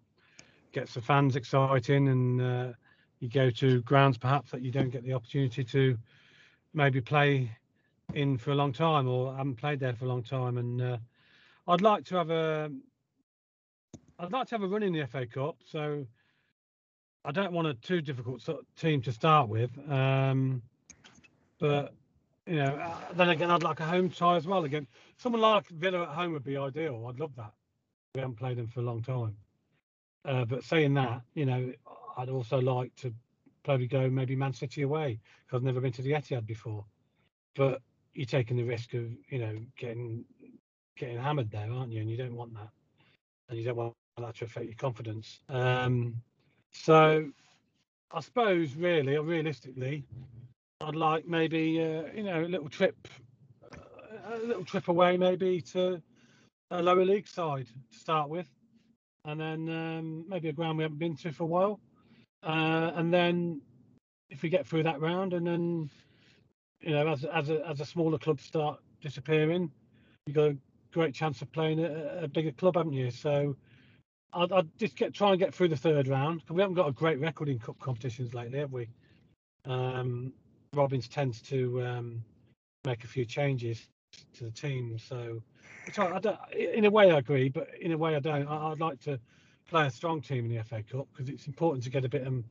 Gets 0.72 0.94
the 0.94 1.02
fans 1.02 1.36
exciting, 1.36 2.08
and 2.08 2.42
uh, 2.42 2.74
you 3.20 3.30
go 3.30 3.50
to 3.50 3.82
grounds 3.82 4.18
perhaps 4.18 4.52
that 4.52 4.62
you 4.62 4.72
don't 4.72 4.90
get 4.90 5.04
the 5.04 5.14
opportunity 5.14 5.64
to 5.64 5.98
maybe 6.74 7.02
play 7.02 7.52
in 8.14 8.38
for 8.38 8.52
a 8.52 8.56
long 8.56 8.74
time 8.74 9.08
or 9.08 9.36
haven't 9.36 9.56
played 9.56 9.80
there 9.80 9.94
for 9.94 10.06
a 10.06 10.08
long 10.08 10.24
time. 10.24 10.58
And 10.58 10.82
uh, 10.82 10.98
I'd 11.68 11.82
like 11.82 12.06
to 12.06 12.16
have 12.16 12.30
a 12.30 12.72
I'd 14.20 14.32
like 14.32 14.48
to 14.48 14.56
have 14.56 14.64
a 14.64 14.68
run 14.68 14.84
in 14.84 14.94
the 14.94 15.06
FA 15.08 15.26
Cup. 15.26 15.58
So 15.66 16.06
I 17.26 17.32
don't 17.32 17.52
want 17.52 17.68
a 17.68 17.74
too 17.76 18.02
difficult 18.02 18.42
sort 18.42 18.60
of 18.60 18.66
team 18.76 19.02
to 19.04 19.12
start 19.12 19.50
with. 19.50 19.72
Um, 19.90 20.62
but 21.60 21.94
you 22.48 22.56
know, 22.56 22.76
uh, 22.76 23.14
then 23.14 23.30
again, 23.30 23.52
I'd 23.52 23.64
like 23.64 23.80
a 23.80 23.86
home 23.86 24.10
tie 24.10 24.38
as 24.38 24.48
well. 24.48 24.64
Again, 24.64 24.88
someone 25.18 25.42
like 25.42 25.68
Villa 25.70 26.04
at 26.04 26.10
home 26.10 26.34
would 26.34 26.44
be 26.44 26.58
ideal. 26.58 27.06
I'd 27.08 27.20
love 27.20 27.36
that. 27.38 27.54
We 28.16 28.22
haven't 28.22 28.38
played 28.38 28.58
them 28.58 28.68
for 28.68 28.80
a 28.82 28.84
long 28.84 29.02
time. 29.02 29.36
Uh, 30.26 30.46
but 30.46 30.64
saying 30.64 30.94
that, 30.96 31.22
you 31.34 31.46
know, 31.46 31.72
I'd 32.18 32.30
also 32.30 32.60
like 32.60 32.96
to 32.98 33.14
probably 33.64 33.88
go 33.88 34.10
maybe 34.10 34.36
Man 34.36 34.54
City 34.54 34.82
away 34.82 35.20
because 35.46 35.58
I've 35.58 35.64
never 35.64 35.82
been 35.82 35.94
to 35.94 36.02
the 36.02 36.12
Etihad 36.12 36.46
before. 36.46 36.86
But 37.56 37.82
you're 38.14 38.26
taking 38.26 38.58
the 38.58 38.64
risk 38.64 38.94
of, 38.94 39.06
you 39.30 39.40
know, 39.40 39.58
getting 39.78 40.26
getting 40.98 41.18
hammered 41.18 41.50
there, 41.52 41.72
aren't 41.72 41.92
you? 41.92 42.02
And 42.02 42.10
you 42.10 42.18
don't 42.18 42.36
want 42.36 42.54
that, 42.54 42.70
and 43.50 43.58
you 43.58 43.64
don't 43.64 43.78
want 43.78 43.94
that 44.18 44.36
to 44.38 44.46
affect 44.46 44.66
your 44.66 44.76
confidence. 44.76 45.40
Um, 45.50 46.16
so, 46.72 47.32
I 48.12 48.20
suppose 48.20 48.76
really, 48.76 49.16
or 49.16 49.24
realistically, 49.24 50.06
I'd 50.84 50.96
like 50.96 51.28
maybe 51.28 51.80
uh, 51.82 52.12
you 52.14 52.24
know 52.24 52.42
a 52.42 52.48
little 52.48 52.70
trip, 52.70 53.08
a 54.26 54.38
little 54.38 54.66
trip 54.66 54.88
away 54.88 55.18
maybe 55.18 55.62
to 55.74 56.02
a 56.72 56.82
lower 56.82 57.06
league 57.06 57.28
side 57.28 57.68
to 57.92 58.00
start 58.00 58.30
with, 58.30 58.48
and 59.26 59.40
then 59.40 59.70
um, 59.70 60.26
maybe 60.28 60.50
a 60.50 60.54
ground 60.54 60.78
we 60.78 60.84
haven't 60.84 61.00
been 61.00 61.16
to 61.18 61.32
for 61.32 61.44
a 61.44 61.48
while, 61.48 61.80
uh, 62.44 62.92
and 62.96 63.14
then 63.14 63.62
if 64.30 64.42
we 64.42 64.50
get 64.50 64.66
through 64.66 64.84
that 64.84 65.00
round, 65.02 65.34
and 65.34 65.46
then 65.46 65.90
you 66.82 66.92
know 66.92 67.08
as 67.08 67.26
as 67.26 67.50
a, 67.50 67.68
as 67.68 67.80
a 67.80 67.86
smaller 67.86 68.18
club 68.18 68.40
start 68.40 68.80
disappearing, 69.02 69.72
you 70.26 70.34
got 70.34 70.52
a 70.52 70.58
great 70.92 71.14
chance 71.14 71.42
of 71.42 71.52
playing 71.52 71.80
a, 71.80 72.24
a 72.24 72.28
bigger 72.28 72.52
club, 72.52 72.76
haven't 72.76 72.94
you? 72.94 73.12
So. 73.12 73.56
I'd, 74.34 74.50
I'd 74.54 74.78
just 74.78 74.96
get 74.96 75.14
try 75.14 75.32
and 75.32 75.40
get 75.40 75.54
through 75.54 75.68
the 75.68 75.76
third 75.76 76.08
round 76.08 76.40
because 76.40 76.56
we 76.56 76.62
haven't 76.62 76.76
got 76.76 76.88
a 76.88 76.94
great 76.94 77.20
record 77.20 77.50
in 77.50 77.60
cup 77.60 77.78
competitions 77.82 78.34
lately, 78.34 78.60
have 78.60 78.72
we? 78.72 78.88
Um, 79.66 80.32
Robins 80.74 81.10
tends 81.10 81.42
to 81.42 81.84
um, 81.84 82.24
make 82.86 83.04
a 83.04 83.08
few 83.08 83.26
changes 83.26 83.90
to 84.36 84.46
the 84.46 84.52
team. 84.52 84.98
So, 84.98 85.44
which 85.86 86.00
I, 86.00 86.16
I 86.16 86.20
don't, 86.20 86.40
in 86.54 86.86
a 86.86 86.90
way, 86.90 87.12
I 87.12 87.18
agree, 87.18 87.50
but 87.50 87.68
in 87.80 87.92
a 87.92 87.98
way, 87.98 88.16
I 88.16 88.20
don't. 88.20 88.48
I, 88.48 88.70
would 88.70 88.80
like 88.80 89.02
to 89.02 89.20
play 89.70 89.86
a 89.86 89.92
strong 89.92 90.22
team 90.22 90.46
in 90.46 90.56
the 90.56 90.64
FA 90.64 90.82
Cup 90.82 91.08
because 91.12 91.28
it's 91.28 91.48
important 91.48 91.84
to 91.84 91.90
get 91.90 92.06
a 92.06 92.10
bit 92.10 92.22
of 92.22 92.28
um, 92.28 92.46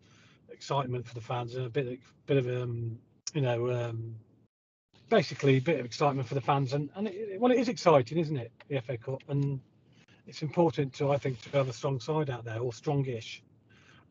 excitement 0.51 1.07
for 1.07 1.14
the 1.14 1.21
fans 1.23 1.55
and 1.55 1.66
a 1.66 1.71
bit, 1.71 1.99
bit 2.27 2.37
of 2.37 2.47
um, 2.47 2.99
you 3.33 3.41
know, 3.41 3.71
um, 3.71 4.14
basically 5.09 5.57
a 5.57 5.61
bit 5.61 5.81
of 5.81 5.87
excitement 5.87 6.29
for 6.29 6.35
the 6.35 6.43
fans. 6.43 6.75
And, 6.75 6.91
and 6.97 7.09
it, 7.09 7.41
well, 7.41 7.53
it 7.53 7.59
is 7.59 7.71
exciting, 7.71 8.18
isn't 8.18 8.37
it, 8.37 8.53
the 8.68 8.83
FA 8.83 8.99
Cup? 8.99 9.23
And 9.29 9.61
it's 10.27 10.43
important 10.43 10.93
to, 10.95 11.11
I 11.11 11.16
think, 11.16 11.41
to 11.43 11.57
have 11.57 11.68
a 11.71 11.73
strong 11.73 12.01
side 12.01 12.29
out 12.29 12.45
there 12.45 12.59
or 12.59 12.73
strongish. 12.73 13.41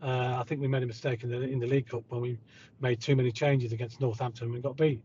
Uh, 0.01 0.37
I 0.39 0.43
think 0.43 0.61
we 0.61 0.67
made 0.67 0.83
a 0.83 0.87
mistake 0.87 1.23
in 1.23 1.29
the 1.29 1.41
in 1.41 1.59
the 1.59 1.67
League 1.67 1.89
Cup 1.89 2.03
when 2.09 2.21
we 2.21 2.39
made 2.79 3.01
too 3.01 3.15
many 3.15 3.31
changes 3.31 3.73
against 3.73 3.99
Northampton 3.99 4.53
and 4.53 4.63
got 4.63 4.77
beat 4.77 5.03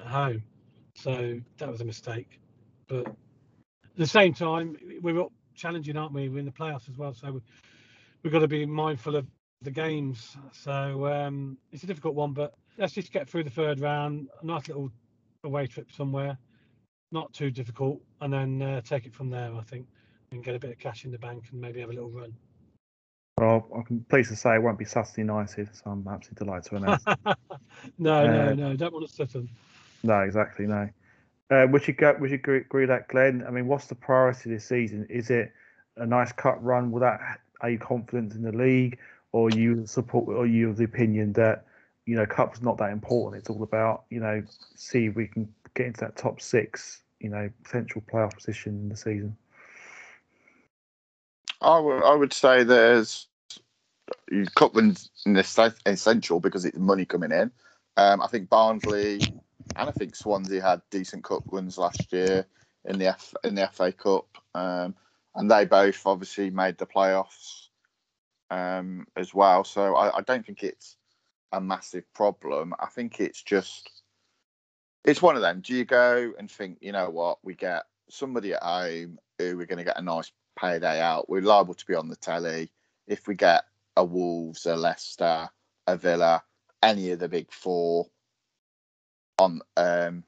at 0.00 0.06
home. 0.06 0.42
So 0.96 1.40
that 1.58 1.70
was 1.70 1.80
a 1.80 1.84
mistake. 1.84 2.40
But 2.88 3.06
at 3.06 3.96
the 3.96 4.06
same 4.06 4.34
time, 4.34 4.76
we're 5.00 5.20
up 5.20 5.32
challenging, 5.54 5.96
aren't 5.96 6.12
we? 6.12 6.28
We're 6.28 6.40
in 6.40 6.44
the 6.44 6.50
playoffs 6.50 6.88
as 6.88 6.98
well, 6.98 7.14
so 7.14 7.32
we, 7.32 7.40
we've 8.22 8.32
got 8.32 8.40
to 8.40 8.48
be 8.48 8.66
mindful 8.66 9.16
of 9.16 9.26
the 9.62 9.70
games. 9.70 10.36
So 10.52 11.06
um, 11.06 11.56
it's 11.70 11.84
a 11.84 11.86
difficult 11.86 12.14
one, 12.14 12.32
but 12.32 12.54
let's 12.78 12.92
just 12.92 13.12
get 13.12 13.28
through 13.28 13.44
the 13.44 13.50
third 13.50 13.80
round. 13.80 14.28
A 14.42 14.46
nice 14.46 14.66
little 14.68 14.90
away 15.44 15.66
trip 15.66 15.90
somewhere, 15.92 16.36
not 17.12 17.32
too 17.32 17.50
difficult, 17.50 18.00
and 18.20 18.32
then 18.32 18.60
uh, 18.60 18.80
take 18.80 19.06
it 19.06 19.14
from 19.14 19.30
there. 19.30 19.54
I 19.54 19.62
think 19.62 19.86
and 20.32 20.42
get 20.42 20.54
a 20.54 20.58
bit 20.58 20.70
of 20.70 20.78
cash 20.78 21.04
in 21.04 21.10
the 21.10 21.18
bank 21.18 21.44
and 21.52 21.60
maybe 21.60 21.80
have 21.80 21.90
a 21.90 21.92
little 21.92 22.10
run. 22.10 22.34
Well, 23.42 23.66
I'm 23.74 24.06
pleased 24.08 24.30
to 24.30 24.36
say 24.36 24.54
it 24.54 24.62
won't 24.62 24.78
be 24.78 24.84
Sutton 24.84 25.14
United, 25.16 25.68
so 25.74 25.90
I'm 25.90 26.06
absolutely 26.06 26.44
delighted 26.46 26.70
to 26.70 26.76
announce. 26.76 27.04
no, 27.98 28.24
Uh, 28.24 28.26
no, 28.28 28.54
no, 28.54 28.76
don't 28.76 28.92
want 28.94 29.08
to 29.08 29.12
Sutton. 29.12 29.48
no, 30.04 30.20
exactly, 30.20 30.64
no. 30.68 30.88
Uh, 31.50 31.66
would 31.68 31.88
you 31.88 31.92
go? 31.92 32.16
Would 32.20 32.30
you 32.30 32.36
agree, 32.36 32.58
agree 32.58 32.82
with 32.82 32.90
that, 32.90 33.08
Glenn? 33.08 33.44
I 33.44 33.50
mean, 33.50 33.66
what's 33.66 33.86
the 33.86 33.96
priority 33.96 34.50
this 34.50 34.64
season? 34.64 35.08
Is 35.10 35.28
it 35.30 35.52
a 35.96 36.06
nice 36.06 36.30
cut 36.30 36.62
run? 36.62 36.92
Will 36.92 37.00
that 37.00 37.40
are 37.60 37.70
you 37.70 37.80
confident 37.80 38.32
in 38.34 38.42
the 38.42 38.52
league, 38.52 38.98
or 39.32 39.50
you 39.50 39.86
support, 39.86 40.28
or 40.28 40.46
you 40.46 40.70
of 40.70 40.76
the 40.76 40.84
opinion 40.84 41.32
that 41.32 41.66
you 42.06 42.14
know 42.14 42.24
cup's 42.24 42.62
not 42.62 42.78
that 42.78 42.92
important? 42.92 43.40
It's 43.40 43.50
all 43.50 43.64
about 43.64 44.04
you 44.08 44.20
know 44.20 44.40
see 44.76 45.06
if 45.06 45.16
we 45.16 45.26
can 45.26 45.52
get 45.74 45.86
into 45.86 46.00
that 46.02 46.16
top 46.16 46.40
six, 46.40 47.02
you 47.18 47.28
know, 47.28 47.50
potential 47.64 48.04
playoff 48.08 48.34
position 48.36 48.74
in 48.74 48.88
the 48.88 48.96
season. 48.96 49.36
I 51.60 51.78
would, 51.80 52.02
I 52.04 52.14
would 52.14 52.32
say 52.32 52.62
there's 52.62 53.26
cup 54.54 54.74
wins 54.74 55.10
essential 55.86 56.40
because 56.40 56.64
it's 56.64 56.78
money 56.78 57.04
coming 57.04 57.32
in. 57.32 57.50
Um, 57.96 58.22
I 58.22 58.26
think 58.26 58.48
Barnsley 58.48 59.20
and 59.76 59.88
I 59.88 59.92
think 59.92 60.16
Swansea 60.16 60.62
had 60.62 60.82
decent 60.90 61.24
cup 61.24 61.44
wins 61.50 61.78
last 61.78 62.12
year 62.12 62.46
in 62.84 62.98
the 62.98 63.06
F, 63.06 63.34
in 63.44 63.54
the 63.54 63.68
FA 63.68 63.92
Cup, 63.92 64.26
um, 64.54 64.94
and 65.34 65.50
they 65.50 65.64
both 65.64 66.04
obviously 66.06 66.50
made 66.50 66.78
the 66.78 66.86
playoffs 66.86 67.68
um, 68.50 69.06
as 69.16 69.32
well. 69.32 69.64
So 69.64 69.94
I, 69.94 70.18
I 70.18 70.20
don't 70.22 70.44
think 70.44 70.62
it's 70.62 70.96
a 71.52 71.60
massive 71.60 72.04
problem. 72.14 72.74
I 72.80 72.86
think 72.86 73.20
it's 73.20 73.42
just 73.42 74.02
it's 75.04 75.22
one 75.22 75.36
of 75.36 75.42
them. 75.42 75.60
Do 75.60 75.74
you 75.74 75.84
go 75.84 76.32
and 76.38 76.50
think, 76.50 76.78
you 76.80 76.92
know 76.92 77.10
what, 77.10 77.38
we 77.42 77.54
get 77.54 77.84
somebody 78.08 78.52
at 78.54 78.62
home 78.62 79.18
who 79.38 79.56
we're 79.56 79.66
going 79.66 79.78
to 79.78 79.84
get 79.84 79.98
a 79.98 80.02
nice 80.02 80.30
payday 80.58 81.00
out. 81.00 81.28
We're 81.28 81.42
liable 81.42 81.74
to 81.74 81.86
be 81.86 81.94
on 81.94 82.08
the 82.08 82.16
telly. 82.16 82.70
If 83.06 83.26
we 83.26 83.34
get 83.34 83.64
a 83.96 84.04
Wolves, 84.04 84.66
a 84.66 84.76
Leicester, 84.76 85.48
a 85.86 85.96
Villa, 85.96 86.42
any 86.82 87.10
of 87.10 87.18
the 87.18 87.28
big 87.28 87.52
four 87.52 88.06
on 89.38 89.60
um, 89.76 90.24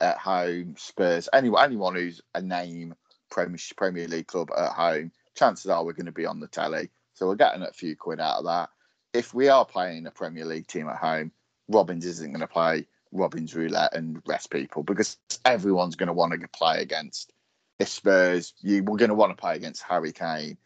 at 0.00 0.18
home, 0.18 0.74
Spurs, 0.78 1.28
anyone 1.32 1.64
anyone 1.64 1.94
who's 1.94 2.20
a 2.34 2.42
name 2.42 2.94
Premier 3.30 3.58
Premier 3.76 4.08
League 4.08 4.26
club 4.26 4.50
at 4.56 4.72
home, 4.72 5.12
chances 5.34 5.70
are 5.70 5.84
we're 5.84 5.92
going 5.92 6.06
to 6.06 6.12
be 6.12 6.26
on 6.26 6.40
the 6.40 6.48
telly. 6.48 6.90
So 7.14 7.26
we're 7.26 7.36
getting 7.36 7.62
a 7.62 7.72
few 7.72 7.96
quid 7.96 8.20
out 8.20 8.38
of 8.38 8.44
that. 8.44 8.70
If 9.12 9.34
we 9.34 9.48
are 9.48 9.64
playing 9.64 10.06
a 10.06 10.10
Premier 10.10 10.44
League 10.44 10.66
team 10.66 10.88
at 10.88 10.96
home, 10.96 11.32
Robins 11.68 12.06
isn't 12.06 12.30
going 12.30 12.40
to 12.40 12.46
play 12.46 12.86
Robins 13.10 13.54
roulette 13.54 13.94
and 13.94 14.22
rest 14.26 14.50
people 14.50 14.82
because 14.82 15.16
everyone's 15.44 15.96
going 15.96 16.08
to 16.08 16.12
want 16.12 16.32
to 16.40 16.48
play 16.48 16.80
against 16.80 17.32
if 17.78 17.88
Spurs, 17.88 18.54
you 18.60 18.82
were 18.82 18.96
going 18.96 19.10
to 19.10 19.14
want 19.14 19.30
to 19.30 19.40
play 19.40 19.54
against 19.54 19.82
Harry 19.82 20.12
Kane. 20.12 20.58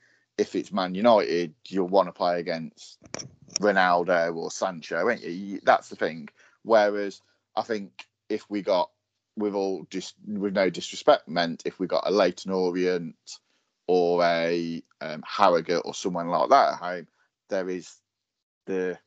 If 0.43 0.57
it's 0.57 0.73
Man 0.73 0.97
United, 0.97 1.55
you'll 1.69 1.87
want 1.87 2.09
to 2.09 2.13
play 2.13 2.41
against 2.41 2.99
Ronaldo 3.61 4.35
or 4.35 4.51
Sancho, 4.51 5.09
ain't 5.09 5.23
you? 5.23 5.61
That's 5.63 5.89
the 5.89 5.95
thing. 5.95 6.31
Whereas 6.65 7.23
I 7.55 7.63
think 7.63 8.07
if 8.29 8.51
we 8.51 8.61
got, 8.61 8.91
with 9.37 9.55
all 9.55 9.87
just 9.89 10.17
with 10.27 10.53
no 10.53 10.69
disrespect 10.69 11.29
meant, 11.29 11.63
if 11.65 11.79
we 11.79 11.87
got 11.87 12.09
a 12.09 12.11
Leyton 12.11 12.51
Orient 12.51 13.15
or 13.87 14.25
a 14.25 14.83
um, 15.01 15.23
Harrogate 15.25 15.83
or 15.85 15.95
someone 15.95 16.27
like 16.27 16.49
that 16.49 16.73
at 16.73 16.79
home, 16.81 17.07
there 17.49 17.69
is 17.69 17.95
the 18.67 18.99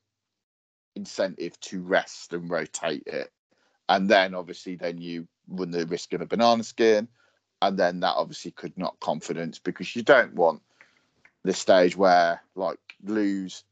incentive 0.96 1.60
to 1.60 1.82
rest 1.82 2.32
and 2.32 2.50
rotate 2.50 3.08
it. 3.08 3.30
And 3.90 4.10
then 4.10 4.36
obviously, 4.36 4.78
then 4.78 5.00
you 5.02 5.28
run 5.50 5.72
the 5.72 5.86
risk 5.86 6.14
of 6.14 6.22
a 6.22 6.26
banana 6.26 6.64
skin 6.64 7.10
and 7.62 7.78
then 7.78 8.00
that 8.00 8.16
obviously 8.16 8.52
could 8.52 8.78
knock 8.78 8.98
confidence 9.02 9.60
because 9.60 9.96
you 9.98 10.02
don't 10.02 10.34
want 10.34 10.62
the 11.46 11.54
stage 11.54 11.96
where 11.96 12.42
like 12.56 12.80
lose 13.04 13.64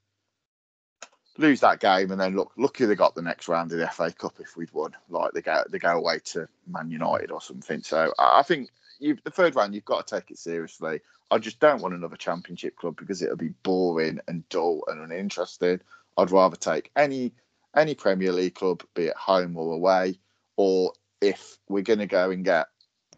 lose 1.37 1.59
that 1.61 1.79
game 1.79 2.11
and 2.11 2.21
then 2.21 2.35
look 2.35 2.51
lucky 2.57 2.85
they 2.85 2.93
got 2.93 3.15
the 3.15 3.21
next 3.21 3.47
round 3.47 3.71
of 3.71 3.79
the 3.79 3.87
FA 3.87 4.11
Cup 4.11 4.35
if 4.39 4.55
we'd 4.55 4.71
won. 4.71 4.95
Like 5.09 5.31
they 5.33 5.41
go 5.41 5.63
they 5.69 5.79
go 5.79 5.97
away 5.97 6.19
to 6.25 6.47
Man 6.67 6.91
United 6.91 7.31
or 7.31 7.41
something. 7.41 7.81
So 7.81 8.13
I 8.19 8.43
think 8.43 8.69
the 8.99 9.17
third 9.31 9.55
round 9.55 9.73
you've 9.73 9.85
got 9.85 10.05
to 10.05 10.15
take 10.15 10.29
it 10.29 10.37
seriously. 10.37 11.01
I 11.31 11.39
just 11.39 11.59
don't 11.59 11.81
want 11.81 11.95
another 11.95 12.15
championship 12.15 12.75
club 12.75 12.95
because 12.95 13.21
it'll 13.23 13.35
be 13.35 13.53
boring 13.63 14.19
and 14.27 14.47
dull 14.49 14.83
and 14.87 15.01
uninteresting. 15.01 15.81
I'd 16.17 16.31
rather 16.31 16.55
take 16.55 16.91
any 16.95 17.33
any 17.75 17.95
Premier 17.95 18.31
League 18.31 18.53
club 18.53 18.83
be 18.93 19.05
it 19.05 19.17
home 19.17 19.57
or 19.57 19.73
away 19.73 20.19
or 20.57 20.93
if 21.21 21.57
we're 21.67 21.81
going 21.81 21.99
to 21.99 22.05
go 22.05 22.29
and 22.29 22.45
get 22.45 22.67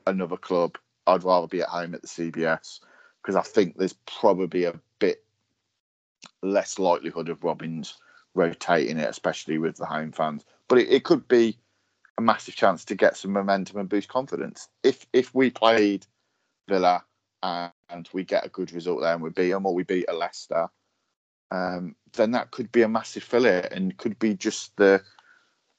another 0.07 0.37
club, 0.37 0.77
I'd 1.07 1.23
rather 1.23 1.47
be 1.47 1.61
at 1.61 1.67
home 1.67 1.93
at 1.93 2.01
the 2.01 2.07
CBS 2.07 2.79
because 3.25 3.35
I 3.35 3.41
think 3.41 3.75
there's 3.75 3.95
probably 4.05 4.65
a 4.65 4.79
bit 4.99 5.23
less 6.43 6.77
likelihood 6.77 7.29
of 7.29 7.43
Robins 7.43 7.97
rotating 8.35 8.99
it, 8.99 9.09
especially 9.09 9.57
with 9.57 9.77
the 9.77 9.85
home 9.85 10.11
fans. 10.11 10.45
But 10.67 10.79
it, 10.79 10.89
it 10.89 11.03
could 11.03 11.27
be 11.27 11.57
a 12.19 12.21
massive 12.21 12.55
chance 12.55 12.85
to 12.85 12.95
get 12.95 13.17
some 13.17 13.31
momentum 13.31 13.79
and 13.79 13.89
boost 13.89 14.09
confidence. 14.09 14.67
If 14.83 15.07
if 15.11 15.33
we 15.33 15.49
played 15.49 16.05
Villa 16.69 17.03
and, 17.41 17.71
we 18.13 18.23
get 18.23 18.45
a 18.45 18.49
good 18.49 18.71
result 18.71 19.01
there 19.01 19.13
and 19.13 19.21
we 19.21 19.29
beat 19.29 19.51
them 19.51 19.65
or 19.65 19.73
we 19.73 19.83
beat 19.83 20.05
a 20.07 20.13
Leicester, 20.13 20.67
um, 21.51 21.95
then 22.13 22.31
that 22.31 22.51
could 22.51 22.71
be 22.71 22.81
a 22.81 22.89
massive 22.89 23.23
filler 23.23 23.59
and 23.71 23.97
could 23.97 24.19
be 24.19 24.35
just 24.35 24.75
the 24.75 25.01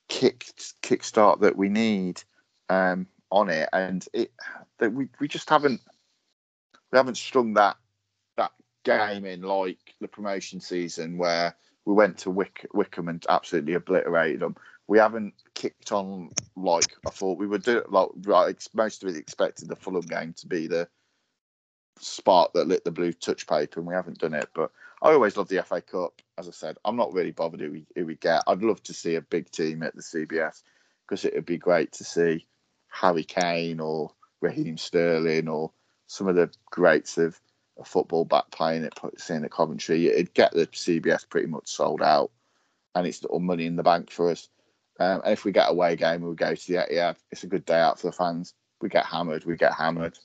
kick 0.09 0.47
kickstart 0.83 1.41
that 1.41 1.57
we 1.57 1.69
need. 1.69 2.23
Um, 2.69 3.07
on 3.31 3.51
it, 3.51 3.69
and 3.73 4.07
it 4.13 4.33
that 4.79 4.93
we 4.93 5.09
we 5.21 5.29
just 5.29 5.49
haven't 5.51 5.81
we 6.93 6.97
haven't 6.97 7.17
strung 7.17 7.55
that 7.55 7.77
that 8.37 8.53
game 8.85 9.25
in 9.25 9.43
like 9.43 9.95
the 10.01 10.09
promotion 10.09 10.61
season 10.61 11.19
where 11.19 11.55
we 11.85 11.95
went 11.95 12.19
to 12.19 12.31
Wick, 12.31 12.67
Wycombe 12.73 13.09
and 13.09 13.27
absolutely 13.29 13.75
obliterated 13.75 14.41
them. 14.41 14.57
We 14.89 14.99
haven't 14.99 15.35
kicked 15.55 15.93
on 15.93 16.31
like 16.57 16.93
I 17.07 17.11
thought 17.11 17.39
we 17.39 17.47
would 17.47 17.63
do. 17.63 17.83
Like, 17.89 18.09
like 18.27 18.61
most 18.75 19.03
of 19.03 19.09
us 19.09 19.17
expected 19.17 19.69
the 19.69 19.77
Fulham 19.77 20.03
game 20.03 20.33
to 20.35 20.47
be 20.47 20.67
the 20.67 20.89
spark 21.99 22.53
that 22.53 22.69
lit 22.69 22.85
the 22.85 22.91
blue 22.91 23.13
touch 23.13 23.47
paper, 23.47 23.81
and 23.81 23.87
we 23.87 23.95
haven't 23.95 24.19
done 24.19 24.35
it. 24.35 24.49
But 24.55 24.71
I 25.03 25.13
always 25.13 25.37
love 25.37 25.49
the 25.49 25.63
FA 25.63 25.81
Cup. 25.81 26.21
As 26.39 26.49
I 26.49 26.53
said, 26.53 26.77
I'm 26.85 26.97
not 26.97 27.13
really 27.13 27.33
bothered 27.33 27.61
who 27.61 27.73
we, 27.73 27.87
who 27.95 28.07
we 28.07 28.17
get. 28.17 28.43
I'd 28.47 28.63
love 28.63 28.83
to 28.85 28.95
see 28.95 29.15
a 29.15 29.21
big 29.21 29.51
team 29.51 29.83
at 29.83 29.95
the 29.95 30.03
CBS 30.03 30.63
because 31.07 31.25
it 31.25 31.35
would 31.35 31.47
be 31.47 31.59
great 31.59 31.93
to 31.93 32.05
see 32.05 32.47
Harry 32.89 33.25
Kane 33.25 33.81
or 33.81 34.13
Raheem 34.41 34.77
Sterling 34.77 35.49
or 35.49 35.73
some 36.07 36.29
of 36.29 36.37
the 36.37 36.51
greats 36.71 37.19
of, 37.19 37.41
football 37.85 38.25
back 38.25 38.51
playing 38.51 38.85
it, 38.85 38.99
seeing 39.19 39.45
at 39.45 39.51
Coventry. 39.51 40.07
It'd 40.07 40.33
get 40.33 40.53
the 40.53 40.67
CBS 40.69 41.29
pretty 41.29 41.47
much 41.47 41.69
sold 41.69 42.01
out, 42.01 42.31
and 42.95 43.07
it's 43.07 43.23
all 43.25 43.39
money 43.39 43.67
in 43.67 43.77
the 43.77 43.83
bank 43.83 44.11
for 44.11 44.31
us. 44.31 44.49
Um, 44.99 45.21
and 45.25 45.35
if 45.35 45.45
we 45.45 45.53
get 45.53 45.71
away 45.71 45.95
game 45.95 46.23
we 46.23 46.35
go 46.35 46.55
to 46.55 46.73
the 46.73 46.79
Etihad, 46.79 47.17
it's 47.31 47.45
a 47.45 47.49
good 47.49 47.67
day 47.67 47.79
out 47.79 48.01
for 48.01 48.07
the 48.07 48.13
fans. 48.13 48.55
We 48.81 48.89
get 48.89 49.05
hammered, 49.05 49.45
we 49.45 49.57
get 49.57 49.75
hammered. 49.75 50.19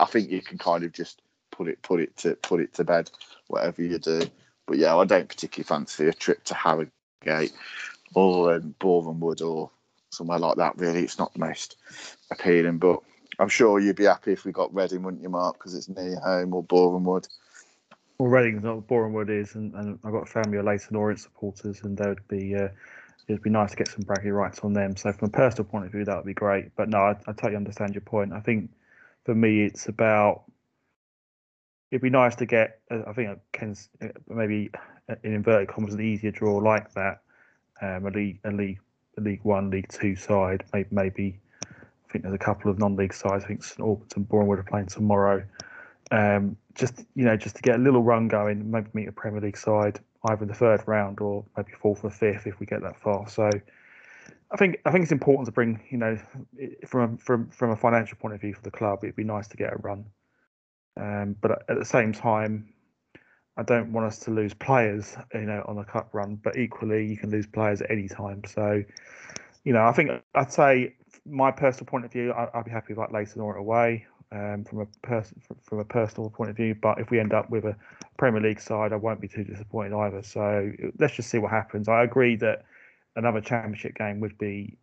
I 0.00 0.06
think 0.06 0.28
you 0.28 0.42
can 0.42 0.58
kind 0.58 0.82
of 0.82 0.90
just 0.92 1.22
put 1.52 1.68
it 1.68 1.80
put 1.82 2.00
it 2.00 2.16
to 2.18 2.34
put 2.34 2.60
it 2.60 2.74
to 2.74 2.84
bed, 2.84 3.10
whatever 3.46 3.82
you 3.82 3.98
do. 3.98 4.22
But 4.66 4.78
yeah, 4.78 4.96
I 4.96 5.04
don't 5.04 5.28
particularly 5.28 5.66
fancy 5.66 6.08
a 6.08 6.12
trip 6.12 6.42
to 6.44 6.54
Harrogate 6.54 7.52
or 8.14 8.54
um, 8.54 8.74
Boreham 8.78 9.20
Wood 9.20 9.42
or 9.42 9.70
somewhere 10.10 10.38
like 10.38 10.56
that. 10.56 10.78
Really, 10.78 11.04
it's 11.04 11.18
not 11.18 11.32
the 11.32 11.40
most 11.40 11.76
appealing. 12.30 12.78
But 12.78 13.00
I'm 13.42 13.48
sure 13.48 13.80
you'd 13.80 13.96
be 13.96 14.04
happy 14.04 14.32
if 14.32 14.44
we 14.44 14.52
got 14.52 14.72
Reading, 14.72 15.02
wouldn't 15.02 15.20
you, 15.20 15.28
Mark? 15.28 15.58
Because 15.58 15.74
it's 15.74 15.88
near 15.88 16.16
home 16.20 16.54
or 16.54 16.62
Boreham 16.62 17.02
Wood. 17.02 17.26
Well, 18.16 18.28
Reading's 18.30 18.62
not 18.62 18.76
what 18.76 18.86
Boreham 18.86 19.14
Wood 19.14 19.30
is, 19.30 19.56
and, 19.56 19.74
and 19.74 19.98
I've 20.04 20.12
got 20.12 20.22
a 20.22 20.26
family 20.26 20.58
of 20.58 20.64
Leyton 20.64 20.94
Orient 20.94 21.18
supporters, 21.18 21.82
and 21.82 21.98
they 21.98 22.06
would 22.06 22.28
be. 22.28 22.54
Uh, 22.54 22.68
it'd 23.26 23.42
be 23.42 23.50
nice 23.50 23.72
to 23.72 23.76
get 23.76 23.88
some 23.88 24.02
bragging 24.02 24.30
rights 24.30 24.60
on 24.60 24.72
them. 24.74 24.94
So 24.94 25.12
from 25.12 25.26
a 25.26 25.32
personal 25.32 25.64
point 25.64 25.86
of 25.86 25.90
view, 25.90 26.04
that 26.04 26.16
would 26.16 26.24
be 26.24 26.34
great. 26.34 26.74
But 26.76 26.88
no, 26.88 26.98
I, 26.98 27.16
I 27.26 27.32
totally 27.32 27.56
understand 27.56 27.94
your 27.94 28.02
point. 28.02 28.32
I 28.32 28.38
think 28.38 28.70
for 29.24 29.34
me, 29.34 29.64
it's 29.64 29.88
about. 29.88 30.44
It'd 31.90 32.00
be 32.00 32.10
nice 32.10 32.36
to 32.36 32.46
get. 32.46 32.78
Uh, 32.92 33.00
I 33.08 33.12
think 33.12 33.40
Ken's 33.50 33.88
uh, 34.00 34.08
maybe 34.28 34.70
in 35.24 35.34
inverted 35.34 35.66
commas 35.66 35.94
an 35.94 36.00
easier 36.00 36.30
draw 36.30 36.58
like 36.58 36.94
that. 36.94 37.22
Um, 37.80 38.06
a 38.06 38.10
league, 38.10 38.38
a 38.44 38.52
league, 38.52 38.78
a 39.18 39.20
League 39.20 39.42
One, 39.42 39.70
League 39.70 39.88
Two 39.88 40.14
side. 40.14 40.62
Maybe, 40.72 40.88
maybe 40.92 41.40
think 42.12 42.24
there's 42.24 42.34
a 42.34 42.38
couple 42.38 42.70
of 42.70 42.78
non-league 42.78 43.14
sides. 43.14 43.44
I 43.44 43.48
think 43.48 43.64
St 43.64 43.80
Albans 43.80 44.12
and 44.14 44.28
Wood 44.30 44.58
are 44.58 44.64
playing 44.64 44.86
tomorrow. 44.86 45.44
Um, 46.10 46.56
just 46.74 47.04
you 47.14 47.24
know, 47.24 47.36
just 47.36 47.56
to 47.56 47.62
get 47.62 47.76
a 47.76 47.82
little 47.82 48.02
run 48.02 48.28
going, 48.28 48.70
maybe 48.70 48.88
meet 48.92 49.08
a 49.08 49.12
Premier 49.12 49.40
League 49.40 49.56
side 49.56 50.00
either 50.28 50.42
in 50.42 50.48
the 50.48 50.54
third 50.54 50.82
round 50.86 51.20
or 51.20 51.44
maybe 51.56 51.72
fourth 51.72 52.04
or 52.04 52.10
fifth 52.10 52.46
if 52.46 52.60
we 52.60 52.66
get 52.66 52.82
that 52.82 53.00
far. 53.00 53.28
So 53.28 53.50
I 54.50 54.56
think 54.56 54.78
I 54.84 54.90
think 54.90 55.02
it's 55.02 55.12
important 55.12 55.46
to 55.46 55.52
bring 55.52 55.80
you 55.90 55.98
know 55.98 56.18
from 56.86 57.16
from 57.16 57.48
from 57.48 57.70
a 57.70 57.76
financial 57.76 58.18
point 58.18 58.34
of 58.34 58.40
view 58.40 58.54
for 58.54 58.62
the 58.62 58.70
club, 58.70 59.00
it'd 59.02 59.16
be 59.16 59.24
nice 59.24 59.48
to 59.48 59.56
get 59.56 59.72
a 59.72 59.76
run. 59.76 60.04
Um, 61.00 61.36
but 61.40 61.64
at 61.70 61.78
the 61.78 61.84
same 61.84 62.12
time, 62.12 62.68
I 63.56 63.62
don't 63.62 63.92
want 63.92 64.06
us 64.06 64.18
to 64.20 64.30
lose 64.30 64.54
players, 64.54 65.16
you 65.34 65.40
know, 65.40 65.64
on 65.66 65.78
a 65.78 65.84
cup 65.84 66.10
run. 66.12 66.36
But 66.36 66.56
equally, 66.56 67.06
you 67.06 67.16
can 67.16 67.30
lose 67.30 67.46
players 67.46 67.80
at 67.80 67.90
any 67.90 68.08
time. 68.08 68.42
So, 68.46 68.82
you 69.64 69.72
know, 69.72 69.84
I 69.84 69.92
think 69.92 70.10
I'd 70.34 70.52
say 70.52 70.94
my 71.26 71.50
personal 71.50 71.86
point 71.86 72.04
of 72.04 72.12
view, 72.12 72.32
I, 72.32 72.48
would 72.54 72.64
be 72.64 72.70
happy 72.70 72.92
with 72.92 72.98
like 72.98 73.12
Leyton 73.12 73.40
Orient 73.40 73.60
away 73.60 74.06
um, 74.32 74.64
from 74.64 74.80
a 74.80 75.22
from 75.62 75.78
a 75.78 75.84
personal 75.84 76.30
point 76.30 76.50
of 76.50 76.56
view. 76.56 76.74
But 76.74 76.98
if 76.98 77.10
we 77.10 77.20
end 77.20 77.32
up 77.32 77.50
with 77.50 77.64
a 77.64 77.76
Premier 78.16 78.40
League 78.40 78.60
side, 78.60 78.92
I 78.92 78.96
won't 78.96 79.20
be 79.20 79.28
too 79.28 79.44
disappointed 79.44 79.94
either. 79.94 80.22
So 80.22 80.72
let's 80.98 81.14
just 81.14 81.30
see 81.30 81.38
what 81.38 81.50
happens. 81.50 81.88
I 81.88 82.02
agree 82.02 82.36
that 82.36 82.64
another 83.16 83.40
Championship 83.40 83.94
game 83.94 84.20
would 84.20 84.36
be, 84.38 84.76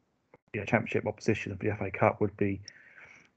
you 0.53 0.59
know, 0.59 0.65
Championship 0.65 1.05
opposition 1.05 1.51
of 1.51 1.59
the 1.59 1.75
FA 1.77 1.91
Cup 1.91 2.21
would 2.21 2.35
be 2.37 2.61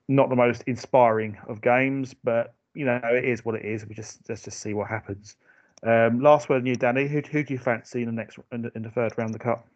not 0.09 0.29
the 0.29 0.37
most 0.37 0.63
inspiring 0.67 1.39
of 1.49 1.61
games, 1.61 2.15
but 2.23 2.55
you 2.75 2.85
know 2.85 3.01
it 3.05 3.25
is 3.25 3.45
what 3.45 3.55
it 3.55 3.65
is. 3.65 3.87
We 3.87 3.95
just 3.95 4.29
let's 4.29 4.43
just 4.43 4.61
see 4.61 4.75
what 4.75 4.89
happens. 4.89 5.37
Um, 5.85 6.21
last 6.21 6.49
word 6.49 6.63
on 6.63 6.67
you, 6.67 6.77
Danny. 6.77 7.09
Who, 7.09 7.21
who 7.21 7.43
do 7.43 7.55
you 7.55 7.59
fancy 7.59 8.03
in 8.03 8.07
the 8.07 8.13
next 8.13 8.39
in 8.53 8.63
the 8.63 8.91
third 8.91 9.13
round 9.17 9.31
of 9.31 9.33
the 9.33 9.39
cup? 9.39 9.67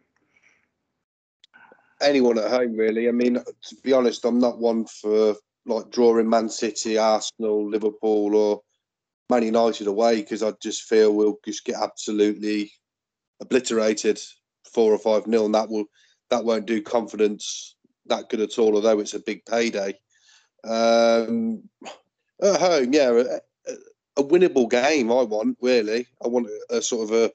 Anyone 2.01 2.37
at 2.37 2.51
home, 2.51 2.75
really. 2.75 3.07
I 3.07 3.11
mean, 3.11 3.35
to 3.35 3.75
be 3.83 3.93
honest, 3.93 4.25
I'm 4.25 4.39
not 4.39 4.59
one 4.59 4.85
for 4.85 5.35
like 5.65 5.89
drawing 5.91 6.29
Man 6.29 6.49
City, 6.49 6.97
Arsenal, 6.97 7.69
Liverpool, 7.69 8.35
or 8.35 8.61
Man 9.29 9.43
United 9.43 9.87
away 9.87 10.17
because 10.21 10.43
I 10.43 10.51
just 10.61 10.83
feel 10.83 11.13
we'll 11.13 11.39
just 11.43 11.65
get 11.65 11.75
absolutely 11.75 12.71
obliterated 13.41 14.19
four 14.71 14.93
or 14.93 14.99
five 14.99 15.27
nil, 15.27 15.45
and 15.45 15.55
that 15.55 15.69
will 15.69 15.85
that 16.29 16.45
won't 16.45 16.65
do 16.65 16.81
confidence 16.81 17.75
that 18.05 18.29
good 18.29 18.41
at 18.41 18.57
all. 18.59 18.75
Although 18.75 18.99
it's 18.99 19.13
a 19.13 19.19
big 19.19 19.45
payday. 19.45 19.93
Um, 20.63 21.63
at 22.41 22.59
home, 22.59 22.93
yeah, 22.93 23.09
a, 23.09 24.21
a, 24.21 24.23
winnable 24.23 24.69
game. 24.69 25.11
I 25.11 25.23
want 25.23 25.57
really. 25.61 26.07
I 26.23 26.27
want 26.27 26.47
a, 26.47 26.77
a 26.77 26.81
sort 26.81 27.09
of 27.09 27.15
a, 27.15 27.31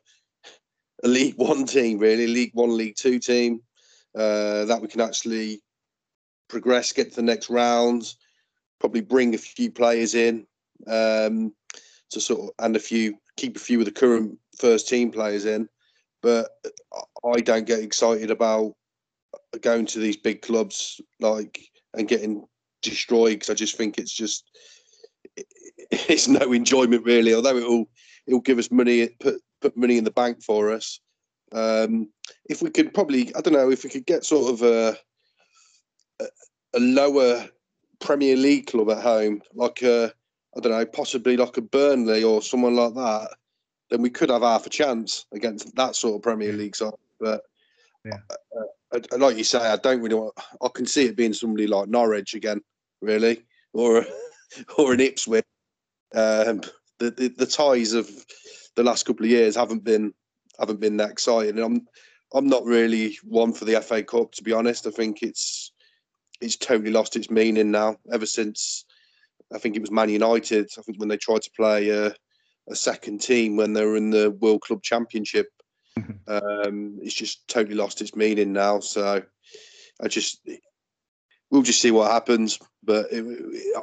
a 1.04 1.08
League 1.08 1.36
One 1.36 1.66
team, 1.66 1.98
really, 1.98 2.26
League 2.26 2.52
One, 2.54 2.76
League 2.76 2.96
Two 2.96 3.18
team 3.18 3.60
uh, 4.14 4.64
that 4.66 4.80
we 4.80 4.88
can 4.88 5.00
actually 5.00 5.62
progress, 6.48 6.92
get 6.92 7.10
to 7.10 7.16
the 7.16 7.22
next 7.22 7.50
round, 7.50 8.14
probably 8.78 9.00
bring 9.00 9.34
a 9.34 9.38
few 9.38 9.70
players 9.70 10.14
in 10.14 10.46
um, 10.86 11.52
to 12.10 12.20
sort 12.20 12.40
of, 12.40 12.64
and 12.64 12.76
a 12.76 12.80
few 12.80 13.16
keep 13.36 13.56
a 13.56 13.60
few 13.60 13.78
of 13.78 13.84
the 13.84 13.92
current 13.92 14.38
first 14.58 14.88
team 14.88 15.10
players 15.10 15.44
in. 15.44 15.68
But 16.22 16.50
I 17.24 17.40
don't 17.40 17.66
get 17.66 17.80
excited 17.80 18.30
about 18.30 18.74
going 19.60 19.86
to 19.86 19.98
these 19.98 20.16
big 20.16 20.42
clubs 20.42 21.00
like 21.20 21.60
and 21.94 22.08
getting 22.08 22.44
destroyed 22.82 23.34
because 23.34 23.50
I 23.50 23.54
just 23.54 23.76
think 23.76 23.98
it's 23.98 24.12
just 24.12 24.44
it's 25.90 26.28
no 26.28 26.52
enjoyment 26.52 27.04
really. 27.04 27.34
Although 27.34 27.56
it'll 27.56 27.86
it'll 28.26 28.40
give 28.40 28.58
us 28.58 28.70
money, 28.70 29.08
put 29.20 29.40
put 29.60 29.76
money 29.76 29.98
in 29.98 30.04
the 30.04 30.10
bank 30.10 30.42
for 30.42 30.70
us. 30.70 31.00
Um, 31.52 32.08
if 32.48 32.62
we 32.62 32.70
could 32.70 32.94
probably, 32.94 33.34
I 33.34 33.40
don't 33.40 33.52
know, 33.52 33.70
if 33.70 33.84
we 33.84 33.90
could 33.90 34.06
get 34.06 34.24
sort 34.24 34.52
of 34.52 34.62
a 34.62 34.96
a, 36.20 36.26
a 36.74 36.80
lower 36.80 37.48
Premier 38.00 38.36
League 38.36 38.66
club 38.66 38.90
at 38.90 39.02
home, 39.02 39.42
like 39.54 39.82
a 39.82 40.12
I 40.56 40.60
don't 40.60 40.72
know, 40.72 40.86
possibly 40.86 41.36
like 41.36 41.56
a 41.56 41.62
Burnley 41.62 42.22
or 42.24 42.42
someone 42.42 42.76
like 42.76 42.94
that, 42.94 43.30
then 43.90 44.02
we 44.02 44.10
could 44.10 44.30
have 44.30 44.42
half 44.42 44.66
a 44.66 44.70
chance 44.70 45.26
against 45.32 45.74
that 45.76 45.96
sort 45.96 46.16
of 46.16 46.22
Premier 46.22 46.52
League 46.52 46.76
side. 46.76 46.92
But 47.20 47.42
yeah. 48.04 48.18
uh, 48.30 48.98
uh, 49.12 49.18
like 49.18 49.36
you 49.36 49.44
say, 49.44 49.58
I 49.58 49.76
don't 49.76 50.00
really 50.00 50.14
want. 50.14 50.34
I 50.60 50.68
can 50.68 50.86
see 50.86 51.06
it 51.06 51.16
being 51.16 51.32
somebody 51.32 51.66
like 51.66 51.88
Norwich 51.88 52.34
again, 52.34 52.60
really, 53.00 53.44
or 53.72 54.04
or 54.78 54.92
an 54.92 55.00
Ipswich. 55.00 55.44
Um, 56.14 56.60
the, 56.98 57.10
the 57.10 57.28
the 57.28 57.46
ties 57.46 57.92
of 57.92 58.10
the 58.76 58.82
last 58.82 59.04
couple 59.04 59.24
of 59.24 59.30
years 59.30 59.56
haven't 59.56 59.84
been 59.84 60.12
haven't 60.58 60.80
been 60.80 60.96
that 60.98 61.10
exciting. 61.10 61.58
And 61.58 61.64
I'm 61.64 61.88
I'm 62.34 62.48
not 62.48 62.64
really 62.64 63.18
one 63.24 63.52
for 63.52 63.64
the 63.64 63.80
FA 63.80 64.02
Cup 64.02 64.32
to 64.32 64.42
be 64.42 64.52
honest. 64.52 64.86
I 64.86 64.90
think 64.90 65.22
it's 65.22 65.72
it's 66.40 66.56
totally 66.56 66.90
lost 66.90 67.16
its 67.16 67.30
meaning 67.30 67.70
now. 67.70 67.96
Ever 68.12 68.26
since 68.26 68.84
I 69.54 69.58
think 69.58 69.76
it 69.76 69.80
was 69.80 69.90
Man 69.90 70.08
United. 70.08 70.70
I 70.78 70.82
think 70.82 70.98
when 70.98 71.08
they 71.08 71.16
tried 71.16 71.42
to 71.42 71.50
play 71.56 71.90
a, 71.90 72.14
a 72.68 72.74
second 72.74 73.20
team 73.20 73.56
when 73.56 73.72
they 73.72 73.84
were 73.84 73.96
in 73.96 74.10
the 74.10 74.30
World 74.30 74.62
Club 74.62 74.82
Championship, 74.82 75.48
mm-hmm. 75.98 76.12
um, 76.68 76.98
it's 77.02 77.14
just 77.14 77.46
totally 77.48 77.74
lost 77.76 78.00
its 78.00 78.16
meaning 78.16 78.52
now. 78.52 78.80
So 78.80 79.22
I 80.02 80.08
just 80.08 80.40
we'll 81.50 81.62
just 81.62 81.80
see 81.80 81.90
what 81.90 82.10
happens. 82.10 82.58
But 82.82 83.06
it, 83.12 83.24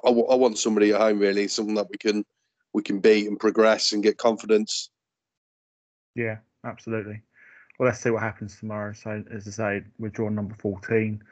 I, 0.04 0.10
I 0.10 0.36
want 0.36 0.58
somebody 0.58 0.92
at 0.92 1.00
home 1.00 1.20
really, 1.20 1.48
something 1.48 1.76
that 1.76 1.90
we 1.90 1.98
can 1.98 2.26
we 2.74 2.84
can 2.84 3.00
beat 3.00 3.28
and 3.28 3.40
progress 3.40 3.94
and 3.94 4.04
get 4.04 4.18
confidence. 4.18 4.90
Yeah, 6.16 6.38
absolutely. 6.64 7.22
Well, 7.78 7.88
let's 7.88 8.02
see 8.02 8.10
what 8.10 8.22
happens 8.22 8.58
tomorrow. 8.58 8.94
So, 8.94 9.24
as 9.32 9.48
I 9.48 9.52
say, 9.52 9.84
we're 9.98 10.10
drawn 10.10 10.36
number 10.36 10.56
14, 10.56 11.24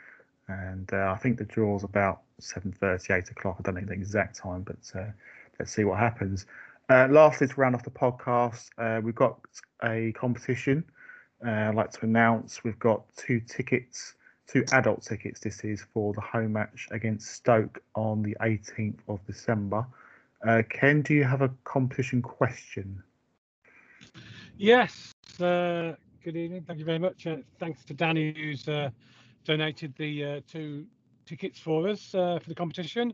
and 0.47 0.93
uh, 0.93 1.11
I 1.13 1.17
think 1.17 1.37
the 1.37 1.45
draw's 1.45 1.83
about 1.83 2.21
7.30, 2.41 3.17
8 3.17 3.29
o'clock. 3.31 3.57
I 3.59 3.63
don't 3.63 3.75
know 3.75 3.81
the 3.81 3.93
exact 3.93 4.37
time, 4.37 4.61
but 4.61 4.77
uh, 4.95 5.11
let's 5.59 5.71
see 5.73 5.83
what 5.83 5.99
happens. 5.99 6.45
Uh, 6.89 7.07
lastly, 7.11 7.47
to 7.47 7.55
round 7.55 7.75
off 7.75 7.83
the 7.83 7.89
podcast, 7.89 8.69
uh, 8.77 9.01
we've 9.01 9.15
got 9.15 9.39
a 9.83 10.13
competition. 10.13 10.85
Uh, 11.45 11.49
I'd 11.49 11.75
like 11.75 11.91
to 11.91 12.05
announce 12.05 12.63
we've 12.63 12.79
got 12.79 13.03
two 13.17 13.41
tickets, 13.41 14.15
two 14.47 14.63
adult 14.71 15.01
tickets. 15.03 15.41
This 15.41 15.65
is 15.65 15.85
for 15.93 16.13
the 16.13 16.21
home 16.21 16.53
match 16.53 16.87
against 16.91 17.29
Stoke 17.31 17.83
on 17.93 18.23
the 18.23 18.37
18th 18.41 18.99
of 19.09 19.19
December. 19.27 19.85
Uh, 20.47 20.61
Ken, 20.69 21.01
do 21.01 21.13
you 21.13 21.25
have 21.25 21.41
a 21.41 21.51
competition 21.65 22.21
question? 22.21 23.03
Yes. 24.57 25.13
Uh, 25.39 25.93
good 26.23 26.35
evening. 26.35 26.63
Thank 26.65 26.79
you 26.79 26.85
very 26.85 26.97
much. 26.97 27.27
Uh, 27.27 27.37
thanks 27.59 27.83
to 27.85 27.93
Danny 27.93 28.33
who's 28.35 28.67
uh, 28.67 28.89
donated 29.45 29.93
the 29.97 30.25
uh, 30.25 30.41
two 30.47 30.87
tickets 31.27 31.59
for 31.59 31.87
us 31.87 32.15
uh, 32.15 32.39
for 32.41 32.49
the 32.49 32.55
competition. 32.55 33.13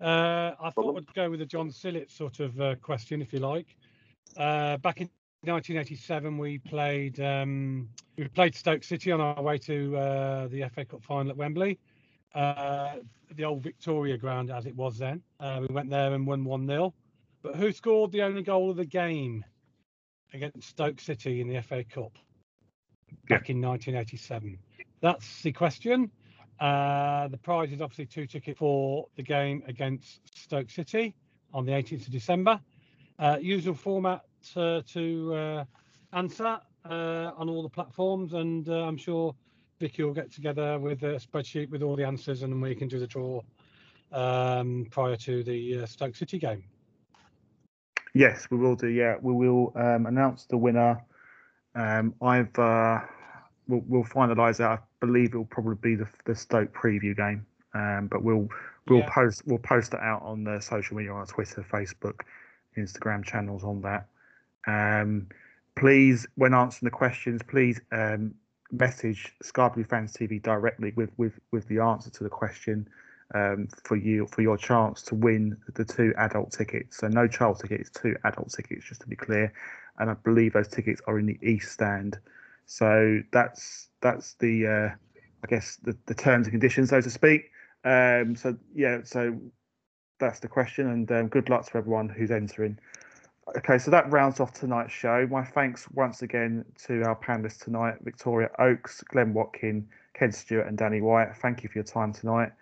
Uh, 0.00 0.52
I 0.60 0.70
thought 0.70 0.94
we'd 0.94 1.14
go 1.14 1.30
with 1.30 1.40
a 1.40 1.46
John 1.46 1.70
Sillett 1.70 2.10
sort 2.10 2.40
of 2.40 2.80
question, 2.82 3.22
if 3.22 3.32
you 3.32 3.38
like. 3.38 3.76
back 4.36 5.00
in 5.00 5.08
1987, 5.42 6.36
we 6.36 6.58
played 6.58 7.18
um, 7.20 7.88
we 8.18 8.28
played 8.28 8.54
Stoke 8.54 8.84
City 8.84 9.10
on 9.10 9.20
our 9.22 9.42
way 9.42 9.56
to 9.58 9.90
the 10.50 10.70
FA 10.74 10.84
Cup 10.84 11.02
final 11.02 11.30
at 11.30 11.36
Wembley. 11.36 11.78
uh, 12.34 12.96
the 13.36 13.44
old 13.44 13.62
Victoria 13.62 14.16
ground 14.16 14.50
as 14.50 14.66
it 14.66 14.76
was 14.76 14.98
then. 14.98 15.22
Uh, 15.40 15.60
we 15.66 15.74
went 15.74 15.88
there 15.90 16.12
and 16.12 16.26
won 16.26 16.44
1 16.44 16.66
0. 16.66 16.92
But 17.42 17.56
who 17.56 17.72
scored 17.72 18.12
the 18.12 18.22
only 18.22 18.42
goal 18.42 18.70
of 18.70 18.76
the 18.76 18.84
game 18.84 19.44
against 20.34 20.68
Stoke 20.68 21.00
City 21.00 21.40
in 21.40 21.48
the 21.48 21.62
FA 21.62 21.84
Cup 21.84 22.12
back 23.28 23.48
in 23.48 23.60
1987? 23.60 24.58
That's 25.00 25.42
the 25.42 25.52
question. 25.52 26.10
Uh, 26.60 27.28
the 27.28 27.38
prize 27.38 27.72
is 27.72 27.80
obviously 27.80 28.06
two 28.06 28.26
tickets 28.26 28.58
for 28.58 29.06
the 29.16 29.22
game 29.22 29.62
against 29.66 30.20
Stoke 30.36 30.70
City 30.70 31.14
on 31.52 31.64
the 31.64 31.72
18th 31.72 32.06
of 32.06 32.12
December. 32.12 32.60
Uh, 33.18 33.38
usual 33.40 33.74
format 33.74 34.22
uh, 34.56 34.82
to 34.86 35.34
uh, 35.34 35.64
answer 36.12 36.58
uh, 36.88 37.30
on 37.36 37.48
all 37.48 37.62
the 37.62 37.68
platforms, 37.68 38.34
and 38.34 38.68
uh, 38.68 38.84
I'm 38.84 38.96
sure 38.96 39.34
Vicky 39.80 40.02
will 40.02 40.14
get 40.14 40.32
together 40.32 40.78
with 40.78 41.02
a 41.02 41.20
spreadsheet 41.20 41.70
with 41.70 41.82
all 41.82 41.96
the 41.96 42.04
answers, 42.04 42.42
and 42.42 42.60
we 42.60 42.74
can 42.74 42.88
do 42.88 42.98
the 42.98 43.06
draw 43.06 43.40
um, 44.12 44.86
prior 44.90 45.16
to 45.16 45.42
the 45.42 45.82
uh, 45.82 45.86
Stoke 45.86 46.16
City 46.16 46.38
game. 46.38 46.64
Yes, 48.14 48.46
we 48.50 48.56
will 48.56 48.76
do. 48.76 48.86
Yeah, 48.88 49.16
we 49.20 49.32
will 49.32 49.72
um, 49.74 50.06
announce 50.06 50.46
the 50.46 50.56
winner. 50.56 51.02
Um, 51.74 52.14
I've 52.22 52.56
uh, 52.58 53.00
we'll, 53.66 53.82
we'll 53.86 54.04
finalise 54.04 54.58
that. 54.58 54.70
I 54.70 54.78
believe 55.00 55.34
it 55.34 55.36
will 55.36 55.44
probably 55.46 55.74
be 55.82 55.96
the, 55.96 56.08
the 56.24 56.34
Stoke 56.34 56.72
preview 56.72 57.16
game, 57.16 57.44
um, 57.74 58.08
but 58.10 58.22
we'll 58.22 58.48
we'll 58.88 59.00
Yeah. 59.00 59.10
post 59.12 59.42
we'll 59.46 59.58
post 59.58 59.94
it 59.94 60.00
out 60.00 60.22
on 60.22 60.44
the 60.44 60.60
social 60.60 60.96
media 60.96 61.12
on 61.12 61.26
Twitter, 61.26 61.66
Facebook, 61.68 62.20
Instagram 62.78 63.24
channels 63.24 63.64
on 63.64 63.82
that. 63.82 64.06
Um, 64.66 65.26
please, 65.76 66.26
when 66.36 66.54
answering 66.54 66.86
the 66.86 66.96
questions, 66.96 67.42
please 67.42 67.80
um, 67.90 68.34
message 68.70 69.34
Blue 69.74 69.84
Fans 69.84 70.12
TV 70.12 70.40
directly 70.40 70.92
with 70.94 71.10
with 71.16 71.32
with 71.50 71.66
the 71.66 71.80
answer 71.80 72.10
to 72.10 72.22
the 72.22 72.30
question 72.30 72.88
um, 73.34 73.68
for 73.84 73.96
you 73.96 74.26
for 74.26 74.42
your 74.42 74.56
chance 74.56 75.02
to 75.02 75.14
win 75.14 75.56
the 75.74 75.84
two 75.84 76.12
adult 76.18 76.52
tickets. 76.52 76.98
So 76.98 77.08
no 77.08 77.26
child 77.26 77.60
tickets, 77.60 77.90
two 77.90 78.16
adult 78.24 78.50
tickets, 78.50 78.84
just 78.84 79.00
to 79.02 79.08
be 79.08 79.16
clear. 79.16 79.52
And 79.98 80.10
I 80.10 80.14
believe 80.14 80.52
those 80.52 80.68
tickets 80.68 81.00
are 81.06 81.18
in 81.18 81.26
the 81.26 81.38
east 81.42 81.72
stand. 81.72 82.18
So 82.66 83.20
that's 83.32 83.88
that's 84.00 84.34
the 84.34 84.66
uh, 84.66 84.94
I 85.44 85.46
guess 85.46 85.76
the, 85.82 85.96
the 86.06 86.14
terms 86.14 86.46
and 86.46 86.52
conditions, 86.52 86.90
so 86.90 87.00
to 87.00 87.10
speak. 87.10 87.50
Um, 87.84 88.34
so 88.34 88.56
yeah, 88.74 89.00
so 89.04 89.38
that's 90.18 90.40
the 90.40 90.48
question, 90.48 90.88
and 90.88 91.10
um, 91.12 91.28
good 91.28 91.48
luck 91.50 91.66
to 91.66 91.76
everyone 91.76 92.08
who's 92.08 92.30
entering. 92.30 92.78
Okay, 93.58 93.76
so 93.76 93.90
that 93.90 94.10
rounds 94.10 94.40
off 94.40 94.54
tonight's 94.54 94.92
show. 94.92 95.26
My 95.30 95.44
thanks 95.44 95.86
once 95.90 96.22
again 96.22 96.64
to 96.86 97.02
our 97.02 97.14
panelists 97.14 97.62
tonight 97.62 97.96
Victoria 98.02 98.48
Oakes, 98.58 99.02
Glenn 99.02 99.34
Watkin, 99.34 99.86
Ken 100.14 100.32
Stewart, 100.32 100.66
and 100.66 100.78
Danny 100.78 101.02
White. 101.02 101.36
Thank 101.36 101.62
you 101.62 101.68
for 101.68 101.78
your 101.78 101.84
time 101.84 102.12
tonight. 102.12 102.52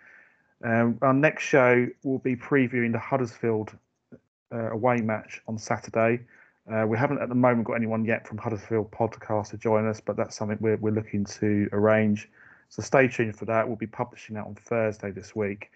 Um, 0.63 0.97
our 1.01 1.13
next 1.13 1.43
show 1.43 1.87
will 2.03 2.19
be 2.19 2.35
previewing 2.35 2.91
the 2.91 2.99
Huddersfield 2.99 3.71
uh, 4.53 4.71
away 4.71 5.01
match 5.01 5.41
on 5.47 5.57
Saturday. 5.57 6.21
Uh, 6.71 6.85
we 6.87 6.97
haven't 6.97 7.21
at 7.21 7.27
the 7.27 7.35
moment 7.35 7.67
got 7.67 7.73
anyone 7.73 8.05
yet 8.05 8.25
from 8.25 8.37
Huddersfield 8.37 8.89
podcast 8.91 9.49
to 9.49 9.57
join 9.57 9.85
us, 9.87 9.99
but 9.99 10.15
that's 10.15 10.35
something 10.35 10.57
we're, 10.61 10.77
we're 10.77 10.93
looking 10.93 11.25
to 11.25 11.67
arrange. 11.73 12.29
So 12.69 12.81
stay 12.81 13.07
tuned 13.07 13.35
for 13.35 13.45
that. 13.45 13.67
We'll 13.67 13.75
be 13.75 13.87
publishing 13.87 14.35
that 14.35 14.45
on 14.45 14.55
Thursday 14.55 15.11
this 15.11 15.35
week. 15.35 15.71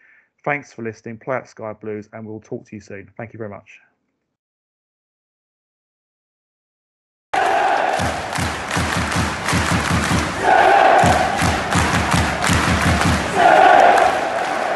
Thanks 0.45 0.71
for 0.71 0.83
listening. 0.83 1.17
Play 1.17 1.35
at 1.35 1.49
Sky 1.49 1.73
Blues, 1.73 2.07
and 2.13 2.25
we'll 2.25 2.39
talk 2.39 2.65
to 2.67 2.75
you 2.75 2.79
soon. 2.79 3.11
Thank 3.17 3.33
you 3.33 3.38
very 3.38 3.49
much. 3.49 3.81